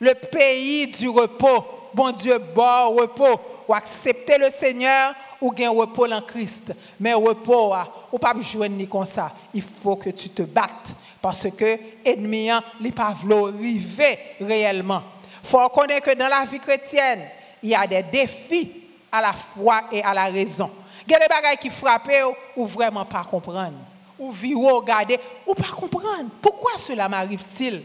le 0.00 0.14
pays 0.14 0.86
du 0.86 1.08
repos. 1.08 1.64
Bon 1.94 2.10
Dieu, 2.10 2.38
bon 2.54 2.94
repos. 2.96 3.40
Ou 3.68 3.74
accepter 3.74 4.38
le 4.38 4.50
Seigneur 4.50 5.14
ou 5.40 5.50
gagner 5.50 5.68
repos 5.68 6.10
en 6.10 6.20
Christ. 6.22 6.72
Mais 6.98 7.14
repos, 7.14 7.72
ah, 7.72 7.88
ou 8.10 8.18
pas 8.18 8.34
jouer 8.40 8.68
ni 8.68 8.86
comme 8.86 9.04
ça. 9.04 9.32
Il 9.54 9.62
faut 9.62 9.96
que 9.96 10.10
tu 10.10 10.28
te 10.28 10.42
battes. 10.42 10.94
Parce 11.20 11.48
que 11.50 11.78
l'ennemi 12.04 12.50
n'est 12.80 12.90
pas 12.90 13.14
arriver 13.14 14.18
réellement. 14.40 15.02
Il 15.42 15.48
faut 15.48 15.62
reconnaître 15.62 16.06
que 16.06 16.14
dans 16.14 16.28
la 16.28 16.44
vie 16.44 16.60
chrétienne, 16.60 17.28
il 17.62 17.70
y 17.70 17.74
a 17.74 17.86
des 17.86 18.02
défis 18.02 18.72
à 19.10 19.20
la 19.20 19.32
foi 19.32 19.84
et 19.90 20.02
à 20.02 20.14
la 20.14 20.24
raison. 20.24 20.70
Il 21.06 21.12
y 21.12 21.14
a 21.14 21.18
des 21.18 21.26
choses 21.26 21.56
qui 21.60 21.70
frappent 21.70 22.10
ou 22.56 22.66
vraiment 22.66 23.04
pas 23.04 23.24
comprendre. 23.24 23.78
Ou 24.18 24.30
vivre, 24.30 24.72
regarder, 24.72 25.18
ou 25.46 25.54
pas 25.54 25.68
comprendre. 25.74 26.30
Pourquoi 26.40 26.76
cela 26.76 27.08
m'arrive-t-il? 27.08 27.82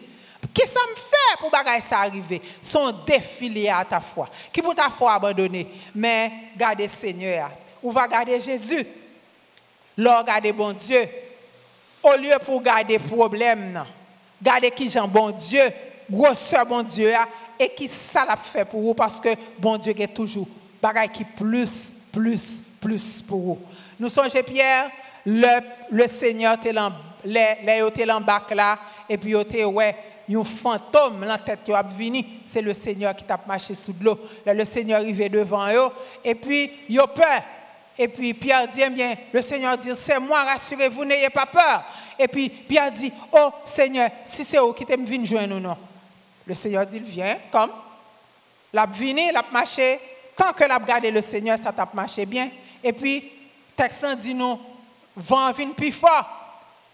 Qu'est-ce 0.53 0.73
que 0.73 0.79
ça 0.79 0.85
me 0.89 0.95
fait 0.95 1.39
pour 1.39 1.51
que 1.51 1.81
ça 1.87 1.99
arrive? 1.99 2.39
Son 2.61 2.91
défilé 3.05 3.69
à 3.69 3.83
ta 3.83 3.99
foi. 3.99 4.27
Qui 4.51 4.61
pour 4.61 4.75
ta 4.75 4.89
foi 4.89 5.13
abandonner? 5.13 5.67
Mais 5.95 6.31
garder 6.55 6.87
Seigneur. 6.87 7.49
Ou 7.81 7.91
va 7.91 8.07
garder 8.07 8.39
Jésus. 8.39 8.85
Lors 9.97 10.23
garder 10.23 10.51
bon 10.51 10.73
Dieu. 10.73 11.07
Au 12.03 12.15
lieu 12.15 12.37
pour 12.45 12.61
garder 12.61 12.99
problème, 12.99 13.83
garder 14.41 14.71
qui 14.71 14.89
j'en 14.89 15.07
bon 15.07 15.31
Dieu, 15.31 15.63
grosseur 16.09 16.65
bon 16.65 16.83
Dieu, 16.83 17.11
et 17.59 17.69
qui 17.69 17.87
ça 17.87 18.25
l'a 18.25 18.37
fait 18.37 18.65
pour 18.65 18.81
vous 18.81 18.93
parce 18.93 19.19
que 19.19 19.29
bon 19.57 19.77
Dieu 19.77 19.93
est 19.97 20.07
toujours 20.13 20.47
bagaille 20.81 21.09
qui 21.09 21.23
plus, 21.23 21.93
plus, 22.11 22.61
plus 22.79 23.21
pour 23.21 23.39
vous. 23.39 23.59
Nous 23.99 24.09
chez 24.29 24.43
Pierre, 24.43 24.89
le, 25.25 26.07
Seigneur 26.07 26.55
était 26.55 26.71
là, 26.71 26.91
et 29.09 29.17
puis 29.17 29.35
était 29.37 29.65
ouais, 29.65 29.95
un 30.29 30.43
fantôme 30.43 31.23
la 31.23 31.37
tête 31.37 31.59
qui 31.63 31.73
a 31.73 31.81
venu, 31.81 32.23
c'est 32.45 32.61
le 32.61 32.73
Seigneur 32.73 33.15
qui 33.15 33.23
t'a 33.23 33.39
marché 33.47 33.75
sous 33.75 33.95
l'eau. 34.01 34.19
le 34.45 34.65
Seigneur 34.65 35.01
arrivé 35.01 35.29
devant 35.29 35.67
eux, 35.69 35.89
et 36.23 36.35
puis 36.35 36.71
il 36.89 36.99
a 36.99 37.07
peur. 37.07 37.43
Et 37.99 38.07
puis 38.07 38.33
Pierre 38.35 38.67
dit, 38.67 38.81
eh 38.85 38.89
bien, 38.91 39.15
le 39.33 39.41
Seigneur 39.41 39.75
dit, 39.75 39.89
c'est 39.95 40.19
moi, 40.19 40.43
rassurez-vous, 40.43 41.03
n'ayez 41.03 41.31
pas 41.31 41.47
peur. 41.47 41.83
Et 42.19 42.27
puis 42.27 42.47
Pierre 42.47 42.91
dit, 42.91 43.11
oh 43.31 43.49
Seigneur, 43.65 44.09
si 44.23 44.43
c'est 44.43 44.59
vous 44.59 44.73
qui 44.73 44.85
t'aime 44.85 45.03
venir 45.03 45.25
joindre 45.25 45.55
nous, 45.55 45.59
non. 45.59 45.77
Le 46.47 46.53
Seigneur 46.53 46.85
dit, 46.85 46.99
viens, 46.99 47.37
comme. 47.51 47.71
L'a 48.73 48.85
venu, 48.85 49.31
l'a 49.31 49.43
marché. 49.51 49.99
Tant 50.35 50.53
que 50.53 50.63
l'a 50.63 50.77
regardé 50.77 51.11
le 51.11 51.21
Seigneur, 51.21 51.57
ça 51.57 51.71
t'a 51.71 51.87
marché 51.93 52.25
bien. 52.25 52.49
Et 52.83 52.93
puis, 52.93 53.31
texte 53.75 54.05
dit 54.17 54.33
nous, 54.33 54.59
vent 55.15 55.51
vient 55.51 55.71
plus 55.71 55.91
fort. 55.91 56.25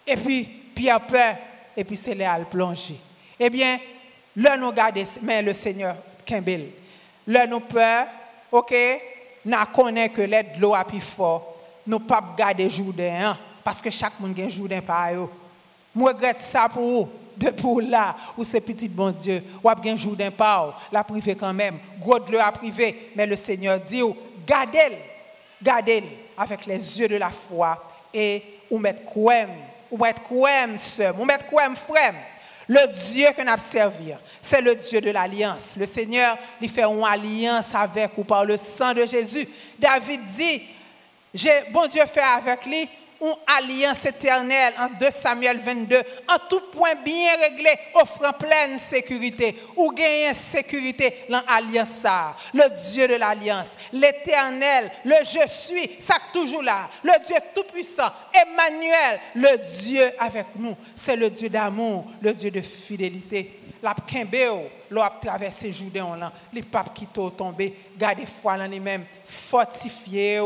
Et 0.07 0.15
puis, 0.15 0.43
Pierre 0.73 1.01
peur. 1.01 1.35
Et 1.75 1.83
puis, 1.83 1.97
c'est 1.97 2.15
là 2.15 2.39
plonger. 2.49 2.99
Eh 3.39 3.49
bien, 3.49 3.79
là, 4.35 4.57
nous 4.57 4.71
gardons, 4.71 5.03
mais 5.21 5.41
le 5.41 5.53
Seigneur, 5.53 5.95
Kimbel. 6.25 6.69
Là, 7.27 7.45
nous 7.47 7.59
peur, 7.59 8.07
ok, 8.51 8.73
nous 9.45 9.57
connaissons 9.73 10.13
que 10.13 10.21
l'aide 10.21 10.55
de 10.55 10.61
l'eau 10.61 10.73
a 10.73 10.85
plus 10.85 11.01
fort. 11.01 11.55
Nous 11.85 11.97
ne 11.97 12.03
pouvons 12.03 12.21
pas 12.21 12.35
garder 12.37 12.69
Jourdain, 12.69 13.31
hein, 13.31 13.37
parce 13.63 13.81
que 13.81 13.89
chaque 13.89 14.19
monde 14.19 14.39
a 14.39 14.43
un 14.43 14.49
Jourdain 14.49 14.81
par 14.81 15.13
eux. 15.13 15.29
Je 15.95 16.01
regrette 16.01 16.41
ça 16.41 16.69
pour 16.69 16.83
vous. 16.83 17.09
Pour 17.51 17.81
là, 17.81 18.15
où 18.37 18.43
c'est 18.43 18.61
petit 18.61 18.87
bon 18.87 19.11
Dieu, 19.11 19.43
ou 19.63 19.69
a 19.69 19.75
bien 19.75 19.95
Jourdain 19.95 20.31
par 20.31 20.87
la 20.91 21.03
privé 21.03 21.35
quand 21.35 21.53
même. 21.53 21.79
Gros 21.99 22.19
de 22.19 22.31
l'eau 22.31 22.39
a 22.39 22.51
privé, 22.51 23.11
mais 23.15 23.25
le 23.25 23.35
Seigneur 23.35 23.79
dit, 23.79 24.01
gardez-le, 24.45 24.97
gardez-le 25.61 26.07
avec 26.37 26.65
les 26.65 26.99
yeux 26.99 27.07
de 27.07 27.15
la 27.15 27.29
foi 27.29 27.83
et 28.13 28.43
ou 28.69 28.77
mettre 28.77 29.03
quoi, 29.05 29.33
ou 29.89 29.97
mettre 29.97 30.21
quoi, 30.23 30.65
ou 31.19 31.25
mettre 31.25 31.45
quoi, 31.47 31.75
frère. 31.75 32.15
Le 32.67 32.87
Dieu 33.11 33.27
que 33.35 33.41
nous 33.41 33.59
servir, 33.59 34.19
c'est 34.41 34.61
le 34.61 34.75
Dieu 34.75 35.01
de 35.01 35.11
l'alliance. 35.11 35.73
Le 35.77 35.85
Seigneur 35.85 36.37
lui 36.61 36.69
fait 36.69 36.83
une 36.83 37.03
alliance 37.03 37.75
avec 37.75 38.17
ou 38.17 38.23
par 38.23 38.45
le 38.45 38.55
sang 38.55 38.93
de 38.93 39.05
Jésus. 39.05 39.47
David 39.77 40.21
dit, 40.23 40.61
bon 41.71 41.87
Dieu 41.87 42.05
fait 42.05 42.21
avec 42.21 42.65
lui 42.65 42.87
une 43.23 43.35
alliance 43.47 44.05
éternelle 44.05 44.73
en 44.77 44.89
2 44.99 45.07
Samuel 45.11 45.59
22, 45.59 45.97
en 46.27 46.37
tout 46.49 46.61
point 46.73 46.95
bien 46.95 47.37
réglé, 47.37 47.69
offrant 47.93 48.33
pleine 48.33 48.77
sécurité, 48.77 49.55
ou 49.75 49.91
gagner 49.91 50.33
sécurité 50.33 51.25
dans 51.29 51.41
l'alliance, 51.47 52.03
le 52.53 52.69
Dieu 52.91 53.07
de 53.07 53.15
l'alliance, 53.15 53.77
l'éternel, 53.93 54.91
le 55.05 55.15
je 55.23 55.47
suis, 55.47 55.91
ça 55.99 56.15
toujours 56.33 56.63
là, 56.63 56.89
le 57.03 57.13
Dieu 57.25 57.35
tout-puissant, 57.55 58.11
Emmanuel, 58.33 59.19
le 59.35 59.57
Dieu 59.81 60.11
avec 60.19 60.47
nous, 60.55 60.75
c'est 60.95 61.15
le 61.15 61.29
Dieu 61.29 61.49
d'amour, 61.49 62.05
le 62.21 62.33
Dieu 62.33 62.51
de 62.51 62.61
fidélité. 62.61 63.59
La 63.81 63.93
kembe 63.93 64.69
l'a 64.91 65.13
traversé 65.21 65.69
Jourdain 65.69 66.15
là, 66.15 66.31
les 66.53 66.63
papes 66.63 66.93
qui 66.93 67.05
t'ont 67.05 67.29
tombé, 67.29 67.75
gardez 67.97 68.25
foi 68.25 68.53
en 68.53 68.67
lui-même, 68.67 69.05
fortifié, 69.25 70.39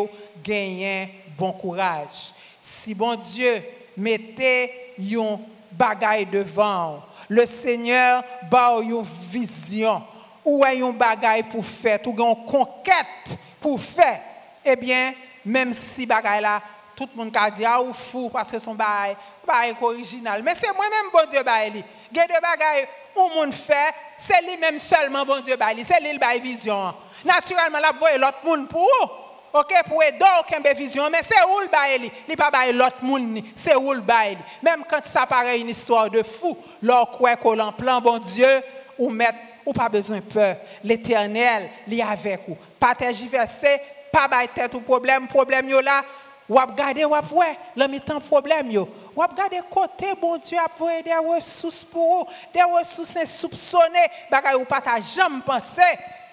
gagner 0.44 1.10
bon 1.38 1.52
courage. 1.52 2.34
Si 2.68 2.92
bon 2.98 3.16
Diyo 3.16 3.54
mette 3.96 4.52
yon 5.00 5.40
bagay 5.78 6.26
devan, 6.28 7.00
le 7.32 7.46
Seigneur 7.48 8.24
ba 8.52 8.74
ou 8.76 8.84
yon 8.84 9.06
vizyon, 9.32 10.04
ou 10.44 10.66
a 10.68 10.74
yon 10.76 10.96
bagay 10.96 11.46
pou 11.48 11.64
fèt, 11.64 12.08
ou 12.08 12.16
yon 12.18 12.36
konket 12.48 13.38
pou 13.64 13.80
fèt, 13.80 14.20
eh 14.66 14.76
ebyen, 14.76 15.16
menm 15.48 15.72
si 15.76 16.08
bagay 16.10 16.42
la, 16.44 16.58
tout 16.98 17.14
moun 17.16 17.30
ka 17.32 17.46
di 17.54 17.64
a 17.68 17.78
ou 17.80 17.94
fou, 17.96 18.32
paske 18.34 18.60
son 18.60 18.76
bagay, 18.76 19.16
bagay 19.48 19.76
ko 19.80 19.94
orijinal. 19.94 20.44
Men 20.44 20.58
se 20.60 20.72
mwen 20.74 20.92
menm 20.92 21.14
bon 21.14 21.30
Diyo 21.32 21.46
bagay 21.48 21.72
li. 21.78 21.84
Gen 22.12 22.28
de 22.32 22.42
bagay 22.44 22.84
ou 23.14 23.30
moun 23.38 23.54
fèt, 23.56 23.96
se 24.20 24.40
li 24.44 24.58
menm 24.60 24.82
selman 24.82 25.28
bon 25.30 25.40
Diyo 25.46 25.56
bagay 25.60 25.80
li, 25.80 25.88
se 25.88 26.00
li 26.04 26.12
l 26.16 26.20
bagay 26.20 26.44
vizyon. 26.44 26.98
Naturelman 27.28 27.84
la 27.84 27.94
pou 27.96 28.08
voye 28.08 28.20
lot 28.20 28.44
moun 28.44 28.68
pou 28.72 28.84
ou, 28.84 29.10
OK, 29.54 29.74
pour 29.88 30.04
aider 30.04 30.26
aucun 30.40 30.60
vision, 30.74 31.10
mais 31.10 31.22
c'est 31.24 31.42
où 31.44 31.60
le 31.62 31.68
bail, 31.68 32.12
il 32.28 32.36
pas 32.36 32.52
bail 32.52 32.74
l'autre 32.74 33.02
monde, 33.02 33.42
c'est 33.56 33.76
où 33.76 33.94
le 33.94 34.02
bail? 34.02 34.38
Même 34.62 34.84
quand 34.88 35.04
ça 35.06 35.26
paraît 35.26 35.60
une 35.60 35.70
histoire 35.70 36.10
de 36.10 36.22
fou, 36.22 36.58
leur 36.82 37.10
quoi 37.12 37.36
qu'on 37.38 37.72
plan 37.72 38.02
bon 38.02 38.18
Dieu 38.18 38.62
ou 38.98 39.10
mettre 39.10 39.38
ou 39.66 39.74
pas 39.74 39.90
besoin 39.90 40.22
peur. 40.22 40.58
L'Éternel 40.84 41.70
est 41.90 42.02
avec 42.02 42.42
vous. 42.48 42.58
Pas 42.80 42.96
tergiverser, 42.96 43.80
pas 44.12 44.28
bail 44.28 44.50
tête 44.50 44.74
ou 44.74 44.82
problème, 44.82 45.28
problème 45.28 45.70
yo 45.70 45.82
là, 45.82 46.04
ou 46.50 46.56
regarder 46.56 47.06
ou 47.06 47.12
ouais, 47.12 47.58
le 47.76 48.00
temps 48.00 48.20
problème 48.20 48.72
yo. 48.72 48.88
Ou 49.16 49.22
regarder 49.22 49.62
côté 49.70 50.14
bon 50.20 50.38
Dieu 50.38 50.58
a 50.58 51.02
des 51.02 51.14
ressources 51.14 51.84
pour 51.84 52.26
vous, 52.26 52.28
des 52.54 52.64
ressources 52.64 53.16
insoupçonnées, 53.16 54.08
bagay 54.30 54.56
ou 54.56 54.66
pas 54.66 54.82
jamais 55.02 55.42
pensé 55.46 55.82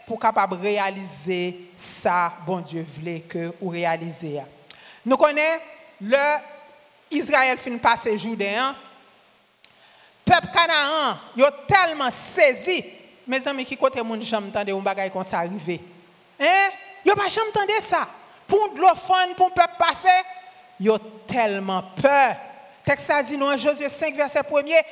pou 0.04 0.20
kapab 0.20 0.56
realize 0.60 1.54
sa 1.80 2.32
bon 2.46 2.64
Diyo 2.64 2.84
vle 2.96 3.18
ke 3.30 3.48
ou 3.58 3.72
realize 3.74 4.34
ya. 4.36 4.44
Nou 5.04 5.18
konen, 5.20 5.62
le 6.00 6.24
Israel 7.14 7.60
fin 7.60 7.76
pase 7.80 8.14
Joudean, 8.16 8.76
pep 10.24 10.48
Kanaan 10.54 11.20
yo 11.38 11.48
telman 11.68 12.12
sezi, 12.14 12.80
me 13.28 13.40
zan 13.40 13.56
mi 13.56 13.66
ki 13.68 13.78
kote 13.80 14.02
moun 14.04 14.22
jam 14.24 14.50
tande 14.52 14.72
ou 14.74 14.84
bagay 14.84 15.12
kon 15.12 15.26
sa 15.26 15.42
arrive. 15.44 15.80
Eh? 16.38 16.80
Yo 17.04 17.16
pa 17.16 17.28
jam 17.28 17.52
tande 17.54 17.76
sa. 17.84 18.06
Poun 18.48 18.74
glofon, 18.76 19.36
poun 19.38 19.52
pep 19.56 19.78
pase, 19.80 20.16
yo 20.80 20.98
telman 21.28 21.84
pe. 22.00 22.18
Teksazi 22.84 23.38
nou 23.40 23.48
an 23.48 23.60
Josue 23.60 23.88
5 23.88 24.18
verset 24.18 24.44
1er, 24.44 24.84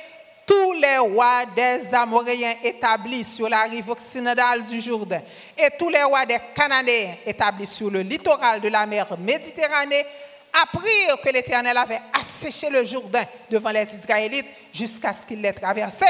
tous 0.45 0.73
les 0.73 0.97
rois 0.97 1.45
des 1.55 1.93
Amoréens 1.93 2.55
établis 2.63 3.23
sur 3.23 3.49
la 3.49 3.63
rive 3.63 3.89
occidentale 3.89 4.65
du 4.65 4.79
Jourdain 4.81 5.21
et 5.57 5.69
tous 5.77 5.89
les 5.89 6.03
rois 6.03 6.25
des 6.25 6.39
Cananéens 6.53 7.15
établis 7.25 7.67
sur 7.67 7.89
le 7.89 8.01
littoral 8.01 8.61
de 8.61 8.69
la 8.69 8.85
mer 8.85 9.07
Méditerranée 9.17 10.05
apprirent 10.53 11.21
que 11.23 11.29
l'Éternel 11.29 11.77
avait 11.77 12.01
asséché 12.13 12.69
le 12.69 12.83
Jourdain 12.85 13.25
devant 13.49 13.71
les 13.71 13.87
Israélites 13.93 14.47
jusqu'à 14.71 15.13
ce 15.13 15.25
qu'ils 15.25 15.41
l'aient 15.41 15.53
traversé. 15.53 16.05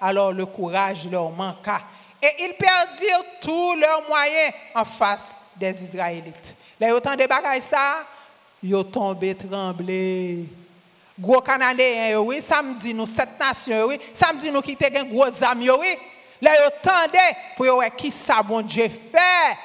Alors 0.00 0.32
le 0.32 0.46
courage 0.46 1.08
leur 1.10 1.30
manqua 1.30 1.80
et 2.22 2.32
ils 2.40 2.54
perdirent 2.54 3.24
tous 3.40 3.74
leurs 3.74 4.06
moyens 4.08 4.52
en 4.74 4.84
face 4.84 5.36
des 5.56 5.84
Israélites. 5.84 6.56
Là, 6.80 6.94
autant 6.94 7.14
de 7.14 7.26
bagailles 7.26 7.62
ils 8.62 8.74
ont 8.74 8.84
tombé 8.84 9.34
tremblés 9.34 10.44
gros 11.18 11.40
Canadien, 11.40 12.18
oui, 12.20 12.42
samedi 12.42 12.92
nous, 12.92 13.06
cette 13.06 13.38
nation, 13.38 13.86
oui, 13.86 13.98
samedi 14.12 14.50
nous 14.50 14.60
qui 14.60 14.76
un 14.80 15.04
gros 15.04 15.44
amis, 15.44 15.70
oui. 15.70 15.96
Là, 16.40 16.50
ils 16.54 16.66
attendent 16.66 17.20
pour 17.56 17.66
voir 17.66 17.94
qui 17.96 18.10
ça, 18.10 18.42
bon 18.42 18.60
Dieu, 18.60 18.88
fait? 18.88 19.56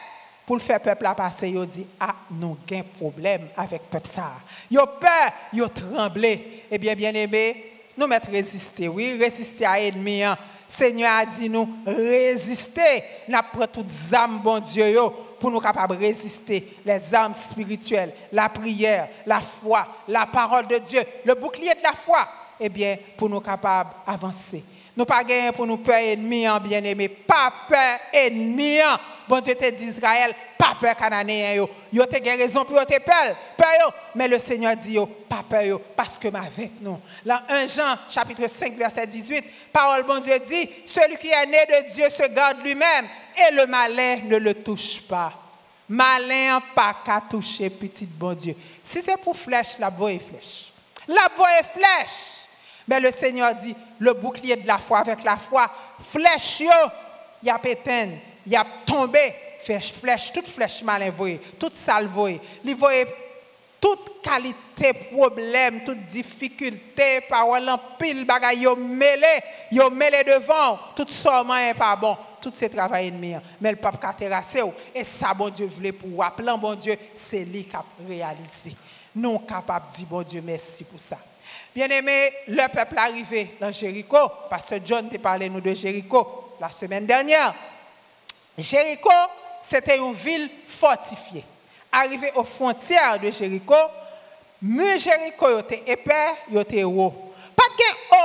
Pour 0.46 0.56
le 0.56 0.62
faire 0.62 0.82
peuple 0.82 1.06
à 1.06 1.14
passer. 1.14 1.50
Ils 1.50 1.66
dit, 1.66 1.86
ah, 2.00 2.16
nous 2.32 2.58
un 2.72 2.82
problème 2.98 3.50
avec 3.56 3.82
le 3.82 3.88
peuple 3.88 4.08
ça. 4.08 4.32
Ont 4.72 4.88
peur, 5.00 5.32
ont 5.54 5.70
tremblé. 5.70 6.64
Eh 6.72 6.78
bien, 6.78 6.96
bien 6.96 7.14
aimé, 7.14 7.74
nous 7.98 8.08
mettons 8.08 8.32
résister, 8.32 8.88
oui, 8.88 9.18
résister 9.18 9.66
à 9.66 9.78
l'ennemi. 9.78 10.24
Hein. 10.24 10.38
Seigneur 10.68 11.12
a 11.14 11.26
dit 11.26 11.50
nous 11.50 11.68
résister. 11.86 13.04
Nous 13.28 13.38
pris 13.54 13.68
toutes 13.68 14.14
âmes, 14.14 14.40
bon 14.40 14.60
Dieu, 14.60 14.98
pour 15.42 15.52
nous 15.52 15.60
capables 15.60 15.98
de 15.98 16.06
résister. 16.06 16.78
Les 16.86 17.16
âmes 17.16 17.34
spirituelles, 17.34 18.14
la 18.32 18.48
prière, 18.48 19.10
la 19.26 19.42
foi, 19.42 19.88
la 20.08 20.28
parole 20.28 20.68
de 20.68 20.78
Dieu, 20.78 21.02
le 21.26 21.34
bouclier 21.34 21.74
de 21.74 21.84
la 21.84 21.94
foi. 21.94 22.28
Eh 22.60 22.70
bien, 22.70 22.96
pour 23.18 23.28
nous 23.28 23.42
capables 23.42 23.90
d'avancer. 24.08 24.64
Nous 24.96 25.06
pas 25.06 25.24
gagner 25.24 25.52
pour 25.52 25.66
nous 25.66 25.78
peur 25.78 25.96
ennemi, 25.96 26.46
hein, 26.46 26.60
bien 26.60 26.84
aimé. 26.84 27.08
Pas 27.08 27.52
peur 27.68 28.00
ennemi. 28.14 28.78
Bon 29.32 29.40
Dieu 29.40 29.56
te 29.56 29.70
dit 29.70 29.86
Israël, 29.86 30.36
pas 30.58 30.76
peur 30.78 30.94
cananéen 30.94 31.56
yo. 31.56 31.70
Yo 31.94 32.06
te 32.06 32.22
raison 32.22 32.66
pour 32.66 32.86
te 32.86 33.00
peur, 33.00 33.38
peur 33.56 33.94
mais 34.14 34.28
le 34.28 34.38
Seigneur 34.38 34.76
dit 34.76 34.96
yo, 34.96 35.06
pas 35.06 35.42
peur 35.50 35.62
yo 35.62 35.82
parce 35.96 36.20
que 36.20 36.28
avec 36.28 36.82
nous. 36.82 37.00
Dans 37.26 37.40
1 37.48 37.68
Jean 37.68 37.96
chapitre 38.10 38.50
5 38.50 38.76
verset 38.76 39.08
18, 39.08 39.46
parole 39.72 40.04
bon 40.04 40.20
Dieu 40.20 40.38
dit, 40.40 40.70
celui 40.86 41.16
qui 41.16 41.30
est 41.30 41.46
né 41.46 41.60
de 41.66 41.94
Dieu 41.94 42.10
se 42.10 42.28
garde 42.28 42.62
lui-même 42.62 43.08
et 43.38 43.56
le 43.56 43.68
malin 43.68 44.18
ne 44.26 44.36
le 44.36 44.54
touche 44.54 45.02
pas. 45.04 45.32
Malin 45.88 46.62
pas 46.76 46.98
qu'à 47.06 47.22
toucher 47.22 47.70
petit 47.70 48.06
bon 48.06 48.34
Dieu. 48.34 48.58
Si 48.84 49.02
c'est 49.02 49.16
pour 49.16 49.38
flèche, 49.38 49.80
la 49.80 49.88
voie 49.88 50.12
est 50.12 50.20
flèche. 50.20 50.74
La 51.08 51.30
voie 51.38 51.58
est 51.58 51.72
flèche. 51.72 52.50
Mais 52.86 53.00
le 53.00 53.12
Seigneur 53.12 53.56
dit, 53.56 53.78
le 53.98 54.12
bouclier 54.12 54.58
de 54.58 54.68
la 54.68 54.78
foi 54.78 55.00
avec 55.00 55.24
la 55.24 55.38
foi, 55.38 55.72
flèche 56.02 56.60
yo, 56.60 56.90
y 57.42 57.50
a 57.50 57.58
pétain 57.58 58.10
il 58.46 58.56
a 58.56 58.66
tombé, 58.86 59.34
flèche, 59.60 60.32
toute 60.34 60.48
flèche 60.48 60.84
mal 60.84 61.04
envoyée, 61.04 61.40
toute 61.60 61.76
sale 61.76 62.08
voyée. 62.08 62.42
Il 62.64 62.76
voyait 62.76 63.08
toute 63.80 64.22
qualité, 64.22 64.94
problème, 64.94 65.84
toute 65.84 66.06
difficulté, 66.06 67.22
parole 67.28 67.68
en 67.68 67.80
pile, 67.98 68.26
bagay, 68.26 68.58
yo 68.58 68.76
mêlé, 68.76 69.42
yo 69.72 69.90
mêlé 69.90 70.24
devant, 70.24 70.78
tout 70.96 71.08
ça 71.08 71.44
n'est 71.44 71.74
pas 71.74 71.96
bon, 71.96 72.16
tout 72.40 72.54
ce 72.56 72.66
travail 72.66 73.08
ennemi. 73.08 73.36
Mais 73.60 73.72
le 73.72 73.78
pape 73.78 74.04
a 74.04 74.14
terrassé, 74.14 74.62
et 74.94 75.04
ça, 75.04 75.34
bon 75.34 75.50
Dieu 75.50 75.66
voulait 75.66 75.92
pour 75.92 76.24
appeler 76.24 76.54
bon 76.60 76.76
Dieu, 76.76 76.96
c'est 77.16 77.44
lui 77.44 77.64
qui 77.64 77.76
a 77.76 77.84
réalisé. 78.08 78.76
Nous 79.16 79.40
capables 79.40 79.90
de 79.92 79.96
dire, 79.96 80.08
bon 80.08 80.22
Dieu, 80.22 80.42
merci 80.46 80.84
pour 80.84 81.00
ça. 81.00 81.18
Bien 81.74 81.90
aimé, 81.90 82.32
le 82.48 82.68
peuple 82.72 82.96
est 82.96 83.00
arrivé 83.00 83.56
dans 83.60 83.72
Jéricho, 83.72 84.18
parce 84.50 84.68
que 84.68 84.76
John 84.86 85.10
t'a 85.10 85.18
parlé 85.18 85.50
nous 85.50 85.60
de 85.62 85.74
Jéricho 85.74 86.56
la 86.60 86.70
semaine 86.70 87.06
dernière. 87.06 87.56
Jéricho, 88.62 89.10
c'était 89.62 89.98
une 89.98 90.14
ville 90.14 90.50
fortifiée. 90.66 91.44
Arrivé 91.92 92.32
aux 92.36 92.44
frontières 92.44 93.20
de 93.20 93.30
Jéricho, 93.30 93.76
mur 94.62 94.98
Jéricho 94.98 95.60
était 95.60 95.84
épais, 95.88 96.34
était 96.54 96.84
haut. 96.84 97.34
Pas 97.56 97.64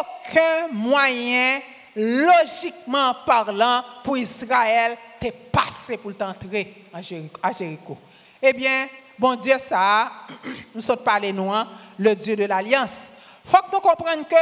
aucun 0.00 0.68
moyen, 0.72 1.60
logiquement 1.94 3.14
parlant, 3.26 3.82
pour 4.04 4.16
Israël 4.16 4.96
de 5.20 5.30
passer 5.50 5.96
pour 5.96 6.12
entrer 6.20 6.74
à 6.92 7.02
Jéricho. 7.02 7.98
Eh 8.40 8.52
bien, 8.52 8.88
bon 9.18 9.34
Dieu, 9.34 9.56
ça, 9.58 10.10
nous 10.74 10.80
sommes 10.80 10.98
parlé 10.98 11.32
nous, 11.32 11.52
hein, 11.52 11.68
le 11.98 12.14
Dieu 12.14 12.36
de 12.36 12.44
l'Alliance. 12.44 13.10
Il 13.44 13.50
faut 13.50 13.58
que 13.58 13.72
nous 13.72 13.80
comprenions 13.80 14.24
que 14.24 14.36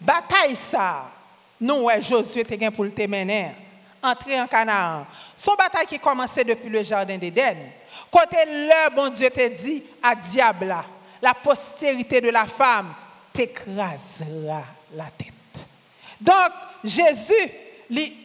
bataille 0.00 0.56
ça, 0.56 1.04
nous, 1.60 1.88
Josué, 2.00 2.40
était 2.40 2.70
pour 2.70 2.84
le 2.84 2.92
mener 3.06 3.63
entrer 4.04 4.40
en 4.40 4.46
Canaan. 4.46 5.06
Son 5.36 5.54
bataille 5.54 5.86
qui 5.86 5.98
commençait 5.98 6.44
depuis 6.44 6.68
le 6.68 6.82
jardin 6.82 7.16
d'Éden. 7.16 7.56
Côté 8.10 8.36
le 8.46 8.94
bon 8.94 9.08
Dieu 9.08 9.30
te 9.30 9.48
dit 9.48 9.82
à 10.02 10.14
diable, 10.14 10.74
la 11.20 11.34
postérité 11.34 12.20
de 12.20 12.30
la 12.30 12.44
femme 12.44 12.94
t'écrasera 13.32 14.62
la 14.94 15.06
tête. 15.16 15.32
Donc, 16.20 16.50
Jésus, 16.84 17.50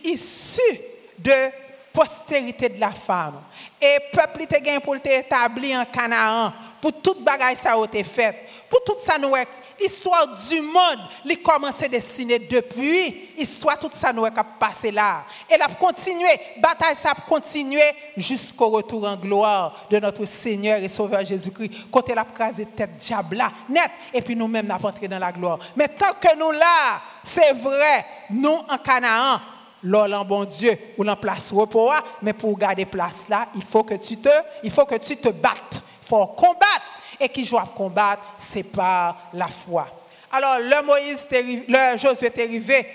issu 0.03 0.61
de 1.17 1.49
postérité 1.91 2.69
de 2.69 2.79
la 2.79 2.91
femme. 2.91 3.41
Et 3.81 3.97
peuple 4.11 4.45
te 4.45 4.59
gagne 4.59 4.79
pour 4.79 4.99
t'établir 5.01 5.79
en 5.79 5.85
Canaan 5.85 6.53
pour 6.81 6.93
toute 7.01 7.23
bagaille 7.23 7.55
ça 7.55 7.73
a 7.73 7.83
été 7.83 8.03
fait, 8.03 8.47
pour 8.69 8.83
tout 8.83 8.95
ça 9.01 9.17
nous 9.17 9.33
L'histoire 9.79 10.27
du 10.49 10.61
monde, 10.61 10.99
il 11.25 11.41
commencé 11.41 11.85
à 11.85 11.87
dessiner 11.87 12.39
depuis, 12.39 13.29
histoire 13.37 13.79
tout 13.79 13.89
ça 13.93 14.11
nous 14.11 14.25
a 14.25 14.31
passé 14.31 14.91
là. 14.91 15.23
Et 15.49 15.57
la 15.57 15.67
continué, 15.67 16.29
bataille 16.57 16.95
ça 16.95 17.11
a 17.11 17.15
continué 17.15 17.83
jusqu'au 18.17 18.69
retour 18.69 19.05
en 19.05 19.15
gloire 19.15 19.85
de 19.89 19.99
notre 19.99 20.25
Seigneur 20.25 20.77
et 20.79 20.89
Sauveur 20.89 21.23
Jésus-Christ. 21.23 21.89
Quand 21.91 22.07
elle 22.09 22.17
a 22.17 22.25
crasé 22.25 22.65
tête 22.65 22.97
diable 22.97 23.37
là, 23.37 23.51
net, 23.69 23.89
et 24.13 24.21
puis 24.21 24.35
nous-mêmes 24.35 24.67
nous 24.67 24.87
entré 24.87 25.07
dans 25.07 25.19
la 25.19 25.31
gloire. 25.31 25.59
Mais 25.75 25.87
tant 25.87 26.13
que 26.19 26.35
nous 26.37 26.51
là, 26.51 27.01
c'est 27.23 27.53
vrai, 27.53 28.05
nous 28.29 28.61
en 28.67 28.77
Canaan, 28.77 29.39
l'homme 29.83 30.27
bon 30.27 30.43
Dieu, 30.43 30.77
ou 30.97 31.07
en 31.07 31.15
place 31.15 31.51
repos, 31.51 31.91
mais 32.21 32.33
pour 32.33 32.57
garder 32.57 32.85
place 32.85 33.27
là, 33.29 33.47
il 33.55 33.63
faut 33.63 33.83
que 33.83 33.95
tu 33.95 34.17
te, 34.17 34.29
il 34.63 34.71
faut 34.71 34.85
que 34.85 34.95
tu 34.95 35.15
te 35.17 35.29
battes. 35.29 35.81
Il 36.01 36.07
faut 36.07 36.27
combattre 36.27 36.98
et 37.19 37.29
qui 37.29 37.49
à 37.55 37.65
combattre, 37.75 38.23
c'est 38.37 38.63
par 38.63 39.29
la 39.33 39.47
foi. 39.47 39.87
Alors, 40.31 40.59
le 40.59 40.85
Moïse, 40.85 41.25
le 41.67 41.97
Josué 41.97 42.27
est 42.27 42.43
arrivé 42.43 42.85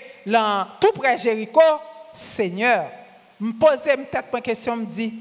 tout 0.79 0.91
près 0.93 1.15
de 1.15 1.21
Jéricho, 1.21 1.61
Seigneur, 2.13 2.85
me 3.39 3.51
posait 3.51 3.97
peut-être 3.97 4.33
une 4.33 4.41
question, 4.41 4.75
me 4.77 4.85
dit, 4.85 5.13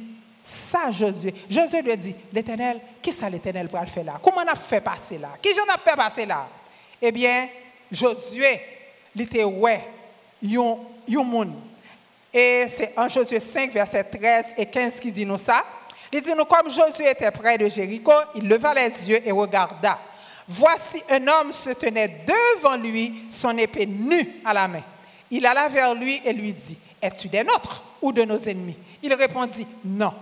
ça, 0.44 0.90
Josué? 0.90 1.34
Josué 1.50 1.82
lui 1.82 1.96
dit, 1.96 2.14
l'Éternel, 2.32 2.80
qui 3.02 3.10
ça 3.10 3.28
l'Éternel 3.28 3.66
va 3.66 3.80
le 3.80 3.86
faire 3.86 4.04
là? 4.04 4.20
Comment 4.22 4.42
on 4.44 4.52
a 4.52 4.54
fait 4.54 4.80
passer 4.80 5.18
là? 5.18 5.30
Qui 5.42 5.50
j'en 5.54 5.72
a 5.72 5.78
fait 5.78 5.96
passer 5.96 6.24
là? 6.24 6.46
Eh 7.00 7.10
bien, 7.10 7.48
Josué, 7.90 8.60
il 9.14 9.22
était 9.22 9.44
ouais, 9.44 9.84
yon, 10.42 10.78
monde. 11.08 11.54
Et 12.32 12.66
c'est 12.68 12.92
en 12.96 13.08
Josué 13.08 13.40
5, 13.40 13.72
verset 13.72 14.04
13 14.04 14.46
et 14.56 14.66
15 14.66 14.94
qui 15.00 15.10
dit 15.10 15.24
nous 15.24 15.38
ça. 15.38 15.64
Il 16.16 16.22
dit, 16.22 16.32
nous, 16.32 16.44
comme 16.44 16.70
Josué 16.70 17.10
était 17.10 17.32
près 17.32 17.58
de 17.58 17.68
Jéricho, 17.68 18.12
il 18.36 18.46
leva 18.46 18.72
les 18.72 19.10
yeux 19.10 19.20
et 19.26 19.32
regarda. 19.32 19.98
Voici 20.46 21.02
un 21.10 21.26
homme 21.26 21.52
se 21.52 21.70
tenait 21.70 22.24
devant 22.24 22.76
lui, 22.76 23.26
son 23.28 23.58
épée 23.58 23.84
nue 23.84 24.40
à 24.44 24.54
la 24.54 24.68
main. 24.68 24.84
Il 25.28 25.44
alla 25.44 25.66
vers 25.66 25.92
lui 25.92 26.22
et 26.24 26.32
lui 26.32 26.52
dit, 26.52 26.78
es-tu 27.02 27.26
des 27.26 27.42
nôtres 27.42 27.82
ou 28.00 28.12
de 28.12 28.22
nos 28.22 28.38
ennemis? 28.38 28.76
Il 29.02 29.12
répondit, 29.12 29.66
non, 29.84 30.14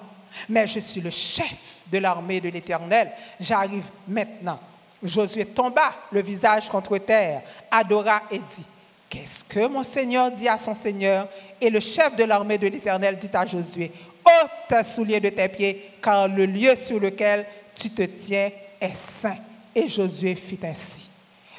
mais 0.49 0.67
je 0.67 0.81
suis 0.81 1.03
le 1.03 1.11
chef 1.11 1.59
de 1.91 1.99
l'armée 1.99 2.41
de 2.41 2.49
l'Éternel. 2.49 3.13
J'arrive 3.39 3.85
maintenant. 4.09 4.61
Josué 5.03 5.45
tomba 5.45 5.93
le 6.11 6.23
visage 6.23 6.71
contre 6.71 6.97
terre, 6.97 7.43
adora 7.71 8.23
et 8.31 8.39
dit, 8.39 8.65
Qu'est-ce 9.11 9.45
que 9.45 9.67
mon 9.67 9.83
Seigneur 9.83 10.31
dit 10.31 10.49
à 10.49 10.57
son 10.57 10.73
Seigneur? 10.73 11.29
Et 11.61 11.69
le 11.69 11.81
chef 11.81 12.17
de 12.17 12.25
l'armée 12.25 12.57
de 12.57 12.67
l'Éternel 12.67 13.19
dit 13.19 13.29
à 13.35 13.45
Josué, 13.45 13.93
ôte 14.25 14.51
tes 14.69 14.83
souliers 14.83 15.21
de 15.21 15.29
tes 15.29 15.49
pieds, 15.49 15.91
car 16.03 16.29
le 16.29 16.47
lieu 16.47 16.75
sur 16.77 17.01
lequel 17.01 17.47
tu 17.75 17.91
te 17.91 18.03
tiens 18.03 18.51
est 18.81 18.95
saint. 18.95 19.37
Et 19.75 19.89
Josué 19.89 20.35
fit 20.35 20.59
ainsi. 20.63 21.09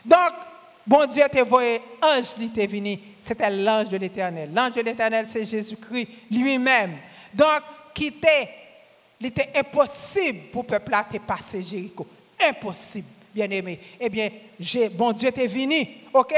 Donc, 0.05 0.33
bon 0.85 1.05
Dieu 1.05 1.23
t'a 1.31 1.41
envoyé, 1.41 1.81
ange 2.01 2.35
t'est 2.53 2.67
venu. 2.67 2.99
C'était 3.21 3.49
l'ange 3.49 3.89
de 3.89 3.97
l'Éternel. 3.97 4.49
L'ange 4.53 4.73
de 4.73 4.81
l'Éternel, 4.81 5.25
c'est 5.25 5.45
Jésus-Christ 5.45 6.07
lui-même. 6.29 6.97
Donc, 7.33 7.61
quitter, 7.93 8.49
il 9.19 9.27
était 9.27 9.49
impossible 9.55 10.39
pour 10.51 10.63
le 10.63 10.67
peuple 10.67 10.93
à 10.93 11.03
te 11.03 11.17
passer 11.17 11.61
Jéricho. 11.61 12.05
Impossible, 12.39 13.07
bien 13.33 13.49
aimé. 13.49 13.79
Eh 13.99 14.09
bien, 14.09 14.29
bon 14.91 15.13
Dieu 15.13 15.31
t'est 15.31 15.47
venu, 15.47 15.87
ok? 16.13 16.33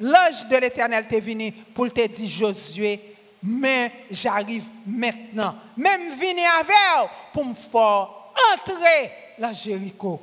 L'ange 0.00 0.48
de 0.48 0.56
l'Éternel 0.56 1.06
t'est 1.06 1.20
venu 1.20 1.52
pour 1.74 1.92
te 1.92 2.06
dire, 2.06 2.28
Josué, 2.28 3.09
mais 3.42 3.90
j'arrive 4.10 4.64
maintenant. 4.86 5.54
Même 5.76 6.14
venir 6.14 6.48
avec 6.58 7.10
pour 7.32 7.44
me 7.44 7.54
faire 7.54 8.08
entrer 8.54 9.10
dans 9.38 9.52
Jéricho. 9.52 10.20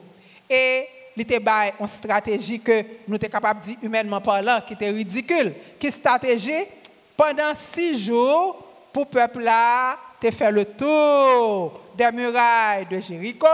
Et 0.49 0.87
il 1.15 1.21
était 1.21 1.41
une 1.79 1.87
stratégie 1.87 2.59
que 2.59 2.83
nous 3.07 3.17
sommes 3.19 3.29
capables 3.29 3.61
de 3.61 3.65
dire 3.65 3.77
humainement 3.81 4.21
parlant, 4.21 4.61
qui 4.65 4.73
était 4.73 4.89
ridicule. 4.89 5.53
Qui 5.79 5.91
stratégie? 5.91 6.65
Pendant 7.15 7.53
six 7.55 8.05
jours, 8.05 8.63
pour 8.93 9.05
le 9.05 9.09
peuple 9.09 9.39
là, 9.41 9.97
fait 10.31 10.51
le 10.51 10.65
tour 10.65 11.81
des 11.95 12.11
murailles 12.11 12.85
de 12.89 12.99
Jéricho 12.99 13.47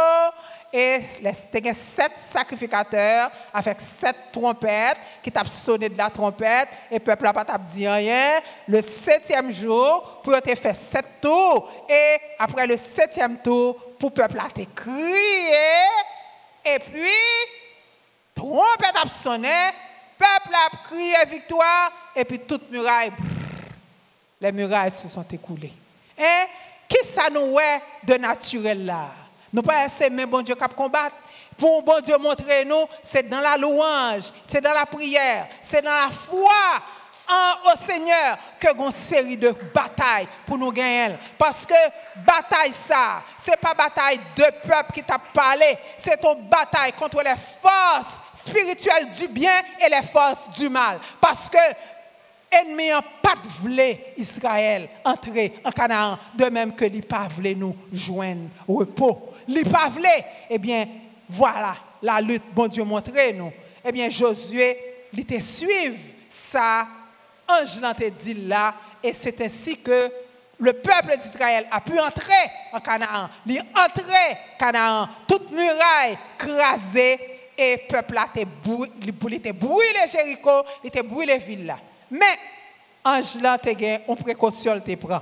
et 0.76 1.02
il 1.20 1.66
y 1.66 1.70
a 1.70 1.74
sept 1.76 2.14
sacrificateurs 2.18 3.30
avec 3.54 3.80
sept 3.80 4.16
trompettes 4.32 4.98
qui 5.22 5.32
t'ont 5.32 5.46
sonné 5.46 5.88
de 5.88 5.96
la 5.96 6.10
trompette 6.10 6.70
et 6.90 6.96
le 6.96 7.00
peuple 7.00 7.26
n'a 7.26 7.32
pas 7.34 7.58
dit 7.60 7.88
rien. 7.88 8.40
Le 8.68 8.82
septième 8.82 9.52
jour, 9.52 10.22
pour 10.24 10.42
te 10.42 10.56
faire 10.56 10.76
sept 10.76 11.06
tours 11.22 11.70
et 11.88 12.18
après 12.40 12.66
le 12.66 12.76
septième 12.76 13.38
tour, 13.38 13.76
pour 14.00 14.10
le 14.10 14.16
peuple 14.16 14.40
a 14.40 14.50
crié 14.50 15.54
et 16.66 16.80
puis 16.80 17.04
trompette 18.34 18.96
a 18.96 19.08
sonné, 19.08 19.48
le 19.48 20.26
peuple 20.26 20.56
a 20.56 20.88
crié 20.88 21.18
victoire 21.28 21.92
et 22.16 22.26
puis 22.26 22.40
toute 22.40 22.72
muraille, 22.72 23.12
les 24.42 24.52
murailles 24.52 24.90
se 24.90 25.08
sont 25.08 25.26
écoulées. 25.32 25.74
Et 26.18 26.46
qui 26.88 27.06
ça 27.06 27.30
nous 27.30 27.60
est 27.60 27.82
de 28.04 28.16
naturel 28.16 28.88
là? 28.88 29.23
Nous 29.54 29.62
pas 29.62 29.86
essayer 29.86 30.10
mais 30.10 30.26
bon 30.26 30.42
Dieu 30.42 30.56
cap 30.56 30.74
combattre. 30.74 31.16
Pour 31.56 31.84
bon 31.84 32.02
Dieu 32.02 32.18
montrer 32.18 32.66
nous, 32.66 32.88
c'est 33.04 33.30
dans 33.30 33.40
la 33.40 33.56
louange, 33.56 34.24
c'est 34.48 34.60
dans 34.60 34.74
la 34.74 34.88
prière, 34.88 35.46
c'est 35.62 35.84
dans 35.84 35.94
la 35.94 36.10
foi 36.10 36.82
en, 37.30 37.72
au 37.72 37.78
Seigneur 37.78 38.40
que 38.60 38.76
une 38.76 38.92
série 38.92 39.38
de 39.38 39.54
batailles 39.72 40.28
pour 40.48 40.58
nous 40.58 40.72
gagner. 40.72 41.16
Parce 41.38 41.68
que 41.68 41.76
bataille 42.26 42.72
ça, 42.72 43.22
c'est 43.38 43.58
pas 43.58 43.76
bataille 43.76 44.20
de 44.36 44.68
peuple 44.68 44.92
qui 44.92 45.04
t'a 45.04 45.20
parlé, 45.20 45.78
c'est 46.00 46.20
une 46.24 46.48
bataille 46.50 46.94
contre 46.94 47.22
les 47.22 47.36
forces 47.62 48.22
spirituelles 48.34 49.12
du 49.12 49.28
bien 49.28 49.62
et 49.80 49.88
les 49.88 50.02
forces 50.02 50.50
du 50.58 50.68
mal. 50.68 51.00
Parce 51.22 51.48
que 51.48 51.60
ennemi 52.52 52.90
n'a 52.90 53.04
pas 53.22 53.36
voulu 53.60 53.94
Israël 54.18 54.90
entrer 55.06 55.62
en 55.64 55.72
Canaan, 55.72 56.18
de 56.34 56.46
même 56.46 56.74
que 56.74 56.86
lui 56.86 57.02
pas 57.04 57.28
voulu 57.30 57.56
nous 57.56 57.76
joindre 57.92 58.50
au 58.68 58.78
repos 58.78 59.33
li 59.48 59.64
pas 59.64 59.90
eh 60.50 60.58
bien, 60.58 60.88
voilà 61.28 61.76
la 62.02 62.20
lutte, 62.20 62.44
bon 62.54 62.68
Dieu 62.68 62.84
montré 62.84 63.34
nous. 63.34 63.52
Eh 63.84 63.92
bien, 63.92 64.10
Josué, 64.10 64.78
il 65.12 65.22
était 65.22 65.40
suivre 65.40 65.98
ça, 66.30 66.88
ange 67.48 67.80
dans 67.80 67.94
dit 67.94 68.34
là, 68.34 68.74
et 69.02 69.14
c'est 69.14 69.40
ainsi 69.42 69.78
que 69.78 70.12
le 70.60 70.74
peuple 70.74 71.18
d'Israël 71.18 71.68
a 71.72 71.82
pu 71.82 72.00
entrer 72.00 72.34
en 72.72 72.80
Canaan. 72.80 73.30
Il 73.46 73.60
entré 73.76 74.04
en 74.04 74.58
Canaan, 74.58 75.10
toute 75.28 75.52
muraille 75.52 76.18
crasée, 76.38 77.20
et 77.58 77.76
le 77.76 77.88
peuple 77.88 78.18
a 78.18 78.28
été 78.34 79.54
brûlé 79.54 80.08
Jéricho, 80.12 80.64
il 80.84 80.88
était 80.88 81.04
brûlé 81.04 81.38
ville. 81.38 81.76
Mais, 82.10 82.38
ange 83.04 83.36
là, 83.42 83.58
il 83.64 83.86
a 83.86 84.00
une 84.08 84.18
précaution, 84.18 84.82
il 84.86 84.98
prend. 84.98 85.22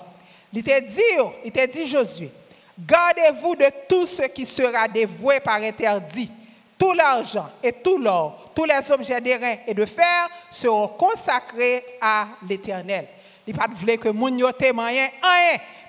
Il 0.53 0.63
t'a 0.63 0.81
dit, 0.81 1.01
il 1.45 1.51
t'a 1.51 1.67
dit 1.67 1.87
Josué, 1.87 2.31
Gardez-vous 2.79 3.55
de 3.55 3.65
tout 3.87 4.05
ce 4.05 4.23
qui 4.23 4.45
sera 4.45 4.87
dévoué 4.87 5.39
par 5.39 5.55
interdit. 5.55 6.31
Tout 6.77 6.93
l'argent 6.93 7.49
et 7.61 7.73
tout 7.73 7.97
l'or, 7.97 8.51
tous 8.55 8.65
les 8.65 8.91
objets 8.91 9.21
d'airain 9.21 9.57
et 9.67 9.73
de 9.73 9.85
fer 9.85 10.27
seront 10.49 10.87
consacrés 10.87 11.83
à 12.01 12.27
l'Éternel. 12.47 13.07
Il 13.45 13.55
pas 13.55 13.67
voulu 13.71 13.97
que 13.97 14.09
moun 14.09 14.37
yo 14.39 14.49
rien 14.59 15.09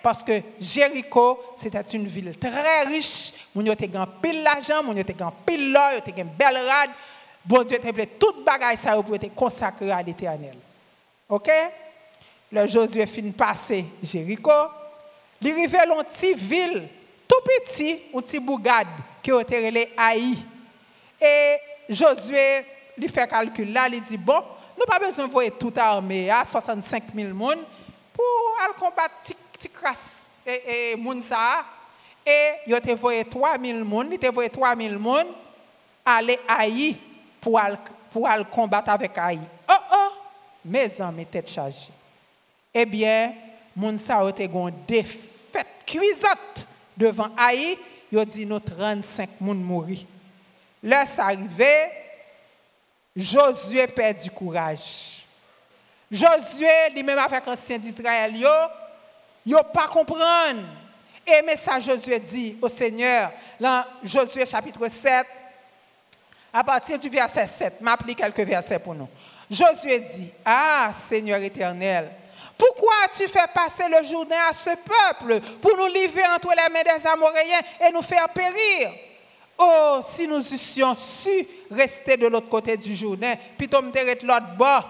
parce 0.02 0.22
que 0.22 0.42
Jéricho 0.60 1.38
c'était 1.56 1.80
une 1.96 2.06
ville 2.06 2.36
très 2.38 2.82
riche, 2.82 3.32
moun 3.54 3.66
yo 3.66 3.74
te 3.74 3.86
gan 3.86 4.06
pile 4.20 4.42
l'argent, 4.42 4.82
moun 4.82 4.96
yo 4.96 5.04
te 5.04 5.12
gan 5.12 5.32
pile 5.46 5.70
l'or, 5.70 5.92
yo 5.94 6.00
te 6.00 6.10
gan 6.10 6.28
belle 6.38 6.58
rade. 6.58 6.90
Bon 7.44 7.62
Dieu 7.62 7.78
te 7.78 7.86
voulu 7.86 8.06
toute 8.18 8.44
bagaille 8.44 8.76
ça 8.76 9.00
pour 9.00 9.14
être 9.14 9.34
consacré 9.34 9.90
à 9.90 10.02
l'Éternel. 10.02 10.56
OK? 11.28 11.50
Le 12.50 12.66
Josué 12.66 13.06
fin 13.06 13.30
passer 13.30 13.84
Jéricho 14.02 14.50
Li 15.42 15.52
rive 15.56 15.82
lon 15.90 16.06
ti 16.14 16.32
vil, 16.38 16.84
tou 17.26 17.42
piti 17.46 17.96
ou 18.12 18.22
ti 18.22 18.38
bougad 18.38 18.90
ki 19.24 19.32
yo 19.32 19.40
terele 19.46 19.88
Haï. 19.96 20.36
E 21.18 21.32
Josue 21.90 22.44
li 22.98 23.08
fe 23.10 23.24
kalkul 23.30 23.72
la, 23.74 23.88
li 23.90 23.98
di 24.06 24.18
bon, 24.20 24.44
nou 24.78 24.86
pa 24.88 25.00
bezon 25.02 25.30
voye 25.32 25.50
tout 25.58 25.78
arme 25.82 26.24
ya, 26.28 26.42
65 26.46 27.10
mil 27.16 27.32
moun, 27.34 27.64
pou 28.14 28.56
al 28.62 28.76
kombat 28.78 29.14
ti, 29.26 29.36
ti 29.58 29.70
kras 29.72 30.02
e, 30.46 30.54
e 30.54 30.76
moun 31.00 31.22
sa 31.26 31.40
a. 31.56 31.62
E 32.22 32.36
yo 32.70 32.78
te 32.78 32.94
voye 32.94 33.24
3.000 33.26 33.82
moun, 33.82 34.12
li 34.12 34.18
te 34.22 34.30
voye 34.30 34.50
3.000 34.52 34.94
moun, 35.02 35.32
ale 36.06 36.36
ayi 36.46 36.92
pou 37.42 37.58
al, 37.58 37.74
pou 38.14 38.30
al 38.30 38.46
kombat 38.46 38.92
avek 38.94 39.18
ayi. 39.18 39.42
Oh 39.66 39.96
oh, 39.98 40.12
me 40.62 40.86
zan 40.86 41.10
me 41.16 41.26
tet 41.26 41.50
chaji. 41.50 41.90
Ebyen, 42.70 43.34
eh 43.34 43.50
moun 43.74 43.98
sa 43.98 44.20
yo 44.22 44.30
te 44.36 44.46
gon 44.46 44.70
defi. 44.86 45.31
Défi 45.52 45.64
cuisante 45.86 46.66
devant 46.96 47.30
Haï, 47.36 47.78
il 48.10 48.18
a 48.18 48.24
dit 48.24 48.46
nous 48.46 48.60
35 48.60 49.28
personnes 49.28 49.62
mourir. 49.62 50.00
Là, 50.82 51.04
c'est 51.06 51.20
arrivé, 51.20 51.88
Josué 53.14 53.86
perd 53.86 54.22
du 54.22 54.30
courage. 54.30 55.22
Josué, 56.10 56.90
lui-même 56.94 57.18
avec 57.18 57.46
l'ancien 57.46 57.78
d'Israël, 57.78 58.34
il 58.34 59.52
n'a 59.52 59.62
pas 59.62 59.86
comprendre. 59.86 60.62
Et 61.26 61.40
mais 61.44 61.56
ça, 61.56 61.78
Josué 61.78 62.18
dit 62.18 62.56
au 62.60 62.68
Seigneur, 62.68 63.32
dans 63.60 63.84
Josué 64.02 64.44
chapitre 64.44 64.88
7, 64.88 65.26
à 66.52 66.64
partir 66.64 66.98
du 66.98 67.08
verset 67.08 67.46
7, 67.46 67.80
m'applique 67.80 68.18
quelques 68.18 68.40
versets 68.40 68.78
pour 68.78 68.94
nous. 68.94 69.08
Josué 69.50 70.00
dit, 70.00 70.30
Ah 70.44 70.90
Seigneur 71.08 71.40
éternel, 71.40 72.10
pourquoi 72.58 72.92
as-tu 73.04 73.28
fait 73.28 73.50
passer 73.54 73.84
le 73.88 74.04
journée 74.04 74.36
à 74.48 74.52
ce 74.52 74.70
peuple 74.70 75.40
pour 75.60 75.76
nous 75.76 75.88
livrer 75.88 76.24
entre 76.26 76.50
les 76.50 76.72
mains 76.72 76.82
des 76.82 77.06
Amoréens 77.06 77.60
et 77.86 77.92
nous 77.92 78.02
faire 78.02 78.28
périr? 78.28 78.90
Oh, 79.58 80.00
si 80.14 80.26
nous 80.26 80.40
eussions 80.52 80.94
su 80.94 81.46
rester 81.70 82.16
de 82.16 82.26
l'autre 82.26 82.48
côté 82.48 82.76
du 82.76 82.94
Jourdain, 82.94 83.34
plutôt 83.56 83.82
me 83.82 83.90
de 83.90 84.26
l'autre 84.26 84.56
bord. 84.56 84.88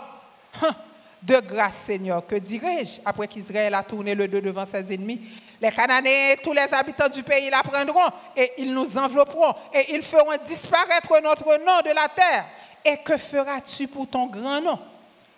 Hein, 0.62 0.74
de 1.22 1.38
grâce, 1.38 1.84
Seigneur, 1.86 2.26
que 2.26 2.34
dirais-je 2.34 3.00
après 3.04 3.28
qu'Israël 3.28 3.72
a 3.74 3.82
tourné 3.82 4.14
le 4.14 4.26
dos 4.26 4.40
devant 4.40 4.66
ses 4.66 4.92
ennemis? 4.92 5.20
Les 5.60 5.70
Cananéens 5.70 6.32
et 6.32 6.36
tous 6.42 6.52
les 6.52 6.74
habitants 6.74 7.08
du 7.08 7.22
pays 7.22 7.48
l'apprendront 7.48 8.10
et 8.36 8.50
ils 8.58 8.74
nous 8.74 8.98
envelopperont 8.98 9.54
et 9.72 9.94
ils 9.94 10.02
feront 10.02 10.36
disparaître 10.44 11.20
notre 11.22 11.56
nom 11.64 11.80
de 11.84 11.94
la 11.94 12.08
terre. 12.08 12.46
Et 12.84 12.96
que 12.96 13.16
feras-tu 13.16 13.86
pour 13.86 14.08
ton 14.08 14.26
grand 14.26 14.60
nom? 14.60 14.78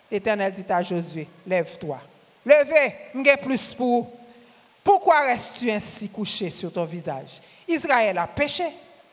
L'Éternel 0.09 0.53
dit 0.53 0.65
à 0.67 0.81
Josué, 0.81 1.27
lève-toi. 1.45 1.99
Levez, 2.45 2.93
m'gai 3.13 3.37
plus 3.37 3.73
pour. 3.73 4.11
Pourquoi 4.83 5.21
restes-tu 5.21 5.71
ainsi 5.71 6.09
couché 6.09 6.49
sur 6.49 6.71
ton 6.71 6.85
visage? 6.85 7.41
Israël 7.67 8.17
a 8.19 8.27
péché 8.27 8.65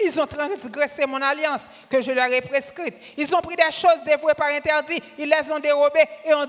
ils 0.04 0.20
ont 0.20 0.26
transgressé 0.26 1.06
mon 1.06 1.20
alliance 1.20 1.70
que 1.88 2.00
je 2.00 2.10
leur 2.12 2.26
ai 2.26 2.40
prescrite. 2.40 2.94
Ils 3.16 3.34
ont 3.34 3.40
pris 3.40 3.56
des 3.56 3.70
choses 3.70 4.02
dévouées 4.04 4.34
par 4.34 4.48
interdit. 4.48 5.00
Ils 5.18 5.28
les 5.28 5.52
ont 5.52 5.58
dérobées 5.58 6.08
et 6.24 6.34
ont, 6.34 6.46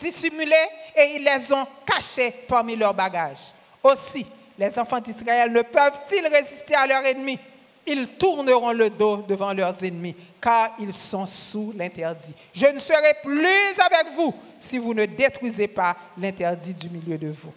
dissimulé 0.00 0.56
et 0.96 1.16
ils 1.16 1.24
les 1.24 1.52
ont 1.52 1.66
cachées 1.84 2.32
parmi 2.46 2.76
leurs 2.76 2.94
bagages. 2.94 3.52
Aussi, 3.82 4.26
les 4.56 4.78
enfants 4.78 5.00
d'Israël 5.00 5.50
ne 5.50 5.62
peuvent-ils 5.62 6.26
résister 6.26 6.74
à 6.74 6.86
leurs 6.86 7.04
ennemis 7.04 7.38
Ils 7.86 8.06
tourneront 8.08 8.72
le 8.72 8.90
dos 8.90 9.22
devant 9.22 9.52
leurs 9.52 9.82
ennemis, 9.82 10.14
car 10.42 10.74
ils 10.78 10.92
sont 10.92 11.24
sous 11.24 11.72
l'interdit. 11.76 12.34
Je 12.52 12.66
ne 12.66 12.78
serai 12.80 13.14
plus 13.22 13.78
avec 13.78 14.12
vous 14.14 14.34
si 14.58 14.76
vous 14.76 14.92
ne 14.92 15.06
détruisez 15.06 15.68
pas 15.68 15.96
l'interdit 16.18 16.74
du 16.74 16.90
milieu 16.90 17.16
de 17.16 17.28
vous. 17.28 17.54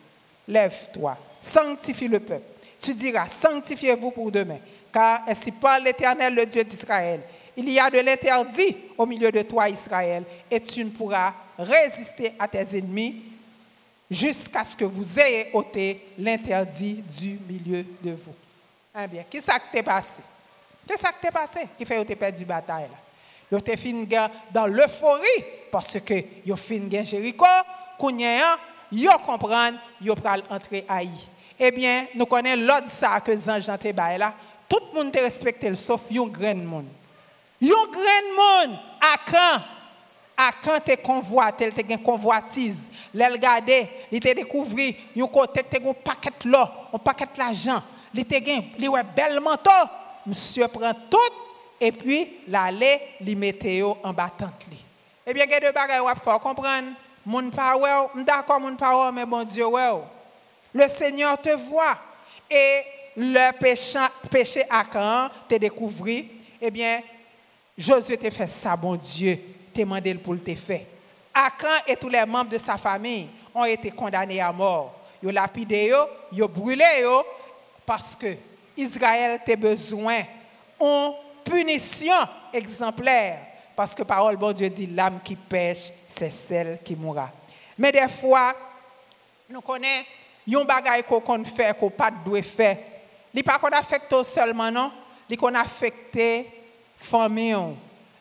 Lève-toi, 0.48 1.18
sanctifie 1.42 2.08
le 2.08 2.20
peuple 2.20 2.56
tu 2.86 2.94
diras, 2.94 3.28
sanctifiez-vous 3.28 4.12
pour 4.12 4.32
demain, 4.32 4.60
car 4.94 5.24
ainsi 5.28 5.52
parle 5.52 5.84
l'Éternel, 5.84 6.36
le 6.36 6.46
Dieu 6.46 6.64
d'Israël. 6.64 7.22
Il 7.58 7.70
y 7.70 7.80
a 7.80 7.90
de 7.90 8.00
l'interdit 8.00 8.76
au 8.98 9.06
milieu 9.06 9.32
de 9.32 9.42
toi, 9.42 9.70
Israël, 9.70 10.24
et 10.52 10.60
tu 10.60 10.84
ne 10.84 10.90
pourras 10.90 11.34
résister 11.58 12.34
à 12.38 12.48
tes 12.48 12.78
ennemis 12.78 13.24
jusqu'à 14.12 14.64
ce 14.64 14.76
que 14.76 14.86
vous 14.86 15.20
ayez 15.20 15.48
ôté 15.54 16.02
l'interdit 16.20 17.02
du 17.20 17.40
milieu 17.50 17.84
de 18.04 18.12
vous. 18.12 18.36
Eh 19.02 19.08
bien, 19.08 19.24
qu'est-ce 19.30 19.46
qui 19.46 19.72
t'est 19.72 19.84
passé? 19.84 20.22
C'est 20.88 20.98
ça 20.98 21.12
qui 21.12 21.20
t'est 21.22 21.32
passé 21.32 21.68
qui 21.78 21.86
fait 21.86 22.04
que 22.04 22.08
tu 22.12 22.16
perdu 22.16 22.46
la 22.46 22.56
bataille. 22.56 22.90
Ils 23.52 23.58
ont 23.58 23.78
fini 23.78 24.08
dans 24.52 24.68
l'euphorie 24.68 25.44
parce 25.72 26.00
que 26.00 26.14
ils 26.46 26.52
ont 26.52 26.56
fini 26.56 26.88
de 26.88 27.04
Jéricho. 27.04 27.46
Ils 28.92 29.10
comprennent, 29.26 29.80
ils 30.02 30.16
pral 30.16 30.44
entrer 30.50 30.86
à 30.88 31.02
Eh 31.60 31.72
bien, 31.72 32.08
nous 32.16 32.26
connaissons 32.26 32.62
l'ordre 32.62 32.90
ça 32.90 33.20
que 33.20 33.32
les 33.32 33.50
anges 33.50 33.70
ont 33.70 34.18
là. 34.18 34.34
Tout 34.68 34.80
le 34.94 34.98
monde 35.04 35.12
te 35.12 35.20
respecte 35.20 35.74
sauf 35.76 36.02
un 36.12 36.28
grand 36.28 36.56
monde. 36.56 36.88
Un 37.62 37.68
grand 37.68 38.68
monde 38.68 38.80
à 39.02 39.18
quand 39.30 39.62
à 40.38 40.52
quand 40.62 40.80
tu 40.84 40.98
convoites, 40.98 41.58
tu 41.58 41.94
as 41.94 41.98
convoitise, 41.98 42.90
l'el 43.14 43.34
regardé, 43.34 43.88
il 44.12 44.20
te 44.20 44.34
découvert, 44.34 44.94
un 45.18 45.28
côté 45.28 45.64
tu 45.70 45.78
as 45.78 45.90
un 45.90 45.94
paquet 45.94 46.30
là, 46.46 46.90
un 46.94 46.98
paquet 46.98 47.26
l'argent, 47.38 47.82
il 48.14 48.26
te 48.26 48.38
gain, 48.40 48.62
il 48.78 48.90
ouais 48.90 49.02
bel 49.16 49.40
manteau. 49.40 49.72
Monsieur 50.26 50.68
prend 50.68 50.94
tout 51.10 51.18
et 51.80 51.92
puis 51.92 52.40
l'aller, 52.48 53.00
mettait 53.36 53.82
en 53.82 54.14
battante 54.14 54.66
Eh 55.26 55.34
bien, 55.34 55.46
il 55.46 55.52
y 55.52 55.54
a 55.54 55.60
deux 55.60 55.72
bagages 55.72 56.02
faut 56.24 56.40
comprendre. 56.40 56.90
Mon 57.26 57.50
pas 57.50 57.76
d'accord 58.16 58.60
mon 58.60 58.76
pas 58.76 59.12
mais 59.12 59.26
bon 59.26 59.44
Dieu 59.44 59.66
le 60.76 60.90
Seigneur 60.90 61.42
te 61.42 61.50
voit 61.56 61.98
et 62.52 62.82
le 63.16 63.52
péché, 64.30 64.64
à 64.70 65.32
te 65.48 65.56
découvert, 65.56 66.26
eh 66.62 66.70
bien, 66.70 67.02
Josué 67.78 68.18
te 68.18 68.30
fait 68.30 68.48
ça, 68.48 68.76
bon 68.76 68.96
Dieu, 68.96 69.40
te 69.74 69.80
demandé 69.80 70.14
pour 70.16 70.36
te 70.44 70.54
faire. 70.54 70.82
Akan 71.34 71.82
et 71.88 71.96
tous 71.96 72.10
les 72.10 72.26
membres 72.26 72.52
de 72.52 72.58
sa 72.58 72.78
famille 72.78 73.28
ont 73.54 73.64
été 73.64 73.90
condamnés 73.92 74.42
à 74.42 74.52
mort. 74.52 75.00
Ils 75.24 75.30
ont 75.30 75.32
lapidé, 75.32 75.94
ils 76.32 76.44
ont 76.44 76.48
brûlé, 76.48 76.84
parce 77.86 78.16
que 78.16 78.36
Israël 78.78 79.40
a 79.46 79.56
besoin 79.56 80.24
d'une 80.80 81.14
punition 81.44 82.14
exemplaire. 82.54 83.40
Parce 83.76 83.94
que 83.94 84.04
parole, 84.04 84.38
bon 84.38 84.52
Dieu 84.52 84.70
dit, 84.70 84.88
l'âme 84.88 85.20
qui 85.24 85.36
pêche, 85.36 85.92
c'est 86.08 86.30
celle 86.30 86.80
qui 86.84 86.96
mourra. 86.96 87.30
Mais 87.78 87.92
des 87.92 88.08
fois, 88.08 88.56
nous 89.50 89.62
connaissons 89.62 90.06
yon 90.48 90.64
bagay 90.64 91.04
qu'on 91.04 91.44
fait 91.44 91.78
qu'on 91.78 91.90
pas 91.90 92.12
doit 92.12 92.42
faire. 92.42 92.78
Li 93.34 93.44
pas 93.44 93.60
qu'on 93.60 93.68
affecte 93.68 94.24
seulement 94.24 94.72
non? 94.72 94.92
Li 95.30 95.36
qu'on 95.36 95.54
affecte 95.56 96.18
famille 96.98 97.76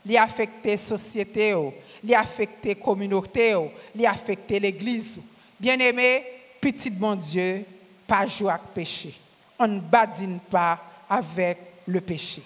li 0.05 0.17
affecte 0.19 0.77
société 0.77 1.55
li 2.03 2.15
affecte 2.15 2.75
communauté 2.81 3.55
li 3.95 4.07
affecte 4.07 4.51
l'église 4.51 5.21
bien-aimé 5.59 6.25
petit 6.61 6.91
bon 6.91 7.15
Dieu 7.15 7.65
pas 8.07 8.27
jouer 8.27 8.51
avec 8.51 8.67
péché 8.75 9.15
on 9.59 9.67
ne 9.69 9.81
badine 9.81 10.41
pas 10.41 10.79
avec 11.09 11.59
le 11.87 12.01
péché 12.01 12.43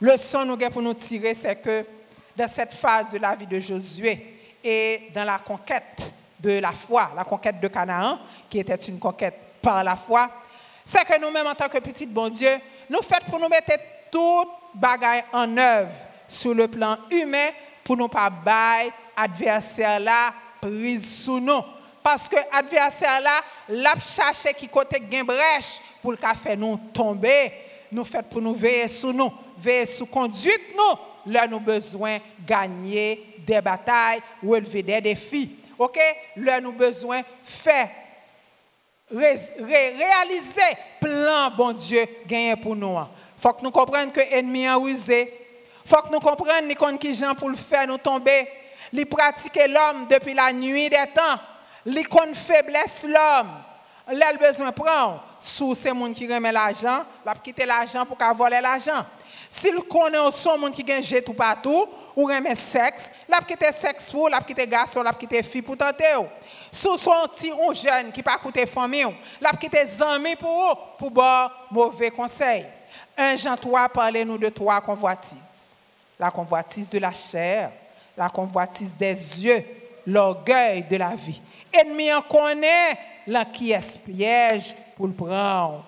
le 0.00 0.16
son 0.16 0.44
nous 0.44 0.56
pour 0.56 0.82
nous 0.82 0.94
tirer 0.94 1.34
c'est 1.34 1.56
que 1.56 1.84
dans 2.36 2.48
cette 2.48 2.72
phase 2.72 3.10
de 3.10 3.18
la 3.18 3.34
vie 3.36 3.46
de 3.46 3.58
Josué 3.58 4.38
et 4.64 5.10
dans 5.14 5.24
la 5.24 5.38
conquête 5.38 6.10
de 6.38 6.58
la 6.58 6.72
foi, 6.72 7.10
la 7.14 7.24
conquête 7.24 7.60
de 7.60 7.68
Canaan, 7.68 8.18
qui 8.48 8.58
était 8.58 8.74
une 8.76 8.98
conquête 8.98 9.34
par 9.60 9.84
la 9.84 9.96
foi, 9.96 10.30
c'est 10.84 11.04
que 11.04 11.20
nous-mêmes, 11.20 11.46
en 11.46 11.54
tant 11.54 11.68
que 11.68 11.78
petit 11.78 12.06
bon 12.06 12.30
Dieu, 12.30 12.56
nous 12.88 13.02
faisons 13.02 13.28
pour 13.28 13.38
nous 13.38 13.48
mettre 13.48 13.72
toute 14.10 14.48
bagaille 14.74 15.24
en 15.32 15.56
œuvre 15.56 15.90
sur 16.26 16.54
le 16.54 16.66
plan 16.66 16.96
humain 17.10 17.48
pour 17.84 17.96
ne 17.96 18.06
pas 18.06 18.30
bailler 18.30 18.90
adversaire 19.16 20.00
là 20.00 20.32
prise 20.60 21.24
sous 21.24 21.40
nous. 21.40 21.62
Parce 22.02 22.28
que 22.28 22.36
l'adversaire 22.52 23.20
là, 23.20 23.40
l'a 23.68 23.94
cherché 24.00 24.54
qui 24.54 24.68
côté 24.68 25.00
gain 25.00 25.24
brèche 25.24 25.80
pour 26.00 26.12
le 26.12 26.16
faire 26.16 26.56
nous 26.56 26.78
tomber. 26.92 27.52
Nous 27.92 28.04
faisons 28.04 28.22
pour 28.22 28.40
nous 28.40 28.54
veiller 28.54 28.88
sur 28.88 29.12
nous, 29.12 29.32
veiller 29.58 29.86
sur 29.86 30.08
conduite 30.08 30.74
nous. 30.74 31.32
Là, 31.32 31.46
nous 31.46 31.56
avons 31.56 31.64
besoin 31.64 32.16
de 32.16 32.22
gagner 32.46 33.34
des 33.38 33.60
batailles 33.60 34.22
ou 34.42 34.54
élever 34.54 34.82
des 34.82 35.00
défis. 35.00 35.56
OK? 35.78 35.98
Là, 36.36 36.60
nous 36.60 36.72
besoin 36.72 37.22
faire 37.44 37.90
réaliser 39.10 40.76
plan 41.00 41.50
bon 41.50 41.72
Dieu 41.72 42.06
gagné 42.26 42.56
pour 42.56 42.76
nous. 42.76 42.96
Faut 43.36 43.52
que 43.52 43.62
nous 43.62 43.70
comprenions 43.70 44.10
que 44.10 44.20
l'ennemi 44.20 44.66
a 44.66 44.78
usé. 44.78 45.34
Faut 45.84 46.00
que 46.02 46.12
nous 46.12 46.20
comprenions 46.20 46.96
qui 46.98 47.12
gens 47.12 47.34
pour 47.34 47.48
le 47.48 47.56
faire 47.56 47.86
tomber. 47.98 48.48
Il 48.92 49.06
pratiquer 49.06 49.68
l'homme 49.68 50.06
depuis 50.08 50.34
la 50.34 50.52
nuit 50.52 50.88
des 50.88 50.96
temps. 51.14 51.38
Connaît 51.84 52.34
faiblesse 52.34 53.04
l'homme. 53.04 53.50
Là, 54.12 54.32
le 54.32 54.38
besoin 54.38 54.72
prendre 54.72 55.22
sous 55.38 55.74
ces 55.74 55.90
gens 55.90 56.12
qui 56.12 56.32
remet 56.32 56.50
l'argent, 56.50 57.04
il 57.24 57.28
a 57.28 57.34
quitté 57.34 57.64
l'argent 57.64 58.04
pour 58.04 58.16
voler 58.34 58.60
l'argent. 58.60 59.04
S'il 59.50 59.76
connaît 59.82 60.30
son 60.32 60.58
monde 60.58 60.72
qui 60.72 60.82
gagne 60.82 61.02
tout 61.22 61.32
partout, 61.32 61.86
ou 62.16 62.24
remet 62.24 62.54
sexe, 62.54 63.10
il 63.28 63.34
a 63.34 63.38
quitté 63.40 63.70
sexe 63.72 64.10
pour, 64.10 64.28
il 64.28 64.34
a 64.34 64.40
quitté 64.40 64.66
garçon, 64.66 65.00
il 65.02 65.06
a 65.06 65.12
quitté 65.12 65.42
fille 65.42 65.62
pour 65.62 65.76
tenter. 65.76 66.16
Sous 66.72 66.96
son 66.96 67.28
petit 67.32 67.52
jeune 67.72 68.12
qui 68.12 68.22
pas 68.22 68.38
coûté 68.38 68.66
famille, 68.66 69.06
il 69.40 69.46
a 69.46 69.52
quitté 69.52 69.84
amis 70.00 70.36
pour 70.36 70.96
pour 70.98 71.10
boire 71.10 71.66
mauvais 71.70 72.10
conseil. 72.10 72.66
Un 73.16 73.36
Jean 73.36 73.56
3 73.56 73.88
parlez-nous 73.88 74.38
de 74.38 74.48
trois 74.48 74.80
convoitises. 74.80 75.74
La 76.18 76.30
convoitise 76.30 76.90
de 76.90 76.98
la 76.98 77.12
chair, 77.12 77.70
la 78.16 78.28
convoitise 78.28 78.94
des 78.94 79.44
yeux, 79.44 79.64
l'orgueil 80.06 80.82
de 80.82 80.96
la 80.96 81.14
vie. 81.14 81.40
Enmi 81.70 82.08
an 82.10 82.24
konen, 82.26 82.98
lan 83.30 83.46
ki 83.54 83.70
es 83.76 83.94
piyej 84.02 84.72
pou 84.96 85.08
l 85.08 85.14
pran. 85.16 85.80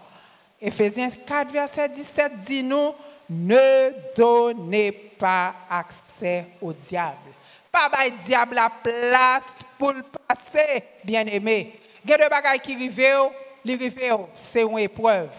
Efesien 0.62 1.10
4, 1.26 1.50
verset 1.50 1.96
17, 1.98 2.38
di 2.46 2.60
nou, 2.62 2.92
ne 3.26 3.90
donne 4.16 4.90
pa 5.18 5.54
akse 5.80 6.42
o 6.62 6.70
diable. 6.76 7.32
Pa 7.72 7.86
bay 7.90 8.12
diable 8.26 8.58
la 8.60 8.68
plas 8.84 9.62
pou 9.78 9.94
l 9.96 10.02
pase, 10.14 10.82
bien 11.06 11.26
eme. 11.32 11.72
Gen 12.04 12.20
de 12.20 12.28
bagay 12.30 12.60
ki 12.62 12.76
rive 12.82 13.08
yo, 13.08 13.30
li 13.64 13.78
rive 13.80 14.10
yo, 14.10 14.18
se 14.38 14.62
yon 14.62 14.82
epreuve. 14.82 15.32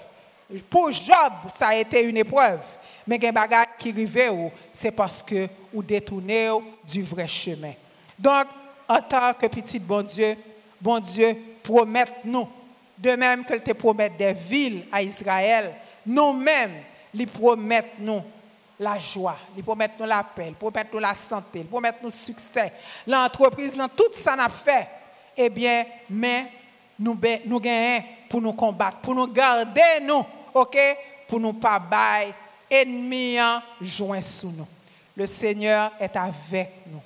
Pou 0.72 0.92
Job, 0.94 1.46
sa 1.56 1.72
ete 1.78 2.02
yon 2.04 2.20
epreuve. 2.24 2.66
Men 3.08 3.20
gen 3.22 3.36
bagay 3.36 3.68
ki 3.80 3.94
rive 3.96 4.28
yo, 4.30 4.50
se 4.76 4.92
paske 4.96 5.48
ou 5.70 5.84
detoune 5.86 6.40
yo 6.46 6.60
du 6.88 7.04
vre 7.08 7.28
chemen. 7.30 7.78
Donk, 8.18 8.52
en 8.88 9.02
tant 9.02 9.34
que 9.34 9.48
petit 9.48 9.80
bon 9.80 10.02
Dieu, 10.02 10.38
bon 10.80 11.00
Dieu, 11.00 11.36
promettez-nous 11.64 12.48
de 12.98 13.12
même 13.16 13.44
que 13.44 13.56
te 13.56 13.72
promet 13.74 14.10
des 14.10 14.34
villes 14.34 14.86
à 14.92 15.02
Israël, 15.02 15.74
nous-mêmes, 16.06 16.84
lui 17.14 17.26
promettent 17.26 18.00
nous 18.00 18.22
la 18.80 18.98
joie, 18.98 19.38
lui 19.56 19.62
promettent 19.62 20.00
nous 20.00 20.06
la 20.06 20.24
paix, 20.24 20.48
lui 20.48 20.54
promettent 20.54 20.94
nous 20.94 21.00
la 21.00 21.14
santé, 21.14 21.60
lui 21.60 21.68
promettent 21.68 22.02
nous 22.02 22.12
succès. 22.12 22.72
L'entreprise, 23.06 23.74
tout 23.96 24.14
ça 24.14 24.36
n'a 24.36 24.50
fait, 24.50 24.88
eh 25.36 25.50
bien, 25.50 25.86
mais 26.10 26.46
nous, 26.98 27.18
nous 27.46 27.60
gagnons 27.60 28.04
pour 28.30 28.42
nous 28.42 28.54
combattre, 28.54 28.98
pour 28.98 29.16
nous 29.16 29.28
garder, 29.28 30.00
nous, 30.02 30.26
ok, 30.54 30.78
pour 31.28 31.40
nous 31.40 31.54
pas 31.54 31.80
bailler, 31.80 32.34
ennemis 32.70 33.38
joint 33.82 34.22
sous 34.22 34.52
nous. 34.52 34.68
Le 35.16 35.28
Seigneur 35.28 35.92
est 36.00 36.16
avec 36.16 36.72
nous. 36.88 37.02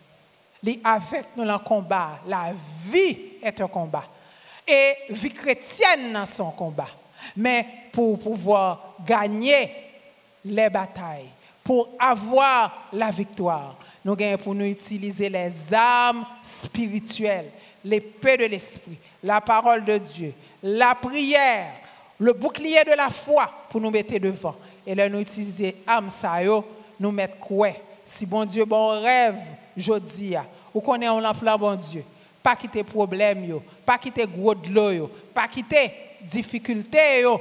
Est 0.66 0.80
avec 0.84 1.28
nous 1.36 1.46
dans 1.46 1.60
combat. 1.60 2.20
La 2.26 2.52
vie 2.86 3.18
est 3.42 3.62
un 3.62 3.68
combat. 3.68 4.04
Et 4.68 4.94
vie 5.10 5.32
chrétienne 5.32 6.14
dans 6.14 6.26
son 6.26 6.52
combat. 6.52 6.90
Mais 7.36 7.66
pour 7.92 8.20
pouvoir 8.20 8.96
gagner 9.06 9.72
les 10.44 10.70
batailles, 10.70 11.30
pour 11.64 11.90
avoir 12.00 12.88
la 12.94 13.12
victoire, 13.12 13.76
nous 14.04 14.16
gagnons 14.16 14.38
pour 14.38 14.56
nous 14.56 14.66
utiliser 14.66 15.30
les 15.30 15.52
armes 15.74 16.26
spirituelles, 16.42 17.52
l'épée 17.84 18.38
de 18.38 18.46
l'esprit, 18.46 18.98
la 19.24 19.42
parole 19.42 19.84
de 19.84 19.98
Dieu, 19.98 20.34
la 20.64 20.96
prière, 20.96 21.74
le 22.20 22.34
bouclier 22.34 22.84
de 22.84 22.96
la 22.96 23.10
foi 23.10 23.52
pour 23.70 23.82
nous 23.82 23.92
mettre 23.92 24.18
devant. 24.18 24.56
Et 24.86 24.96
là, 24.96 25.10
nous 25.10 25.20
utiliser 25.20 25.76
armes 25.86 26.10
nous 27.00 27.12
mettre 27.12 27.38
quoi? 27.38 27.70
Si 28.08 28.26
bon 28.26 28.48
Diyo 28.48 28.64
bon 28.70 29.02
rev, 29.04 29.36
jodi 29.76 30.32
ya. 30.38 30.46
Ou 30.72 30.80
konen 30.84 31.12
an 31.12 31.26
lan 31.26 31.36
flan 31.36 31.60
bon 31.60 31.76
Diyo. 31.76 32.06
Pa 32.46 32.54
kite 32.56 32.86
problem 32.88 33.44
yo, 33.50 33.60
pa 33.84 33.98
kite 34.00 34.24
gwo 34.32 34.54
dlo 34.56 34.86
yo, 34.96 35.08
pa 35.36 35.50
kite 35.52 35.82
difikulte 36.32 37.04
yo, 37.26 37.34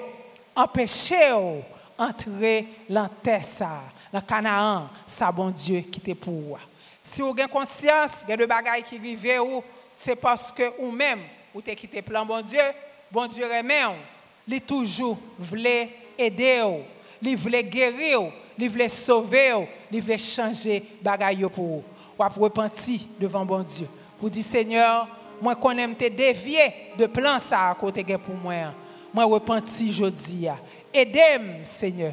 empeshe 0.58 1.20
yo, 1.28 1.60
entre 2.02 2.64
lan 2.90 3.12
tesa, 3.22 3.70
lan 4.10 4.24
kanaan, 4.26 4.88
sa 5.06 5.30
bon 5.30 5.54
Diyo 5.54 5.84
kite 5.94 6.16
pou 6.18 6.56
wa. 6.56 6.60
Si 7.06 7.22
ou 7.22 7.36
gen 7.38 7.46
konsyans, 7.52 8.18
gen 8.26 8.42
de 8.42 8.50
bagay 8.50 8.82
ki 8.88 8.98
rive 8.98 9.38
ou, 9.44 9.62
se 9.96 10.18
paske 10.18 10.72
bon 10.74 10.74
bon 10.74 10.90
ou 10.90 10.98
mem 10.98 11.22
ou 11.54 11.62
te 11.64 11.78
kite 11.78 12.02
plan 12.04 12.26
bon 12.26 12.42
Diyo, 12.42 12.66
bon 13.14 13.30
Diyo 13.30 13.46
remen 13.48 13.94
ou, 13.94 14.02
li 14.50 14.58
toujou 14.58 15.14
vle 15.38 15.86
ede 16.18 16.56
ou, 16.66 16.82
li 17.22 17.36
vle 17.38 17.62
geri 17.70 18.16
ou, 18.18 18.34
li 18.58 18.66
vle 18.72 18.90
sove 18.90 19.46
ou, 19.54 19.70
il 19.92 20.02
voulait 20.02 20.18
changer 20.18 20.82
bagaille 21.02 21.46
pour 21.52 21.64
vous 21.64 21.84
ou. 22.18 22.24
Repentir 22.40 23.00
devant 23.20 23.44
bon 23.44 23.62
Dieu. 23.62 23.88
Pour 24.18 24.30
dire 24.30 24.44
Seigneur 24.44 25.08
moi 25.40 25.54
connais 25.54 25.86
te 25.94 26.08
dévier 26.08 26.72
de 26.98 27.06
plan 27.06 27.38
ça 27.38 27.70
à 27.70 27.74
côté 27.74 28.02
pour 28.16 28.34
moi 28.34 28.72
moi 29.12 29.24
repentir 29.24 29.92
jodi 29.92 30.48
aidez-moi 30.92 31.64
Seigneur. 31.64 32.12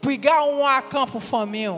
Puis 0.00 0.18
garde 0.18 0.50
un 0.62 0.82
camp 0.90 1.06
pour 1.06 1.22
famille 1.22 1.70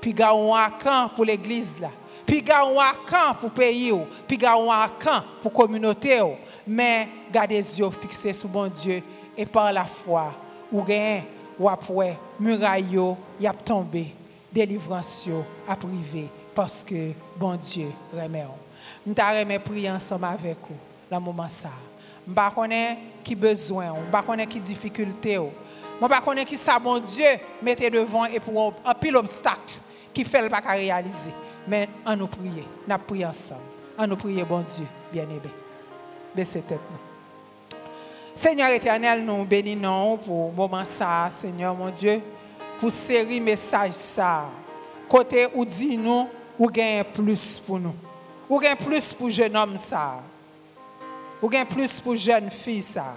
puis 0.00 0.12
garde 0.12 0.50
un 0.52 0.70
camp 0.70 1.08
pour 1.14 1.24
l'église 1.24 1.80
là 1.80 1.90
puis 2.26 2.42
garde 2.42 2.76
un 2.76 2.92
camp 3.08 3.34
pour 3.38 3.50
pays 3.50 3.92
puis 4.26 4.36
garde 4.36 4.68
un 4.68 4.88
camp 5.02 5.24
pour 5.42 5.52
communauté 5.52 6.20
mais 6.66 7.08
gardez 7.32 7.56
les 7.56 7.78
yeux 7.78 7.90
fixés 7.90 8.32
sur 8.32 8.48
bon 8.48 8.68
Dieu 8.68 9.02
et 9.36 9.46
par 9.46 9.72
la 9.72 9.84
foi 9.84 10.32
ou 10.70 10.82
gain 10.82 11.22
ou 11.58 11.68
après 11.68 12.18
muraille 12.38 12.98
y 13.40 13.46
a 13.46 13.52
tombé 13.52 14.14
délivrance 14.52 15.28
a 15.68 15.76
privé 15.76 16.28
parce 16.54 16.82
que 16.82 17.12
bon 17.36 17.54
Dieu 17.56 17.88
remet 18.12 18.46
nous 19.06 19.14
t'arrêter 19.14 19.58
prier 19.58 19.90
ensemble 19.90 20.24
avec 20.24 20.56
vous 20.68 20.76
dans 21.10 21.20
moment 21.20 21.48
ça. 21.48 21.70
M'pa 22.26 22.50
connais 22.54 22.98
qui 23.24 23.34
besoin 23.34 23.92
m'pa 23.92 24.22
connais 24.22 24.46
qui 24.46 24.60
difficulté 24.60 25.38
m'pa 26.00 26.20
connais 26.20 26.44
qui 26.44 26.56
ça 26.56 26.78
bon 26.78 26.98
Dieu 26.98 27.26
mettez 27.62 27.90
devant 27.90 28.24
et 28.24 28.40
pour 28.40 28.74
un 28.84 28.94
pile 28.94 29.16
obstacle 29.16 29.74
qui 30.12 30.24
fait 30.24 30.42
le 30.42 30.48
pas 30.48 30.60
réaliser. 30.60 31.32
Mais 31.66 31.88
en 32.04 32.16
nous 32.16 32.26
prier 32.26 32.64
n'a 32.86 32.98
prier 32.98 33.26
ensemble. 33.26 33.60
En 33.96 34.06
nous 34.06 34.16
prier 34.16 34.42
bon 34.42 34.60
Dieu 34.60 34.86
bien-aimé. 35.12 35.50
Baissez 36.34 36.62
tête 36.62 36.80
nous. 36.90 37.08
Seigneur 38.34 38.70
éternel, 38.70 39.24
nous 39.24 39.44
bénissons 39.44 40.18
pour 40.24 40.52
moment 40.52 40.84
ça, 40.84 41.28
Seigneur 41.32 41.74
mon 41.74 41.90
Dieu, 41.90 42.20
pour 42.78 42.92
série 42.92 43.40
message 43.40 43.92
ça. 43.92 44.46
Côté 45.08 45.48
où 45.54 45.64
dit 45.64 45.96
nous, 45.96 46.28
ou 46.58 46.68
gagne 46.68 47.04
plus 47.04 47.60
pour 47.64 47.78
nous. 47.78 47.94
Ou 48.48 48.58
gagne 48.58 48.76
plus 48.76 49.12
pour 49.12 49.30
jeune 49.30 49.56
homme 49.56 49.78
ça. 49.78 50.20
Ou 51.42 51.48
gagne 51.48 51.66
plus 51.66 52.00
pour 52.00 52.16
jeune 52.16 52.50
fille 52.50 52.82
ça. 52.82 53.14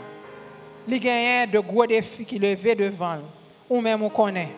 Il 0.87 0.99
gagne 0.99 1.49
de 1.51 1.59
gros 1.59 1.85
défis 1.85 2.25
qui 2.25 2.39
levé 2.39 2.75
devant 2.75 3.17
ou 3.69 3.81
même 3.81 4.03
on 4.03 4.09
connaît. 4.09 4.51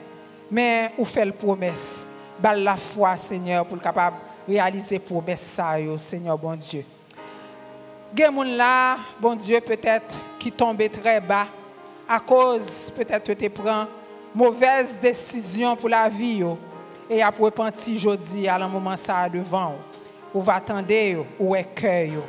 Mais 0.50 0.92
ou 0.98 1.06
fait 1.06 1.26
la 1.26 1.32
promesse. 1.32 2.10
Bal 2.40 2.64
la 2.64 2.76
foi, 2.76 3.16
Seigneur, 3.16 3.66
pour 3.66 3.80
capable 3.80 4.18
réaliser 4.48 5.00
promesse 5.00 5.42
ça, 5.56 5.76
Seigneur 5.98 6.38
bon 6.38 6.56
Dieu. 6.56 6.84
Gen 8.16 8.44
là, 8.44 8.98
bon 9.20 9.36
Dieu, 9.36 9.60
peut-être 9.62 10.16
qui 10.40 10.52
tombait 10.52 10.90
très 10.90 11.22
bas 11.22 11.48
à 12.08 12.20
cause 12.20 12.92
peut-être 12.96 13.24
que 13.24 13.34
tu 13.34 13.50
prends 13.50 13.88
mauvaise 14.36 14.94
décision 15.02 15.76
pour 15.76 15.90
la 15.90 16.10
vie 16.10 16.44
et 17.10 17.22
après 17.22 17.44
repenti 17.44 17.98
jodi 17.98 18.48
à 18.48 18.56
un 18.56 18.68
moment 18.68 18.98
ça 18.98 19.30
devant 19.30 19.76
ou 20.34 20.42
va 20.42 20.56
attendre 20.56 21.26
ou 21.40 21.56
cœur 21.76 22.24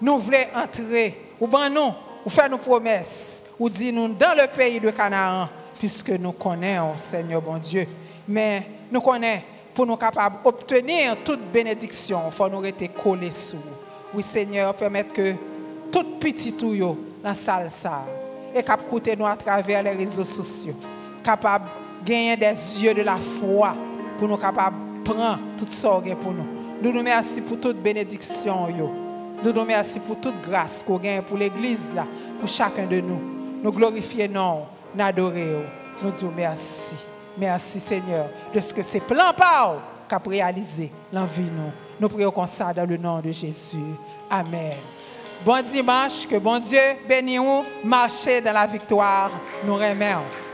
nous 0.00 0.18
voulons 0.18 0.38
entrer. 0.54 1.14
Ou 1.40 1.46
ben 1.46 1.68
nous 1.68 1.92
ou 2.24 2.30
faire 2.30 2.48
nos 2.48 2.58
promesses. 2.58 3.44
Ou 3.58 3.68
dire 3.68 3.92
nous 3.92 4.08
dans 4.08 4.34
le 4.34 4.46
pays 4.54 4.80
de 4.80 4.90
Canaan 4.90 5.48
puisque 5.78 6.10
nous 6.10 6.32
connaissons 6.32 6.96
Seigneur 6.96 7.42
bon 7.42 7.58
Dieu. 7.58 7.86
Mais 8.28 8.66
nous 8.90 9.00
connaissons 9.00 9.42
pour 9.74 9.86
nous 9.86 9.96
capables 9.96 10.36
d'obtenir 10.44 11.16
toute 11.24 11.50
bénédiction 11.52 12.22
il 12.26 12.32
faut 12.32 12.48
nous 12.48 12.58
rester 12.58 12.88
collés 12.88 13.30
sous 13.32 13.56
oui, 14.12 14.24
Seigneur, 14.24 14.74
permettre 14.74 15.12
que 15.12 15.34
tout 15.92 16.18
petit 16.18 16.52
tout 16.54 16.74
dans 16.74 16.96
la 17.22 17.34
salle 17.34 17.70
ça 17.70 18.04
et 18.52 18.60
cap 18.60 18.80
nous 19.16 19.26
à 19.26 19.36
travers 19.36 19.82
les 19.84 19.92
réseaux 19.92 20.24
sociaux, 20.24 20.74
capable 21.22 21.66
gagner 22.04 22.36
des 22.36 22.82
yeux 22.82 22.94
de 22.94 23.02
la 23.02 23.16
foi 23.16 23.74
pour 24.18 24.28
nous 24.28 24.36
capables 24.36 24.76
prendre 25.04 25.38
toute 25.56 25.72
sorgue 25.72 26.14
pour 26.16 26.32
nous. 26.32 26.46
Nous 26.82 26.92
nous 26.92 26.98
remercions 26.98 27.42
pour 27.42 27.60
toute 27.60 27.76
bénédiction 27.76 28.68
yo. 28.68 28.90
Nous 29.42 29.52
nous 29.52 29.60
remercions 29.60 30.00
pour 30.00 30.18
toute 30.20 30.40
grâce 30.42 30.82
qu'on 30.82 30.98
gagne 30.98 31.22
pour 31.22 31.36
l'église 31.38 31.92
là, 31.94 32.06
pour 32.38 32.48
chacun 32.48 32.86
de 32.86 33.00
nous. 33.00 33.20
Nous 33.62 33.70
glorifions 33.70 34.28
nous 34.94 35.02
adorons. 35.02 35.64
Nous 36.02 36.10
disons 36.10 36.32
merci. 36.34 36.96
Merci 37.36 37.80
Seigneur 37.80 38.26
de 38.52 38.60
ce 38.60 38.74
que 38.74 38.82
c'est 38.82 39.00
plein 39.00 39.32
par 39.32 39.76
qu'a 40.08 40.20
réalisé 40.26 40.90
l'envie 41.12 41.42
nous. 41.42 41.72
Nous 42.00 42.08
prions 42.08 42.30
comme 42.30 42.46
ça 42.46 42.72
dans 42.72 42.88
le 42.88 42.96
nom 42.96 43.20
de 43.20 43.30
Jésus. 43.30 43.76
Amen. 44.30 44.72
Bon 45.44 45.62
dimanche, 45.64 46.26
que 46.28 46.38
bon 46.38 46.58
Dieu 46.58 46.80
bénisse, 47.08 47.40
marchez 47.84 48.40
dans 48.40 48.52
la 48.52 48.66
victoire. 48.66 49.30
Nous 49.64 49.74
remercions. 49.74 50.49